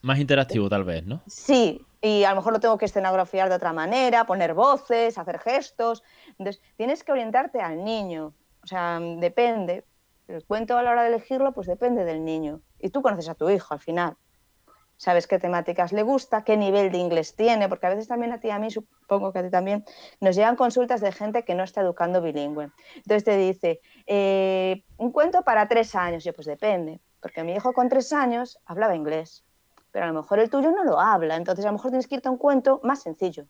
Más 0.02 0.18
interactivo 0.18 0.68
tal 0.70 0.84
vez, 0.84 1.04
¿no? 1.04 1.20
Sí, 1.26 1.84
y 2.00 2.24
a 2.24 2.30
lo 2.30 2.36
mejor 2.36 2.54
lo 2.54 2.60
tengo 2.60 2.78
que 2.78 2.86
escenografiar 2.86 3.50
de 3.50 3.56
otra 3.56 3.72
manera, 3.72 4.24
poner 4.24 4.54
voces, 4.54 5.18
hacer 5.18 5.38
gestos. 5.38 6.02
Entonces, 6.38 6.62
tienes 6.76 7.04
que 7.04 7.12
orientarte 7.12 7.60
al 7.60 7.84
niño. 7.84 8.32
O 8.62 8.66
sea, 8.66 8.98
depende. 9.00 9.84
El 10.26 10.44
cuento 10.44 10.78
a 10.78 10.82
la 10.82 10.92
hora 10.92 11.02
de 11.02 11.08
elegirlo, 11.08 11.52
pues 11.52 11.66
depende 11.66 12.04
del 12.04 12.24
niño. 12.24 12.60
Y 12.80 12.90
tú 12.90 13.02
conoces 13.02 13.28
a 13.28 13.34
tu 13.34 13.50
hijo 13.50 13.74
al 13.74 13.80
final. 13.80 14.16
Sabes 14.96 15.26
qué 15.26 15.38
temáticas 15.38 15.92
le 15.92 16.02
gusta, 16.02 16.44
qué 16.44 16.56
nivel 16.56 16.92
de 16.92 16.98
inglés 16.98 17.34
tiene, 17.34 17.68
porque 17.68 17.86
a 17.86 17.90
veces 17.90 18.06
también 18.06 18.32
a 18.32 18.40
ti, 18.40 18.50
a 18.50 18.58
mí, 18.58 18.70
supongo 18.70 19.32
que 19.32 19.38
a 19.38 19.42
ti 19.42 19.50
también, 19.50 19.84
nos 20.20 20.36
llegan 20.36 20.56
consultas 20.56 21.00
de 21.00 21.10
gente 21.10 21.42
que 21.44 21.54
no 21.54 21.64
está 21.64 21.80
educando 21.80 22.20
bilingüe. 22.20 22.70
Entonces 22.96 23.24
te 23.24 23.36
dice, 23.36 23.80
eh, 24.06 24.84
un 24.98 25.10
cuento 25.10 25.42
para 25.42 25.68
tres 25.68 25.94
años. 25.94 26.22
Yo, 26.22 26.34
pues 26.34 26.46
depende, 26.46 27.00
porque 27.20 27.42
mi 27.44 27.54
hijo 27.54 27.72
con 27.72 27.88
tres 27.88 28.12
años 28.12 28.58
hablaba 28.66 28.94
inglés, 28.94 29.42
pero 29.90 30.04
a 30.04 30.08
lo 30.08 30.14
mejor 30.14 30.38
el 30.38 30.50
tuyo 30.50 30.70
no 30.70 30.84
lo 30.84 31.00
habla, 31.00 31.36
entonces 31.36 31.64
a 31.64 31.68
lo 31.68 31.74
mejor 31.74 31.90
tienes 31.90 32.06
que 32.06 32.16
irte 32.16 32.28
a 32.28 32.32
un 32.32 32.38
cuento 32.38 32.80
más 32.82 33.02
sencillo 33.02 33.46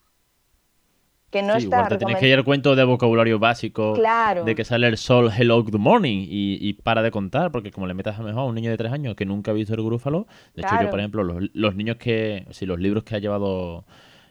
que 1.30 1.42
no 1.42 1.54
está. 1.54 1.76
Igual 1.76 1.88
te 1.88 1.98
tienes 1.98 2.16
que 2.18 2.28
ir 2.28 2.34
al 2.34 2.44
cuento 2.44 2.74
de 2.74 2.84
vocabulario 2.84 3.38
básico. 3.38 3.94
Claro. 3.94 4.44
De 4.44 4.54
que 4.54 4.64
sale 4.64 4.88
el 4.88 4.96
sol, 4.96 5.30
hello, 5.36 5.62
good 5.62 5.78
morning. 5.78 6.26
Y, 6.28 6.72
para 6.74 7.02
de 7.02 7.10
contar, 7.10 7.50
porque 7.52 7.70
como 7.70 7.86
le 7.86 7.94
metas 7.94 8.18
a 8.18 8.22
mejor 8.22 8.42
a 8.42 8.44
un 8.44 8.54
niño 8.54 8.70
de 8.70 8.76
tres 8.76 8.92
años 8.92 9.14
que 9.14 9.24
nunca 9.24 9.52
ha 9.52 9.54
visto 9.54 9.74
el 9.74 9.82
grúfalo. 9.82 10.26
De 10.54 10.62
hecho, 10.62 10.74
yo, 10.82 10.90
por 10.90 10.98
ejemplo, 10.98 11.22
los, 11.24 11.74
niños 11.74 11.96
que. 11.96 12.46
Si 12.50 12.66
los 12.66 12.78
libros 12.78 13.04
que 13.04 13.14
ha 13.14 13.18
llevado 13.18 13.84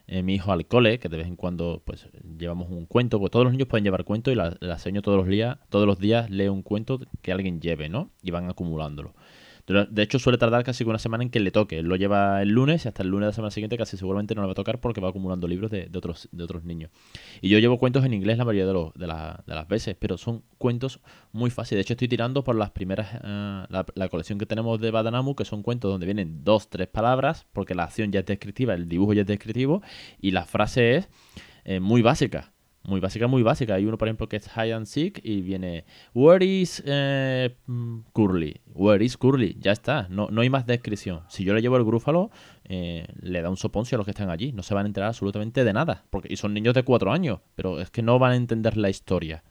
eh, 0.07 0.23
mi 0.23 0.35
hijo 0.35 0.51
al 0.51 0.65
cole, 0.65 0.99
que 0.99 1.07
de 1.07 1.17
vez 1.17 1.27
en 1.27 1.35
cuando 1.35 1.81
pues 1.85 2.07
llevamos 2.38 2.69
un 2.69 2.85
cuento, 2.85 3.19
pues 3.19 3.31
todos 3.31 3.45
los 3.45 3.53
niños 3.53 3.67
pueden 3.67 3.83
llevar 3.83 4.03
cuento 4.03 4.31
y 4.31 4.35
la, 4.35 4.55
la 4.59 4.77
seño 4.77 5.01
todos 5.01 5.17
los 5.17 5.27
días, 5.27 5.57
todos 5.69 5.88
los 5.88 5.99
días 5.99 6.29
lee 6.29 6.47
un 6.47 6.63
cuento 6.63 6.99
que 7.21 7.31
alguien 7.31 7.62
lleve, 7.62 7.89
¿no? 7.89 8.09
Y 8.21 8.31
van 8.31 8.49
acumulándolo. 8.49 9.13
De 9.69 10.01
hecho, 10.01 10.17
suele 10.17 10.39
tardar 10.39 10.63
casi 10.63 10.84
una 10.84 10.97
semana 10.97 11.23
en 11.23 11.29
que 11.29 11.39
le 11.39 11.51
toque. 11.51 11.84
Lo 11.84 11.95
lleva 11.95 12.41
el 12.41 12.49
lunes 12.49 12.86
y 12.86 12.88
hasta 12.88 13.03
el 13.03 13.10
lunes 13.10 13.25
de 13.25 13.27
la 13.27 13.34
semana 13.34 13.51
siguiente 13.51 13.77
casi 13.77 13.97
seguramente 13.97 14.34
no 14.34 14.41
le 14.41 14.47
va 14.47 14.53
a 14.53 14.55
tocar 14.55 14.79
porque 14.79 14.99
va 14.99 15.10
acumulando 15.10 15.47
libros 15.47 15.69
de, 15.69 15.91
otros, 15.95 16.27
de 16.32 16.43
otros 16.43 16.63
niños. 16.63 16.89
Y 17.39 17.49
yo 17.49 17.60
llevo 17.60 17.77
cuentos 17.77 18.03
en 18.03 18.13
inglés 18.15 18.39
la 18.39 18.45
mayoría 18.45 18.65
de, 18.65 18.73
los, 18.73 18.93
de, 18.95 19.05
las 19.05 19.67
veces, 19.67 19.95
pero 19.99 20.17
son 20.17 20.43
cuentos 20.58 21.01
muy 21.32 21.51
fáciles. 21.51 21.77
De 21.77 21.82
hecho, 21.82 21.93
estoy 21.93 22.08
tirando 22.08 22.43
por 22.43 22.55
las 22.55 22.71
primeras, 22.71 23.19
eh, 23.23 23.65
la, 23.69 24.10
colección 24.10 24.39
que 24.39 24.47
tenemos 24.47 24.82
de 24.82 24.89
Badanamu, 24.89 25.36
que 25.36 25.45
son 25.45 25.62
cuentos 25.62 25.91
donde 25.91 26.08
vienen 26.08 26.43
dos, 26.43 26.69
tres 26.69 26.88
palabras, 26.88 27.45
porque 27.53 27.75
la 27.75 27.84
acción 27.84 28.12
ya 28.12 28.21
es 28.21 28.25
descriptiva, 28.25 28.73
el 28.73 28.89
dibujo 28.89 29.13
ya 29.13 29.21
es 29.21 29.27
descriptivo, 29.27 29.84
y 30.19 30.32
la 30.32 30.45
frase 30.45 30.95
es 30.95 31.10
eh, 31.63 31.79
muy 31.79 32.01
básica 32.01 32.53
muy 32.84 33.00
básica, 33.00 33.28
muy 33.28 33.44
básica. 33.44 33.76
Hay 33.76 33.86
uno, 33.86 33.98
por 33.98 34.08
ejemplo, 34.08 34.28
que 34.28 34.38
es 34.38 34.48
High 34.50 34.72
and 34.72 34.86
Seek 34.86 35.22
y 35.24 35.42
viene 35.42 35.86
Where 36.13 36.46
is 36.46 36.82
eh, 36.86 37.56
Curly? 38.13 38.62
Where 38.74 39.04
is 39.04 39.18
Curly? 39.18 39.58
Ya 39.60 39.72
está, 39.72 40.08
no, 40.10 40.28
no 40.30 40.42
hay 40.42 40.50
más 40.50 40.65
descripción. 40.65 41.22
Si 41.28 41.44
yo 41.44 41.54
le 41.54 41.62
llevo 41.62 41.78
el 41.78 41.84
grúfalo, 41.84 42.32
eh, 42.65 43.06
le 43.22 43.42
da 43.42 43.50
un 43.50 43.58
soponcio 43.58 43.96
a 43.96 43.98
los 43.98 44.06
que 44.06 44.12
están 44.12 44.30
allí. 44.30 44.52
No 44.52 44.63
se 44.63 44.74
van 44.74 44.86
a 44.86 44.88
enterar 44.88 45.10
absolutamente 45.10 45.63
de 45.63 45.74
nada. 45.74 46.06
Porque, 46.10 46.32
y 46.32 46.38
son 46.38 46.54
niños 46.54 46.74
de 46.74 46.84
cuatro 46.84 47.12
años, 47.12 47.39
pero 47.56 47.80
es 47.80 47.89
que 47.89 48.02
no 48.02 48.20
van 48.20 48.32
a 48.32 48.36
entender 48.36 48.78
la 48.78 48.89
historia. 48.89 49.44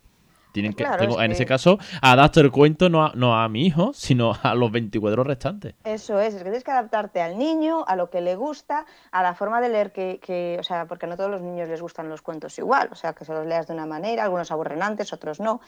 Tienen 0.58 0.74
que, 0.74 0.84
en 0.84 1.32
ese 1.32 1.46
caso, 1.46 1.78
adapto 2.02 2.40
el 2.40 2.50
cuento 2.50 2.88
no 2.88 3.04
a, 3.04 3.12
no 3.14 3.38
a 3.38 3.48
mi 3.48 3.64
hijo, 3.64 3.92
sino 3.94 4.32
a 4.42 4.54
los 4.54 4.72
24 4.72 5.22
restantes. 5.22 5.74
Eso 5.84 6.18
es, 6.18 6.34
es 6.34 6.38
que 6.38 6.44
tienes 6.44 6.64
que 6.64 6.72
adaptarte 6.72 7.22
al 7.22 7.38
niño, 7.38 7.84
a 7.86 7.94
lo 7.94 8.10
que 8.10 8.20
le 8.20 8.34
gusta, 8.34 8.84
a 9.12 9.22
la 9.22 9.34
forma 9.34 9.60
de 9.60 9.68
leer 9.68 9.92
que, 9.92 10.56
o 10.58 10.62
sea, 10.64 10.86
porque 10.86 11.06
no 11.06 11.16
todos 11.16 11.30
los 11.30 11.42
niños 11.42 11.68
les 11.68 11.80
gustan 11.80 12.08
los 12.08 12.22
cuentos 12.22 12.58
igual, 12.58 12.88
o 12.90 12.96
sea, 12.96 13.12
que 13.12 13.24
se 13.24 13.32
los 13.32 13.46
leas 13.46 13.68
de 13.68 13.74
una 13.74 13.86
manera, 13.86 14.24
algunos 14.24 14.50
aburren 14.50 14.82
antes, 14.82 15.12
otros 15.12 15.38
no, 15.38 15.60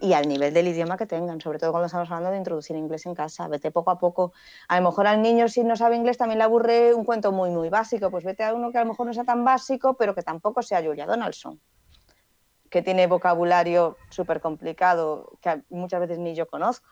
y 0.00 0.12
al 0.12 0.28
nivel 0.28 0.54
del 0.54 0.68
idioma 0.68 0.96
que 0.96 1.06
tengan, 1.06 1.40
sobre 1.40 1.58
todo 1.58 1.72
cuando 1.72 1.86
estamos 1.86 2.08
hablando 2.10 2.30
de 2.30 2.38
introducir 2.38 2.76
inglés 2.76 3.04
en 3.06 3.14
casa, 3.14 3.48
vete 3.48 3.72
poco 3.72 3.90
a 3.90 3.98
poco. 3.98 4.32
A 4.68 4.78
lo 4.78 4.88
mejor 4.88 5.08
al 5.08 5.20
niño 5.20 5.48
si 5.48 5.64
no 5.64 5.74
sabe 5.76 5.96
inglés 5.96 6.16
también 6.16 6.38
le 6.38 6.44
aburre 6.44 6.94
un 6.94 7.04
cuento 7.04 7.32
muy, 7.32 7.50
muy 7.50 7.68
básico, 7.68 8.10
pues 8.10 8.24
vete 8.24 8.44
a 8.44 8.54
uno 8.54 8.70
que 8.70 8.78
a 8.78 8.84
lo 8.84 8.90
mejor 8.90 9.06
no 9.06 9.12
sea 9.12 9.24
tan 9.24 9.44
básico, 9.44 9.94
pero 9.94 10.14
que 10.14 10.22
tampoco 10.22 10.62
sea 10.62 10.82
Julia 10.82 11.06
Donaldson 11.06 11.60
que 12.70 12.82
tiene 12.82 13.06
vocabulario 13.06 13.96
súper 14.10 14.40
complicado 14.40 15.38
que 15.40 15.62
muchas 15.70 16.00
veces 16.00 16.18
ni 16.18 16.34
yo 16.34 16.46
conozco. 16.46 16.88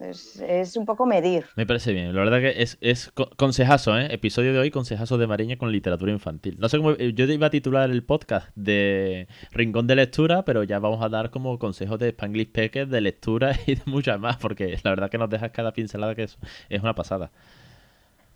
Es, 0.00 0.76
un 0.76 0.86
poco 0.86 1.06
medir. 1.06 1.46
Me 1.56 1.66
parece 1.66 1.92
bien. 1.92 2.14
La 2.14 2.24
verdad 2.24 2.40
que 2.40 2.62
es, 2.62 2.76
es 2.80 3.12
consejazo, 3.36 3.96
¿eh? 3.96 4.12
Episodio 4.12 4.52
de 4.52 4.58
hoy, 4.58 4.70
consejazo 4.70 5.18
de 5.18 5.26
Mariña 5.26 5.56
con 5.56 5.70
literatura 5.70 6.10
infantil. 6.12 6.56
No 6.58 6.68
sé 6.68 6.78
cómo. 6.78 6.90
Eh, 6.92 7.12
yo 7.14 7.24
iba 7.26 7.46
a 7.46 7.50
titular 7.50 7.88
el 7.88 8.02
podcast 8.04 8.48
de 8.56 9.28
Rincón 9.52 9.86
de 9.86 9.94
Lectura, 9.94 10.44
pero 10.44 10.64
ya 10.64 10.80
vamos 10.80 11.02
a 11.02 11.08
dar 11.08 11.30
como 11.30 11.58
consejos 11.58 11.98
de 12.00 12.08
Spanglish 12.08 12.50
Peques, 12.50 12.90
de 12.90 13.00
lectura 13.00 13.56
y 13.66 13.76
de 13.76 13.82
muchas 13.86 14.18
más, 14.18 14.36
porque 14.36 14.78
la 14.82 14.90
verdad 14.90 15.10
que 15.10 15.18
nos 15.18 15.30
dejas 15.30 15.52
cada 15.52 15.72
pincelada 15.72 16.14
que 16.14 16.24
es, 16.24 16.38
es 16.68 16.82
una 16.82 16.94
pasada. 16.94 17.30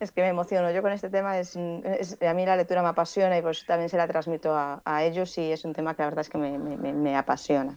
Es 0.01 0.13
que 0.13 0.23
me 0.23 0.29
emociono. 0.29 0.71
Yo 0.71 0.81
con 0.81 0.93
este 0.93 1.11
tema, 1.11 1.39
es, 1.39 1.57
a 1.57 2.35
mí 2.35 2.47
la 2.47 2.57
lectura 2.57 2.83
me 2.83 2.89
apasiona 2.89 3.37
y 3.37 3.43
pues 3.43 3.67
también 3.67 3.89
se 3.89 3.97
la 3.97 4.07
transmito 4.07 4.55
a, 4.55 5.03
ellos 5.03 5.37
y 5.39 5.51
es 5.51 5.65
un 5.65 5.73
tema 5.73 5.95
que 5.95 6.03
la 6.03 6.09
verdad 6.09 6.21
es 6.21 6.31
que 6.31 6.39
me, 6.39 7.17
apasiona. 7.17 7.77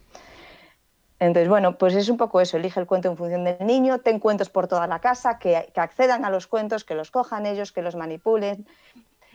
Entonces, 1.20 1.50
bueno, 1.50 1.78
pues 1.78 1.96
es 1.96 2.10
un 2.10 2.18
poco 2.18 2.42
eso, 2.42 2.58
elige 2.58 2.80
el 2.80 2.88
cuento 2.88 3.10
en 3.10 3.18
función 3.18 3.44
del 3.44 3.66
niño, 3.66 4.00
ten 4.00 4.20
cuentos 4.20 4.50
por 4.50 4.68
toda 4.68 4.88
la 4.88 5.00
casa, 5.00 5.38
que, 5.40 5.72
accedan 5.76 6.26
a 6.26 6.30
los 6.30 6.48
cuentos, 6.48 6.84
que 6.84 6.96
los 6.96 7.12
cojan 7.12 7.46
ellos, 7.46 7.72
que 7.72 7.82
los 7.82 7.96
manipulen. 7.96 8.68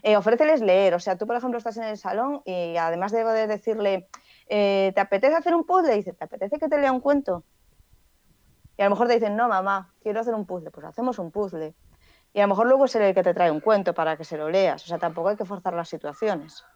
Eh, 0.03 0.17
ofréceles 0.17 0.61
leer, 0.61 0.95
o 0.95 1.01
sea, 1.01 1.17
tú 1.17 1.27
por 1.27 1.37
ejemplo 1.37 1.59
estás 1.59 1.77
en 1.79 1.85
el 1.85 1.97
salón 1.97 2.43
y 2.45 2.77
además 2.77 3.11
de 3.13 3.47
decirle, 3.47 4.09
eh, 4.49 4.93
¿te 4.95 5.01
apetece 5.01 5.35
hacer 5.35 5.55
un 5.55 5.65
puzzle? 5.65 5.95
Y 5.95 5.99
dice, 5.99 6.13
¿te 6.13 6.25
apetece 6.25 6.59
que 6.59 6.69
te 6.69 6.79
lea 6.79 6.93
un 6.93 7.01
cuento? 7.01 7.43
Y 8.79 8.83
a 8.83 8.85
lo 8.85 8.91
mejor 8.91 9.09
te 9.09 9.15
dicen, 9.15 9.37
no, 9.37 9.49
mamá, 9.49 9.93
quiero 10.03 10.21
hacer 10.21 10.35
un 10.35 10.47
puzzle, 10.47 10.71
pues 10.71 10.87
hacemos 10.87 11.19
un 11.19 11.31
puzzle. 11.31 11.75
Y 12.37 12.41
a 12.41 12.43
lo 12.43 12.49
mejor 12.49 12.67
luego 12.67 12.85
es 12.85 12.95
el 12.95 13.15
que 13.15 13.23
te 13.23 13.33
trae 13.33 13.51
un 13.51 13.61
cuento 13.61 13.95
para 13.95 14.19
que 14.19 14.23
se 14.23 14.37
lo 14.37 14.51
leas. 14.51 14.85
O 14.85 14.87
sea, 14.87 14.99
tampoco 14.99 15.31
hay 15.31 15.37
que 15.37 15.47
forzar 15.47 15.73
las 15.73 15.89
situaciones. 15.89 16.67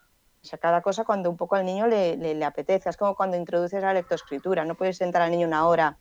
O 0.43 0.47
sea, 0.47 0.59
cada 0.59 0.81
cosa 0.81 1.05
cuando 1.05 1.29
un 1.29 1.37
poco 1.37 1.55
al 1.55 1.67
niño 1.67 1.87
le, 1.87 2.17
le, 2.17 2.45
apetece. 2.47 2.89
Es 2.89 2.97
como 2.97 3.15
cuando 3.15 3.37
introduces 3.37 3.83
la 3.83 3.93
lectoescritura. 3.93 4.65
No 4.65 4.75
puedes 4.75 4.97
sentar 4.97 5.21
al 5.21 5.31
niño 5.31 5.47
una 5.47 5.69
hora 5.69 5.99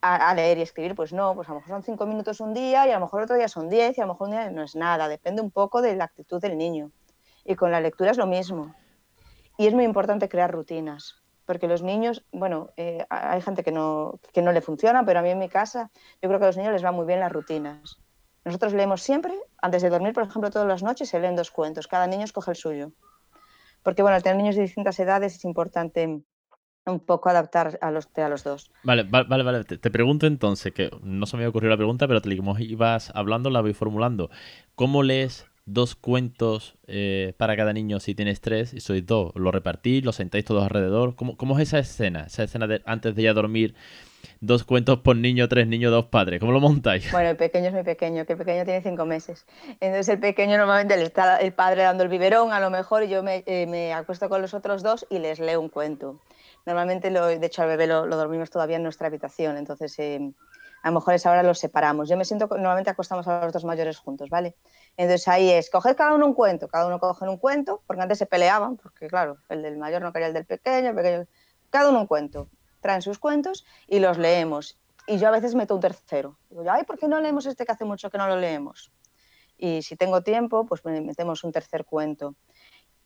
a, 0.00 0.32
leer 0.36 0.58
y 0.58 0.62
escribir. 0.62 0.94
Pues 0.94 1.12
no, 1.12 1.34
pues 1.34 1.48
a 1.48 1.54
lo 1.54 1.56
mejor 1.56 1.70
son 1.70 1.82
cinco 1.82 2.06
minutos 2.06 2.38
un 2.38 2.54
día 2.54 2.86
y 2.86 2.92
a 2.92 2.94
lo 2.94 3.00
mejor 3.00 3.22
otro 3.22 3.34
día 3.34 3.48
son 3.48 3.68
diez 3.68 3.98
y 3.98 4.00
a 4.00 4.06
lo 4.06 4.12
mejor 4.12 4.28
un 4.28 4.34
día 4.34 4.48
no 4.52 4.62
es 4.62 4.76
nada. 4.76 5.08
Depende 5.08 5.42
un 5.42 5.50
poco 5.50 5.82
de 5.82 5.96
la 5.96 6.04
actitud 6.04 6.40
del 6.40 6.56
niño. 6.56 6.92
Y 7.44 7.56
con 7.56 7.72
la 7.72 7.80
lectura 7.80 8.12
es 8.12 8.16
lo 8.16 8.28
mismo. 8.28 8.76
Y 9.58 9.66
es 9.66 9.74
muy 9.74 9.82
importante 9.82 10.28
crear 10.28 10.52
rutinas. 10.52 11.16
Porque 11.46 11.66
los 11.66 11.82
niños, 11.82 12.24
bueno, 12.30 12.70
eh, 12.76 13.04
hay 13.10 13.42
gente 13.42 13.64
que 13.64 13.72
no, 13.72 14.20
que 14.32 14.40
no 14.40 14.52
le 14.52 14.60
funciona, 14.60 15.04
pero 15.04 15.18
a 15.18 15.22
mí 15.22 15.30
en 15.30 15.40
mi 15.40 15.48
casa 15.48 15.90
yo 16.22 16.28
creo 16.28 16.38
que 16.38 16.44
a 16.44 16.48
los 16.50 16.56
niños 16.56 16.72
les 16.72 16.84
va 16.84 16.92
muy 16.92 17.06
bien 17.06 17.18
las 17.18 17.32
rutinas. 17.32 17.98
Nosotros 18.44 18.72
leemos 18.72 19.02
siempre, 19.02 19.34
antes 19.60 19.82
de 19.82 19.90
dormir, 19.90 20.12
por 20.12 20.24
ejemplo, 20.24 20.50
todas 20.50 20.66
las 20.66 20.82
noches 20.82 21.08
se 21.08 21.20
leen 21.20 21.36
dos 21.36 21.50
cuentos. 21.50 21.86
Cada 21.86 22.06
niño 22.06 22.24
escoge 22.24 22.50
el 22.50 22.56
suyo. 22.56 22.92
Porque, 23.82 24.02
bueno, 24.02 24.16
al 24.16 24.22
tener 24.22 24.36
niños 24.36 24.56
de 24.56 24.62
distintas 24.62 24.98
edades 24.98 25.36
es 25.36 25.44
importante 25.44 26.22
un 26.84 27.00
poco 27.00 27.28
adaptar 27.28 27.78
a 27.80 27.90
los, 27.90 28.08
a 28.16 28.28
los 28.28 28.44
dos. 28.44 28.70
Vale, 28.82 29.04
vale, 29.04 29.42
vale. 29.42 29.64
Te, 29.64 29.90
pregunto 29.90 30.26
entonces, 30.26 30.72
que 30.72 30.90
no 31.02 31.26
se 31.26 31.36
me 31.36 31.42
había 31.42 31.50
ocurrido 31.50 31.70
la 31.70 31.76
pregunta, 31.76 32.08
pero 32.08 32.20
te, 32.20 32.36
como 32.36 32.58
ibas 32.58 33.12
hablando, 33.14 33.50
la 33.50 33.60
voy 33.60 33.74
formulando. 33.74 34.30
¿Cómo 34.74 35.02
lees 35.02 35.46
dos 35.64 35.94
cuentos 35.94 36.76
eh, 36.88 37.34
para 37.36 37.56
cada 37.56 37.72
niño 37.72 38.00
si 38.00 38.16
tienes 38.16 38.40
tres 38.40 38.74
y 38.74 38.80
sois 38.80 39.06
dos? 39.06 39.32
¿Lo 39.36 39.52
repartís? 39.52 40.04
¿Lo 40.04 40.12
sentáis 40.12 40.44
todos 40.44 40.64
alrededor? 40.64 41.14
¿Cómo, 41.14 41.36
cómo 41.36 41.58
es 41.58 41.68
esa 41.68 41.78
escena? 41.78 42.24
Esa 42.24 42.42
escena 42.42 42.66
de 42.66 42.82
antes 42.84 43.14
de 43.14 43.22
ya 43.22 43.32
dormir 43.32 43.76
dos 44.40 44.64
cuentos 44.64 44.98
por 45.00 45.16
niño, 45.16 45.48
tres 45.48 45.66
niños, 45.66 45.90
dos 45.90 46.06
padres. 46.06 46.40
¿Cómo 46.40 46.52
lo 46.52 46.60
montáis? 46.60 47.10
Bueno, 47.12 47.30
el 47.30 47.36
pequeño 47.36 47.68
es 47.68 47.72
muy 47.72 47.82
pequeño, 47.82 48.24
que 48.26 48.32
el 48.32 48.38
pequeño 48.38 48.64
tiene 48.64 48.82
cinco 48.82 49.04
meses. 49.04 49.46
Entonces 49.80 50.08
el 50.08 50.20
pequeño 50.20 50.56
normalmente 50.58 50.96
le 50.96 51.04
está 51.04 51.36
el 51.38 51.52
padre 51.52 51.82
dando 51.82 52.02
el 52.02 52.08
biberón, 52.08 52.52
a 52.52 52.60
lo 52.60 52.70
mejor, 52.70 53.02
y 53.04 53.08
yo 53.08 53.22
me, 53.22 53.44
eh, 53.46 53.92
acuesto 53.92 54.28
con 54.28 54.42
los 54.42 54.54
otros 54.54 54.82
dos 54.82 55.06
y 55.10 55.18
les 55.18 55.38
leo 55.38 55.60
un 55.60 55.68
cuento. 55.68 56.20
Normalmente, 56.66 57.10
lo, 57.10 57.26
de 57.26 57.44
hecho, 57.44 57.62
al 57.62 57.68
bebé 57.68 57.86
lo, 57.86 58.06
dormimos 58.06 58.50
todavía 58.50 58.76
en 58.76 58.82
nuestra 58.82 59.08
habitación, 59.08 59.56
entonces 59.56 59.98
eh, 59.98 60.32
a 60.82 60.88
lo 60.88 60.94
mejor 60.94 61.12
a 61.12 61.16
esa 61.16 61.30
hora 61.30 61.42
los 61.42 61.58
separamos. 61.58 62.08
Yo 62.08 62.16
me 62.16 62.24
siento, 62.24 62.46
normalmente 62.46 62.90
acostamos 62.90 63.26
a 63.28 63.44
los 63.44 63.52
dos 63.52 63.64
mayores 63.64 63.98
juntos, 63.98 64.30
¿vale? 64.30 64.54
Entonces 64.96 65.26
ahí 65.28 65.50
es, 65.50 65.70
coged 65.70 65.96
cada 65.96 66.14
uno 66.14 66.26
un 66.26 66.34
cuento, 66.34 66.68
cada 66.68 66.86
uno 66.86 66.98
coge 66.98 67.24
un 67.28 67.38
cuento, 67.38 67.82
porque 67.86 68.02
antes 68.02 68.18
se 68.18 68.26
peleaban, 68.26 68.76
porque 68.76 69.08
claro, 69.08 69.38
el 69.48 69.62
del 69.62 69.76
mayor 69.76 70.02
no 70.02 70.12
quería 70.12 70.28
el 70.28 70.34
del 70.34 70.44
pequeño, 70.44 70.90
el 70.90 70.94
pequeño, 70.94 71.26
cada 71.70 71.88
uno 71.90 72.00
un 72.00 72.06
cuento 72.06 72.48
traen 72.82 73.00
sus 73.00 73.18
cuentos 73.18 73.64
y 73.86 74.00
los 74.00 74.18
leemos. 74.18 74.78
Y 75.06 75.18
yo 75.18 75.28
a 75.28 75.30
veces 75.30 75.54
meto 75.54 75.74
un 75.74 75.80
tercero. 75.80 76.36
Digo, 76.50 76.64
ay, 76.70 76.84
¿por 76.84 76.98
qué 76.98 77.08
no 77.08 77.20
leemos 77.20 77.46
este 77.46 77.64
que 77.64 77.72
hace 77.72 77.84
mucho 77.86 78.10
que 78.10 78.18
no 78.18 78.28
lo 78.28 78.36
leemos? 78.36 78.92
Y 79.56 79.82
si 79.82 79.96
tengo 79.96 80.22
tiempo, 80.22 80.66
pues 80.66 80.84
metemos 80.84 81.44
un 81.44 81.52
tercer 81.52 81.84
cuento. 81.84 82.34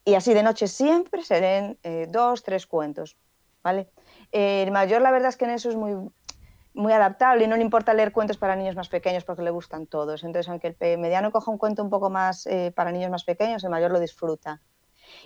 Y 0.05 0.15
así 0.15 0.35
de 0.35 0.43
noche 0.43 0.67
siempre 0.67 1.23
se 1.23 1.41
leen 1.41 1.79
eh, 1.83 2.07
dos, 2.09 2.43
tres 2.43 2.67
cuentos. 2.67 3.17
¿vale? 3.63 3.89
el 4.31 4.71
mayor, 4.71 5.03
la 5.03 5.11
verdad 5.11 5.29
es 5.29 5.37
que 5.37 5.45
en 5.45 5.51
eso 5.51 5.69
es 5.69 5.75
muy, 5.75 5.93
muy 6.73 6.93
adaptable 6.93 7.45
y 7.45 7.49
no 7.49 7.57
le 7.57 7.63
importa 7.63 7.95
leer 7.95 8.13
cuentos 8.13 8.37
para 8.37 8.55
niños 8.55 8.77
más 8.77 8.89
pequeños 8.89 9.25
porque 9.25 9.43
le 9.43 9.51
gustan 9.51 9.87
todos. 9.87 10.23
Entonces, 10.23 10.49
aunque 10.49 10.77
el 10.79 10.99
mediano 10.99 11.33
coja 11.33 11.51
un 11.51 11.59
cuento 11.59 11.83
un 11.83 11.91
poco 11.91 12.09
más 12.09 12.47
eh, 12.47 12.73
para 12.77 12.93
niños 12.93 13.11
más 13.11 13.25
pequeños, 13.25 13.65
el 13.65 13.71
mayor 13.71 13.91
lo 13.91 13.99
disfruta. 13.99 14.61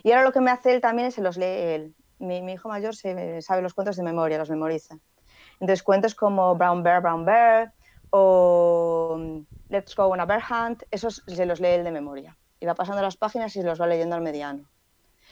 Y 0.01 0.11
ahora 0.11 0.23
lo 0.23 0.31
que 0.31 0.41
me 0.41 0.49
hace 0.49 0.73
él 0.73 0.81
también 0.81 1.09
es 1.09 1.15
se 1.15 1.21
los 1.21 1.37
lee 1.37 1.45
él 1.45 1.95
mi, 2.21 2.37
hijo 2.51 2.69
mayor 2.69 2.95
se, 2.95 3.41
sabe 3.41 3.61
los 3.61 3.73
cuentos 3.73 3.97
de 3.97 4.03
memoria, 4.03 4.37
los 4.37 4.49
memoriza. 4.49 4.97
Entonces, 5.59 5.83
cuentos 5.83 6.15
como 6.15 6.55
Brown 6.55 6.83
Bear, 6.83 7.01
Brown 7.01 7.25
Bear 7.25 7.73
o 8.11 9.15
mm, 9.17 9.39
Let's 9.69 9.95
Go 9.95 10.05
on 10.05 10.19
a 10.19 10.25
Bear 10.25 10.41
Hunt, 10.49 10.83
esos 10.91 11.23
se 11.27 11.45
los 11.45 11.59
lee 11.59 11.69
él 11.69 11.83
de 11.83 11.91
memoria. 11.91 12.37
Y 12.59 12.65
va 12.65 12.75
pasando 12.75 13.01
las 13.01 13.17
páginas 13.17 13.55
y 13.55 13.63
los 13.63 13.81
va 13.81 13.87
leyendo 13.87 14.15
al 14.15 14.21
mediano. 14.21 14.70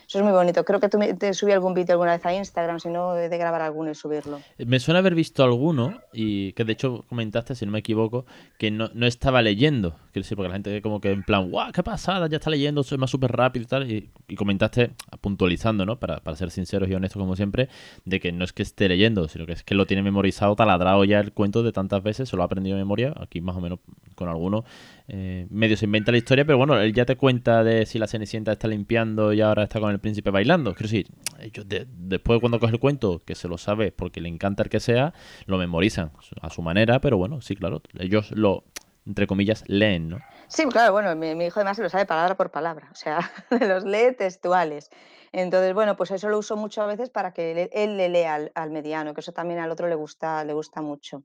Eso 0.10 0.18
es 0.18 0.24
muy 0.24 0.34
bonito. 0.34 0.66
Creo 0.66 0.80
que 0.80 0.90
tú 0.90 0.98
te 1.20 1.36
subí 1.36 1.52
algún 1.52 1.76
vídeo 1.76 1.94
alguna 1.94 2.14
vez 2.14 2.26
a 2.26 2.34
Instagram, 2.34 2.80
si 2.80 2.90
no, 2.90 3.14
de 3.14 3.38
grabar 3.38 3.62
alguno 3.62 3.92
y 3.92 3.96
subirlo. 3.96 4.42
Me 4.58 4.80
suena 4.80 5.02
haber 5.02 5.14
visto 5.14 5.44
alguno, 5.44 6.00
y 6.12 6.54
que 6.54 6.66
de 6.66 6.74
hecho 6.74 7.06
comentaste, 7.08 7.54
si 7.54 7.68
no 7.68 7.72
me 7.72 7.78
equivoco, 7.78 8.26
que 8.58 8.72
no, 8.72 8.90
no 8.96 9.06
estaba 9.06 9.44
leyendo. 9.44 9.92
Quiero 10.12 10.24
decir, 10.24 10.36
porque 10.36 10.50
la 10.50 10.56
gente 10.56 10.82
como 10.82 11.00
que 11.00 11.12
en 11.12 11.22
plan, 11.22 11.52
¡guau, 11.52 11.72
qué 11.72 11.84
pasada! 11.84 12.28
Ya 12.28 12.38
está 12.38 12.50
leyendo, 12.50 12.82
soy 12.82 12.98
más 12.98 13.12
súper 13.12 13.34
rápido 13.34 13.66
y 13.66 13.68
tal. 13.68 13.92
Y, 13.92 14.36
comentaste, 14.36 14.94
puntualizando, 15.22 15.86
¿no? 15.86 16.00
Para, 16.00 16.18
para, 16.22 16.36
ser 16.36 16.50
sinceros 16.50 16.90
y 16.90 16.96
honestos 16.96 17.20
como 17.20 17.36
siempre, 17.36 17.70
de 18.04 18.20
que 18.20 18.32
no 18.32 18.46
es 18.46 18.52
que 18.52 18.64
esté 18.64 18.90
leyendo, 18.90 19.28
sino 19.28 19.46
que 19.46 19.52
es 19.52 19.64
que 19.64 19.76
lo 19.76 19.86
tiene 19.86 20.02
memorizado, 20.02 20.56
taladrado 20.56 21.04
ya 21.04 21.20
el 21.20 21.34
cuento 21.34 21.62
de 21.62 21.72
tantas 21.72 22.02
veces, 22.02 22.30
se 22.30 22.36
lo 22.36 22.42
ha 22.42 22.46
aprendido 22.46 22.78
de 22.78 22.82
memoria. 22.82 23.14
Aquí 23.16 23.42
más 23.42 23.56
o 23.56 23.62
menos 23.62 23.78
con 24.16 24.28
alguno 24.28 24.66
eh, 25.12 25.48
medio 25.50 25.76
se 25.76 25.86
inventa 25.86 26.12
la 26.12 26.20
historia, 26.20 26.46
pero 26.46 26.60
bueno, 26.60 26.80
él 26.80 26.94
ya 26.94 27.04
te 27.04 27.16
cuenta 27.16 27.64
de 27.64 27.88
si 27.88 27.98
la 27.98 28.06
Cenicienta 28.06 28.52
está 28.52 28.68
limpiando 28.68 29.34
y 29.34 29.42
ahora 29.42 29.64
está 29.64 29.80
con 29.80 29.90
el 29.90 30.00
príncipe 30.00 30.30
bailando. 30.30 30.76
Quiero 30.76 30.88
decir, 30.88 31.08
ellos 31.40 31.66
después 31.68 32.40
cuando 32.40 32.60
coge 32.60 32.74
el 32.74 32.80
cuento, 32.80 33.20
que 33.26 33.34
se 33.34 33.48
lo 33.48 33.58
sabe 33.58 33.92
porque 33.92 34.22
le 34.22 34.30
encanta 34.30 34.62
el 34.62 34.70
que 34.70 34.80
sea, 34.80 35.14
lo 35.48 35.58
memorizan 35.58 36.12
a 36.42 36.52
su 36.52 36.62
manera, 36.62 37.02
pero 37.02 37.18
bueno, 37.18 37.42
sí, 37.42 37.56
claro, 37.56 37.82
ellos 37.98 38.32
lo, 38.32 38.66
entre 39.08 39.26
comillas, 39.26 39.64
leen, 39.66 40.10
¿no? 40.10 40.20
Sí, 40.48 40.64
claro, 40.66 40.92
bueno, 40.92 41.16
mi, 41.16 41.32
hijo 41.44 41.60
además 41.60 41.80
lo 41.80 41.90
sabe 41.90 42.06
palabra 42.06 42.38
por 42.38 42.52
palabra, 42.52 42.90
o 42.92 42.96
sea, 42.96 43.32
los 43.68 43.86
lee 43.86 44.14
textuales. 44.16 44.92
Entonces, 45.32 45.74
bueno, 45.74 45.96
pues 45.96 46.12
eso 46.12 46.30
lo 46.30 46.38
uso 46.38 46.56
mucho 46.56 46.84
a 46.84 46.86
veces 46.86 47.10
para 47.10 47.34
que 47.34 47.70
él, 47.74 47.98
le 47.98 48.10
lea 48.10 48.36
al, 48.36 48.52
al, 48.54 48.70
mediano, 48.70 49.16
que 49.16 49.22
eso 49.22 49.32
también 49.32 49.60
al 49.60 49.72
otro 49.72 49.88
le 49.88 49.96
gusta, 49.96 50.44
le 50.44 50.54
gusta 50.54 50.82
mucho. 50.82 51.24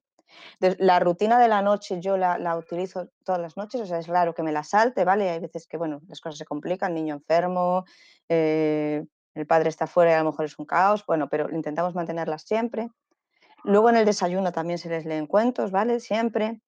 La 0.61 0.99
rutina 1.01 1.39
de 1.39 1.49
la 1.49 1.63
noche 1.63 2.01
yo 2.01 2.17
la, 2.17 2.57
utilizo 2.57 3.09
todas 3.25 3.41
las 3.41 3.57
noches, 3.57 3.81
o 3.81 3.87
sea, 3.87 3.99
es 3.99 4.07
raro 4.07 4.35
que 4.35 4.43
me 4.43 4.53
la 4.53 4.65
salte, 4.65 5.05
¿vale? 5.05 5.31
Hay 5.31 5.41
veces 5.41 5.67
que, 5.67 5.77
bueno, 5.77 6.01
las 6.09 6.21
cosas 6.21 6.39
se 6.39 6.45
complican, 6.45 6.95
niño 6.95 7.15
enfermo, 7.15 7.85
eh, 8.29 9.05
el 9.35 9.47
padre 9.47 9.69
está 9.69 9.87
fuera 9.87 10.13
y 10.13 10.15
a 10.15 10.19
lo 10.23 10.31
mejor 10.31 10.45
es 10.45 10.59
un 10.59 10.67
caos, 10.67 11.05
bueno, 11.07 11.29
pero 11.29 11.51
intentamos 11.51 11.95
mantenerlas 11.95 12.43
siempre. 12.43 12.89
Luego 13.65 13.91
en 13.91 13.97
el 13.97 14.05
desayuno 14.05 14.53
también 14.53 14.79
se 14.79 14.89
les 14.89 15.05
leen 15.07 15.27
cuentos, 15.27 15.71
¿vale? 15.71 15.99
Siempre. 15.99 16.61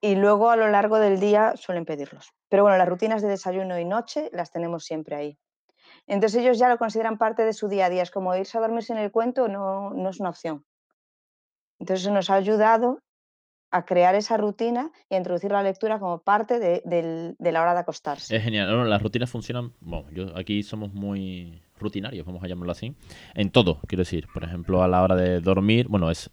Y 0.00 0.14
luego 0.14 0.50
a 0.50 0.56
lo 0.56 0.68
largo 0.68 0.98
del 0.98 1.18
día 1.18 1.54
suelen 1.56 1.84
pedirlos. 1.84 2.32
Pero 2.48 2.62
bueno, 2.62 2.76
las 2.76 2.88
rutinas 2.88 3.22
de 3.22 3.28
desayuno 3.28 3.78
y 3.78 3.84
noche 3.84 4.28
las 4.32 4.50
tenemos 4.50 4.84
siempre 4.84 5.16
ahí. 5.16 5.38
Entonces 6.06 6.42
ellos 6.42 6.58
ya 6.58 6.68
lo 6.68 6.78
consideran 6.78 7.18
parte 7.18 7.44
de 7.44 7.52
su 7.52 7.68
día 7.68 7.86
a 7.86 7.90
día. 7.90 8.02
Es 8.02 8.10
como 8.10 8.36
irse 8.36 8.58
a 8.58 8.60
dormirse 8.60 8.92
en 8.92 8.98
el 8.98 9.10
cuento 9.10 9.48
no, 9.48 9.90
no 9.90 10.10
es 10.10 10.20
una 10.20 10.28
opción. 10.28 10.64
Entonces 11.78 12.10
nos 12.10 12.30
ha 12.30 12.34
ayudado 12.34 13.00
a 13.70 13.84
crear 13.84 14.14
esa 14.14 14.36
rutina 14.36 14.90
y 15.10 15.14
a 15.14 15.18
introducir 15.18 15.50
la 15.50 15.62
lectura 15.62 15.98
como 15.98 16.20
parte 16.20 16.58
de, 16.58 17.34
la 17.38 17.62
hora 17.62 17.74
de 17.74 17.80
acostarse. 17.80 18.36
Es 18.36 18.42
genial. 18.42 18.88
las 18.88 19.02
rutinas 19.02 19.30
funcionan, 19.30 19.72
bueno, 19.80 20.08
yo, 20.12 20.36
aquí 20.36 20.62
somos 20.62 20.92
muy 20.94 21.62
rutinarios, 21.78 22.24
vamos 22.24 22.42
a 22.42 22.48
llamarlo 22.48 22.72
así, 22.72 22.94
en 23.34 23.50
todo, 23.50 23.80
quiero 23.86 24.02
decir. 24.02 24.28
Por 24.32 24.44
ejemplo, 24.44 24.82
a 24.82 24.88
la 24.88 25.02
hora 25.02 25.14
de 25.14 25.40
dormir, 25.40 25.88
bueno, 25.88 26.10
es 26.10 26.30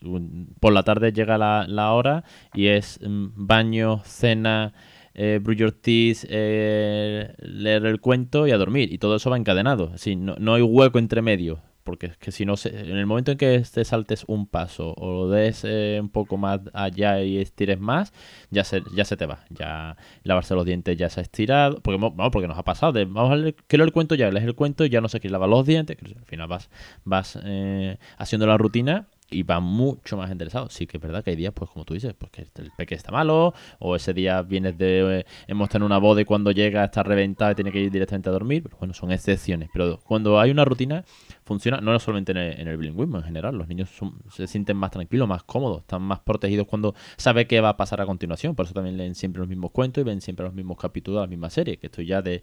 por 0.60 0.74
la 0.74 0.84
tarde 0.84 1.12
llega 1.12 1.38
la, 1.38 1.94
hora 1.94 2.24
y 2.54 2.68
es 2.68 3.00
mm, 3.02 3.32
baño, 3.36 4.02
cena, 4.06 4.74
eh, 5.14 5.42
eh, 5.44 7.36
leer 7.40 7.86
el 7.86 8.00
cuento 8.00 8.48
y 8.48 8.52
a 8.52 8.58
dormir. 8.58 8.94
Y 8.94 9.00
todo 9.00 9.18
eso 9.18 9.30
va 9.30 9.38
encadenado. 9.38 9.92
Así, 9.94 10.16
no, 10.16 10.36
no 10.40 10.54
hay 10.54 10.62
hueco 10.62 10.98
entre 10.98 11.22
medio 11.22 11.60
porque 11.84 12.08
es 12.08 12.18
que 12.18 12.32
si 12.32 12.46
no, 12.46 12.56
en 12.64 12.98
el 12.98 13.06
momento 13.06 13.32
en 13.32 13.38
que 13.38 13.64
te 13.72 13.86
saltes 13.86 14.24
un 14.28 14.48
paso 14.48 14.94
o 14.98 15.12
lo 15.12 15.30
des 15.30 15.64
eh, 15.66 16.00
un 16.02 16.10
poco 16.10 16.38
más 16.38 16.62
allá 16.74 17.22
y 17.22 17.38
estires 17.38 17.80
más, 17.80 18.14
ya 18.50 18.64
se, 18.64 18.84
ya 18.96 19.06
se 19.06 19.18
te 19.18 19.26
va. 19.26 19.40
Ya 19.50 19.98
lavarse 20.24 20.56
los 20.56 20.66
dientes 20.66 20.98
ya 20.98 21.10
se 21.10 21.20
ha 21.20 21.24
estirado, 21.24 21.80
porque, 21.82 22.00
vamos, 22.00 22.30
porque 22.32 22.48
nos 22.48 22.58
ha 22.58 22.64
pasado. 22.64 22.94
De, 22.94 23.06
vamos 23.06 23.32
a 23.32 23.36
leer, 23.36 23.56
quiero 23.68 23.84
el 23.84 23.92
cuento 23.92 24.16
ya, 24.16 24.30
lees 24.32 24.46
el 24.46 24.56
cuento, 24.56 24.86
ya 24.86 25.02
no 25.02 25.10
sé 25.10 25.20
qué 25.20 25.30
lavar 25.30 25.50
los 25.50 25.66
dientes. 25.66 25.98
Al 26.02 26.26
final 26.26 26.48
vas, 26.48 26.70
vas 27.04 27.40
eh, 27.44 27.98
haciendo 28.18 28.48
la 28.48 28.58
rutina 28.58 29.08
y 29.34 29.44
va 29.44 29.60
mucho 29.60 30.18
más 30.18 30.32
interesado. 30.32 30.70
Sí 30.70 30.88
que 30.88 30.98
es 30.98 31.04
verdad 31.04 31.24
que 31.24 31.32
hay 31.32 31.36
días, 31.36 31.54
pues 31.54 31.70
como 31.72 31.86
tú 31.86 31.94
dices, 31.94 32.14
pues 32.14 32.32
que 32.32 32.42
el 32.42 32.72
peque 32.78 32.96
está 32.96 33.12
malo, 33.12 33.54
o 33.80 33.96
ese 33.96 34.14
día 34.14 34.42
vienes 34.42 34.78
de... 34.78 35.20
Eh, 35.20 35.26
hemos 35.48 35.70
tenido 35.70 35.86
una 35.86 35.98
boda 35.98 36.22
y 36.22 36.26
cuando 36.26 36.52
llega 36.52 36.84
está 36.84 37.04
reventado 37.04 37.52
y 37.52 37.56
tiene 37.56 37.72
que 37.72 37.80
ir 37.80 37.92
directamente 37.92 38.30
a 38.30 38.32
dormir. 38.32 38.64
Pero 38.64 38.78
bueno, 38.78 38.94
son 38.94 39.12
excepciones. 39.12 39.70
Pero 39.74 40.00
cuando 40.04 40.40
hay 40.40 40.52
una 40.52 40.66
rutina, 40.66 41.04
funciona 41.46 41.82
no 41.82 41.98
solamente 42.00 42.32
en 42.32 42.68
el, 42.68 42.78
bilingüismo, 42.78 43.18
en 43.18 43.24
general. 43.24 43.56
Los 43.56 43.68
niños 43.68 43.90
se 44.30 44.48
sienten 44.48 44.78
más 44.78 44.92
tranquilos, 44.92 45.28
más 45.28 45.44
cómodos, 45.44 45.82
están 45.82 46.02
más 46.02 46.20
protegidos 46.20 46.68
cuando 46.68 46.96
sabe 47.18 47.48
qué 47.48 47.62
va 47.62 47.70
a 47.70 47.78
pasar 47.78 48.02
a 48.02 48.06
continuación. 48.06 48.56
Por 48.56 48.66
eso 48.66 48.74
también 48.74 48.98
leen 48.98 49.16
siempre 49.16 49.40
los 49.40 49.50
mismos 49.50 49.72
cuentos 49.72 50.02
y 50.02 50.06
ven 50.06 50.22
siempre 50.22 50.46
los 50.46 50.54
mismos 50.54 50.78
capítulos 50.78 51.22
de 51.22 51.28
la 51.28 51.30
misma 51.30 51.50
serie. 51.50 51.78
Que 51.78 51.88
esto 51.88 52.02
ya 52.02 52.22
de, 52.22 52.42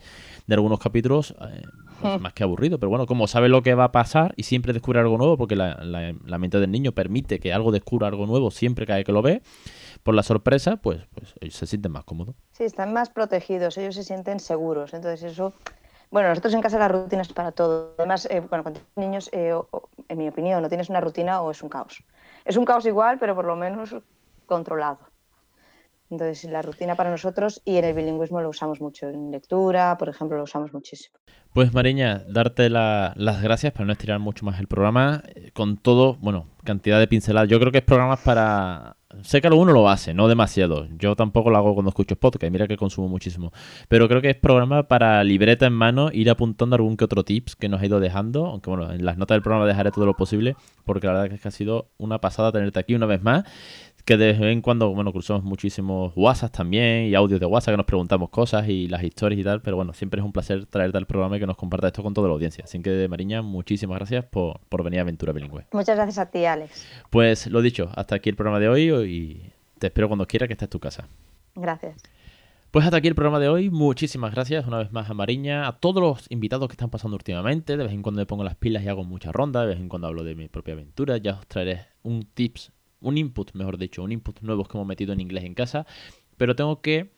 algunos 0.48 0.78
capítulos, 0.78 1.34
eh, 1.40 1.62
pues, 2.00 2.20
más 2.20 2.32
que 2.32 2.42
aburrido. 2.42 2.78
Pero 2.78 2.90
bueno, 2.90 3.06
como 3.06 3.26
sabe 3.26 3.48
lo 3.48 3.62
que 3.62 3.74
va 3.74 3.84
a 3.84 3.92
pasar 3.92 4.34
y 4.36 4.44
siempre 4.44 4.72
descubre 4.72 5.00
algo 5.00 5.18
nuevo, 5.18 5.36
porque 5.36 5.56
la, 5.56 5.82
la 5.82 6.38
mente 6.38 6.60
del 6.60 6.70
niño 6.70 6.92
permite 6.92 7.40
que 7.40 7.52
algo 7.52 7.72
descubra 7.72 8.08
algo 8.08 8.26
nuevo 8.26 8.50
siempre 8.50 8.86
que, 8.86 9.04
que 9.04 9.12
lo 9.12 9.22
ve, 9.22 9.42
por 10.02 10.14
la 10.14 10.22
sorpresa, 10.22 10.76
pues, 10.76 11.00
pues 11.14 11.34
ellos 11.40 11.54
se 11.54 11.66
sienten 11.66 11.92
más 11.92 12.04
cómodos. 12.04 12.34
Sí, 12.52 12.64
están 12.64 12.92
más 12.92 13.10
protegidos, 13.10 13.76
ellos 13.78 13.94
se 13.94 14.04
sienten 14.04 14.40
seguros. 14.40 14.94
Entonces 14.94 15.32
eso 15.32 15.52
bueno, 16.10 16.28
nosotros 16.28 16.54
en 16.54 16.62
casa 16.62 16.78
la 16.78 16.88
rutina 16.88 17.22
es 17.22 17.32
para 17.32 17.52
todo. 17.52 17.94
Además, 17.98 18.26
eh, 18.30 18.40
bueno, 18.40 18.64
con 18.64 18.74
niños, 18.96 19.30
eh, 19.32 19.54
en 20.08 20.18
mi 20.18 20.28
opinión, 20.28 20.60
no 20.62 20.68
tienes 20.68 20.88
una 20.88 21.00
rutina 21.00 21.40
o 21.40 21.50
es 21.50 21.62
un 21.62 21.68
caos. 21.68 22.02
Es 22.44 22.56
un 22.56 22.64
caos 22.64 22.84
igual, 22.86 23.18
pero 23.18 23.34
por 23.34 23.44
lo 23.44 23.56
menos 23.56 23.94
controlado. 24.46 24.98
Entonces, 26.10 26.50
la 26.50 26.60
rutina 26.60 26.96
para 26.96 27.10
nosotros 27.10 27.62
y 27.64 27.76
en 27.76 27.84
el 27.84 27.94
bilingüismo 27.94 28.40
lo 28.40 28.48
usamos 28.48 28.80
mucho. 28.80 29.08
En 29.08 29.30
lectura, 29.30 29.96
por 29.96 30.08
ejemplo, 30.08 30.36
lo 30.36 30.42
usamos 30.42 30.72
muchísimo. 30.72 31.16
Pues 31.52 31.72
Mariña, 31.72 32.24
darte 32.28 32.68
las 32.68 33.42
gracias 33.42 33.72
para 33.72 33.84
no 33.84 33.92
estirar 33.92 34.18
mucho 34.18 34.44
más 34.44 34.58
el 34.58 34.66
programa. 34.66 35.22
Eh, 35.36 35.52
con 35.52 35.76
todo, 35.76 36.16
bueno, 36.16 36.46
cantidad 36.64 36.98
de 36.98 37.06
pinceladas. 37.06 37.48
Yo 37.48 37.60
creo 37.60 37.70
que 37.70 37.78
es 37.78 37.84
programas 37.84 38.20
para 38.20 38.96
Sé 39.22 39.40
que 39.40 39.48
alguno 39.48 39.72
lo 39.72 39.88
hace, 39.88 40.14
no 40.14 40.28
demasiado. 40.28 40.86
Yo 40.96 41.16
tampoco 41.16 41.50
lo 41.50 41.58
hago 41.58 41.74
cuando 41.74 41.88
escucho 41.88 42.14
podcast, 42.14 42.52
mira 42.52 42.68
que 42.68 42.76
consumo 42.76 43.08
muchísimo. 43.08 43.52
Pero 43.88 44.06
creo 44.06 44.22
que 44.22 44.30
es 44.30 44.36
programa 44.36 44.84
para 44.84 45.24
libreta 45.24 45.66
en 45.66 45.72
mano, 45.72 46.10
ir 46.12 46.30
apuntando 46.30 46.76
algún 46.76 46.96
que 46.96 47.06
otro 47.06 47.24
tips 47.24 47.56
que 47.56 47.68
nos 47.68 47.82
ha 47.82 47.86
ido 47.86 47.98
dejando. 47.98 48.46
Aunque 48.46 48.70
bueno, 48.70 48.92
en 48.92 49.04
las 49.04 49.18
notas 49.18 49.34
del 49.34 49.42
programa 49.42 49.66
dejaré 49.66 49.90
todo 49.90 50.06
lo 50.06 50.14
posible, 50.14 50.54
porque 50.84 51.08
la 51.08 51.14
verdad 51.14 51.32
es 51.32 51.40
que 51.40 51.48
ha 51.48 51.50
sido 51.50 51.88
una 51.98 52.20
pasada 52.20 52.52
tenerte 52.52 52.78
aquí 52.78 52.94
una 52.94 53.06
vez 53.06 53.20
más 53.20 53.44
que 54.04 54.16
de 54.16 54.32
vez 54.32 54.40
en 54.40 54.62
cuando, 54.62 54.94
bueno, 54.94 55.12
cruzamos 55.12 55.42
muchísimos 55.44 56.12
WhatsApp 56.16 56.52
también 56.52 57.06
y 57.06 57.14
audios 57.14 57.40
de 57.40 57.46
WhatsApp 57.46 57.74
que 57.74 57.76
nos 57.76 57.86
preguntamos 57.86 58.30
cosas 58.30 58.68
y 58.68 58.88
las 58.88 59.02
historias 59.02 59.40
y 59.40 59.44
tal, 59.44 59.62
pero 59.62 59.76
bueno, 59.76 59.92
siempre 59.92 60.20
es 60.20 60.24
un 60.24 60.32
placer 60.32 60.66
traerte 60.66 60.98
al 60.98 61.06
programa 61.06 61.36
y 61.36 61.40
que 61.40 61.46
nos 61.46 61.56
comparta 61.56 61.88
esto 61.88 62.02
con 62.02 62.14
toda 62.14 62.28
la 62.28 62.34
audiencia. 62.34 62.64
Así 62.64 62.80
que, 62.80 63.08
Mariña, 63.08 63.42
muchísimas 63.42 63.98
gracias 63.98 64.24
por, 64.24 64.60
por 64.68 64.82
venir 64.82 65.00
a 65.00 65.02
Aventura 65.02 65.32
Bilingüe. 65.32 65.66
Muchas 65.72 65.96
gracias 65.96 66.18
a 66.18 66.30
ti, 66.30 66.44
Alex. 66.44 66.86
Pues 67.10 67.46
lo 67.46 67.62
dicho, 67.62 67.90
hasta 67.94 68.16
aquí 68.16 68.28
el 68.28 68.36
programa 68.36 68.58
de 68.60 68.68
hoy 68.68 68.90
y 69.10 69.52
te 69.78 69.88
espero 69.88 70.08
cuando 70.08 70.26
quiera 70.26 70.46
que 70.46 70.54
estés 70.54 70.66
en 70.66 70.70
tu 70.70 70.80
casa. 70.80 71.08
Gracias. 71.54 71.96
Pues 72.70 72.84
hasta 72.84 72.98
aquí 72.98 73.08
el 73.08 73.16
programa 73.16 73.40
de 73.40 73.48
hoy. 73.48 73.68
Muchísimas 73.68 74.32
gracias 74.32 74.64
una 74.64 74.78
vez 74.78 74.92
más 74.92 75.10
a 75.10 75.14
Mariña, 75.14 75.66
a 75.66 75.72
todos 75.80 76.00
los 76.00 76.30
invitados 76.30 76.68
que 76.68 76.74
están 76.74 76.88
pasando 76.88 77.16
últimamente. 77.16 77.76
De 77.76 77.82
vez 77.82 77.92
en 77.92 78.00
cuando 78.00 78.20
me 78.20 78.26
pongo 78.26 78.44
las 78.44 78.54
pilas 78.54 78.84
y 78.84 78.88
hago 78.88 79.02
muchas 79.02 79.32
rondas. 79.32 79.62
De 79.62 79.70
vez 79.70 79.80
en 79.80 79.88
cuando 79.88 80.06
hablo 80.06 80.22
de 80.22 80.36
mi 80.36 80.46
propia 80.46 80.74
aventura. 80.74 81.16
Ya 81.16 81.32
os 81.32 81.46
traeré 81.48 81.86
un 82.04 82.22
tips 82.22 82.70
un 83.00 83.18
input, 83.18 83.52
mejor 83.54 83.78
dicho, 83.78 84.02
un 84.02 84.12
input 84.12 84.40
nuevo 84.40 84.64
que 84.64 84.76
hemos 84.76 84.86
metido 84.86 85.12
en 85.12 85.20
inglés 85.20 85.44
en 85.44 85.54
casa, 85.54 85.86
pero 86.36 86.56
tengo 86.56 86.80
que 86.80 87.10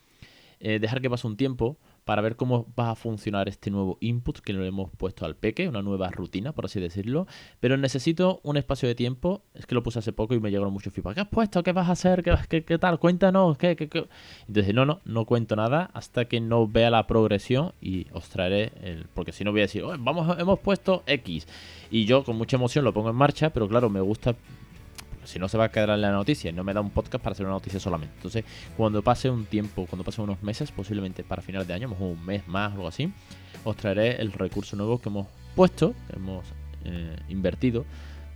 eh, 0.60 0.78
dejar 0.78 1.00
que 1.00 1.10
pase 1.10 1.26
un 1.26 1.36
tiempo 1.36 1.78
para 2.04 2.22
ver 2.22 2.36
cómo 2.36 2.66
va 2.78 2.90
a 2.90 2.94
funcionar 2.94 3.48
este 3.48 3.70
nuevo 3.70 3.98
input 4.00 4.38
que 4.40 4.52
le 4.52 4.66
hemos 4.66 4.90
puesto 4.90 5.24
al 5.24 5.36
peque, 5.36 5.68
una 5.68 5.82
nueva 5.82 6.10
rutina, 6.10 6.52
por 6.52 6.64
así 6.64 6.80
decirlo. 6.80 7.26
Pero 7.60 7.76
necesito 7.76 8.40
un 8.42 8.56
espacio 8.56 8.88
de 8.88 8.94
tiempo. 8.94 9.42
Es 9.54 9.66
que 9.66 9.74
lo 9.74 9.82
puse 9.82 10.00
hace 10.00 10.12
poco 10.12 10.34
y 10.34 10.40
me 10.40 10.50
llegaron 10.50 10.72
muchos 10.72 10.92
feedback. 10.92 11.14
¿Qué 11.14 11.20
has 11.20 11.28
puesto? 11.28 11.62
¿Qué 11.62 11.72
vas 11.72 11.88
a 11.88 11.92
hacer? 11.92 12.22
¿Qué, 12.22 12.64
qué, 12.64 12.78
tal? 12.78 12.98
Cuéntanos. 12.98 13.56
¿qué, 13.56 13.76
qué, 13.76 14.06
Entonces, 14.48 14.74
no, 14.74 14.84
no, 14.84 15.00
no 15.04 15.24
cuento 15.26 15.54
nada 15.54 15.90
hasta 15.94 16.24
que 16.24 16.40
no 16.40 16.66
vea 16.66 16.90
la 16.90 17.06
progresión 17.06 17.72
y 17.80 18.06
os 18.12 18.28
traeré 18.28 18.72
el. 18.82 19.06
Porque 19.14 19.32
si 19.32 19.44
no 19.44 19.52
voy 19.52 19.60
a 19.60 19.64
decir, 19.64 19.84
vamos, 19.98 20.38
hemos 20.38 20.58
puesto 20.58 21.04
X. 21.06 21.46
Y 21.90 22.04
yo 22.04 22.24
con 22.24 22.36
mucha 22.36 22.56
emoción 22.56 22.84
lo 22.84 22.92
pongo 22.92 23.10
en 23.10 23.16
marcha, 23.16 23.50
pero 23.50 23.68
claro, 23.68 23.88
me 23.90 24.00
gusta 24.00 24.34
si 25.24 25.38
no 25.38 25.48
se 25.48 25.58
va 25.58 25.64
a 25.64 25.70
quedar 25.70 25.90
en 25.90 26.00
la 26.00 26.10
noticia 26.10 26.52
no 26.52 26.64
me 26.64 26.72
da 26.72 26.80
un 26.80 26.90
podcast 26.90 27.22
para 27.22 27.32
hacer 27.32 27.46
una 27.46 27.54
noticia 27.54 27.80
solamente. 27.80 28.14
Entonces, 28.16 28.44
cuando 28.76 29.02
pase 29.02 29.30
un 29.30 29.44
tiempo, 29.46 29.86
cuando 29.86 30.04
pase 30.04 30.20
unos 30.20 30.42
meses, 30.42 30.70
posiblemente 30.72 31.24
para 31.24 31.42
final 31.42 31.66
de 31.66 31.74
año, 31.74 31.94
un 31.98 32.24
mes 32.24 32.46
más 32.48 32.70
o 32.72 32.74
algo 32.74 32.88
así, 32.88 33.12
os 33.64 33.76
traeré 33.76 34.20
el 34.20 34.32
recurso 34.32 34.76
nuevo 34.76 34.98
que 35.00 35.08
hemos 35.08 35.26
puesto, 35.54 35.94
que 36.08 36.16
hemos 36.16 36.44
eh, 36.84 37.16
invertido 37.28 37.84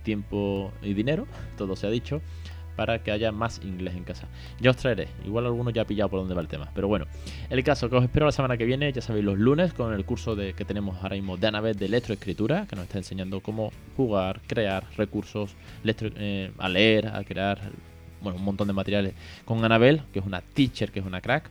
tiempo 0.03 0.71
y 0.81 0.93
dinero, 0.93 1.27
todo 1.57 1.75
se 1.75 1.87
ha 1.87 1.89
dicho, 1.89 2.21
para 2.77 3.03
que 3.03 3.11
haya 3.11 3.33
más 3.33 3.59
inglés 3.63 3.95
en 3.95 4.05
casa. 4.05 4.29
Ya 4.61 4.69
os 4.69 4.77
traeré, 4.77 5.09
igual 5.25 5.45
alguno 5.47 5.71
ya 5.71 5.81
ha 5.81 5.85
pillado 5.85 6.09
por 6.09 6.19
dónde 6.19 6.35
va 6.35 6.41
el 6.41 6.47
tema, 6.47 6.69
pero 6.73 6.87
bueno, 6.87 7.05
el 7.49 7.63
caso 7.63 7.89
que 7.89 7.97
os 7.97 8.03
espero 8.03 8.27
la 8.27 8.31
semana 8.31 8.55
que 8.55 8.63
viene, 8.63 8.93
ya 8.93 9.01
sabéis, 9.01 9.25
los 9.25 9.37
lunes 9.37 9.73
con 9.73 9.93
el 9.93 10.05
curso 10.05 10.35
de, 10.35 10.53
que 10.53 10.63
tenemos 10.63 10.95
ahora 11.01 11.15
mismo 11.15 11.35
de 11.35 11.47
Anabel 11.47 11.75
de 11.75 11.87
electroescritura, 11.87 12.67
que 12.67 12.75
nos 12.75 12.85
está 12.85 12.99
enseñando 12.99 13.41
cómo 13.41 13.73
jugar, 13.97 14.41
crear 14.47 14.85
recursos, 14.95 15.55
eh, 15.83 16.51
a 16.57 16.69
leer, 16.69 17.07
a 17.07 17.23
crear 17.23 17.59
bueno, 18.21 18.37
un 18.37 18.45
montón 18.45 18.67
de 18.67 18.73
materiales 18.73 19.13
con 19.43 19.63
Anabel, 19.65 20.03
que 20.13 20.19
es 20.19 20.25
una 20.25 20.41
teacher, 20.41 20.91
que 20.91 20.99
es 20.99 21.05
una 21.05 21.19
crack, 21.19 21.49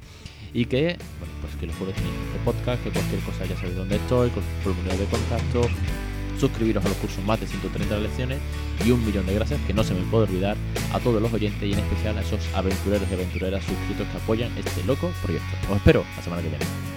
y 0.55 0.67
que, 0.67 0.97
bueno, 1.19 1.35
pues 1.41 1.57
que 1.57 1.67
los 1.67 1.77
puedo 1.77 1.91
en 1.91 1.97
este 1.97 2.39
podcast, 2.45 2.83
que 2.85 2.91
cualquier 2.91 3.21
cosa 3.23 3.45
ya 3.45 3.57
sabéis 3.57 3.77
dónde 3.77 3.97
estoy, 3.97 4.31
con 4.31 4.43
formulario 4.62 5.01
de 5.01 5.07
contacto, 5.07 5.62
suscribiros 6.38 6.85
a 6.85 6.88
los 6.88 6.96
cursos 6.99 7.25
más 7.25 7.40
de 7.40 7.46
130 7.46 7.99
lecciones 7.99 8.39
y 8.84 8.91
un 8.91 9.05
millón 9.05 9.26
de 9.26 9.34
gracias 9.34 9.61
que 9.66 9.74
no 9.74 9.84
se 9.84 9.95
me 9.95 10.03
puede 10.03 10.24
olvidar 10.24 10.57
a 10.93 11.01
todos 11.01 11.20
los 11.20 11.32
oyentes 11.32 11.62
y 11.62 11.72
en 11.72 11.78
especial 11.78 12.18
a 12.18 12.22
esos 12.22 12.41
aventureros 12.55 13.09
y 13.11 13.14
aventureras 13.14 13.64
suscritos 13.64 14.07
que 14.09 14.16
apoyan 14.16 14.57
este 14.57 14.84
loco 14.84 15.11
proyecto. 15.22 15.57
Os 15.70 15.76
espero 15.76 16.05
la 16.16 16.22
semana 16.22 16.43
que 16.43 16.49
viene. 16.49 16.95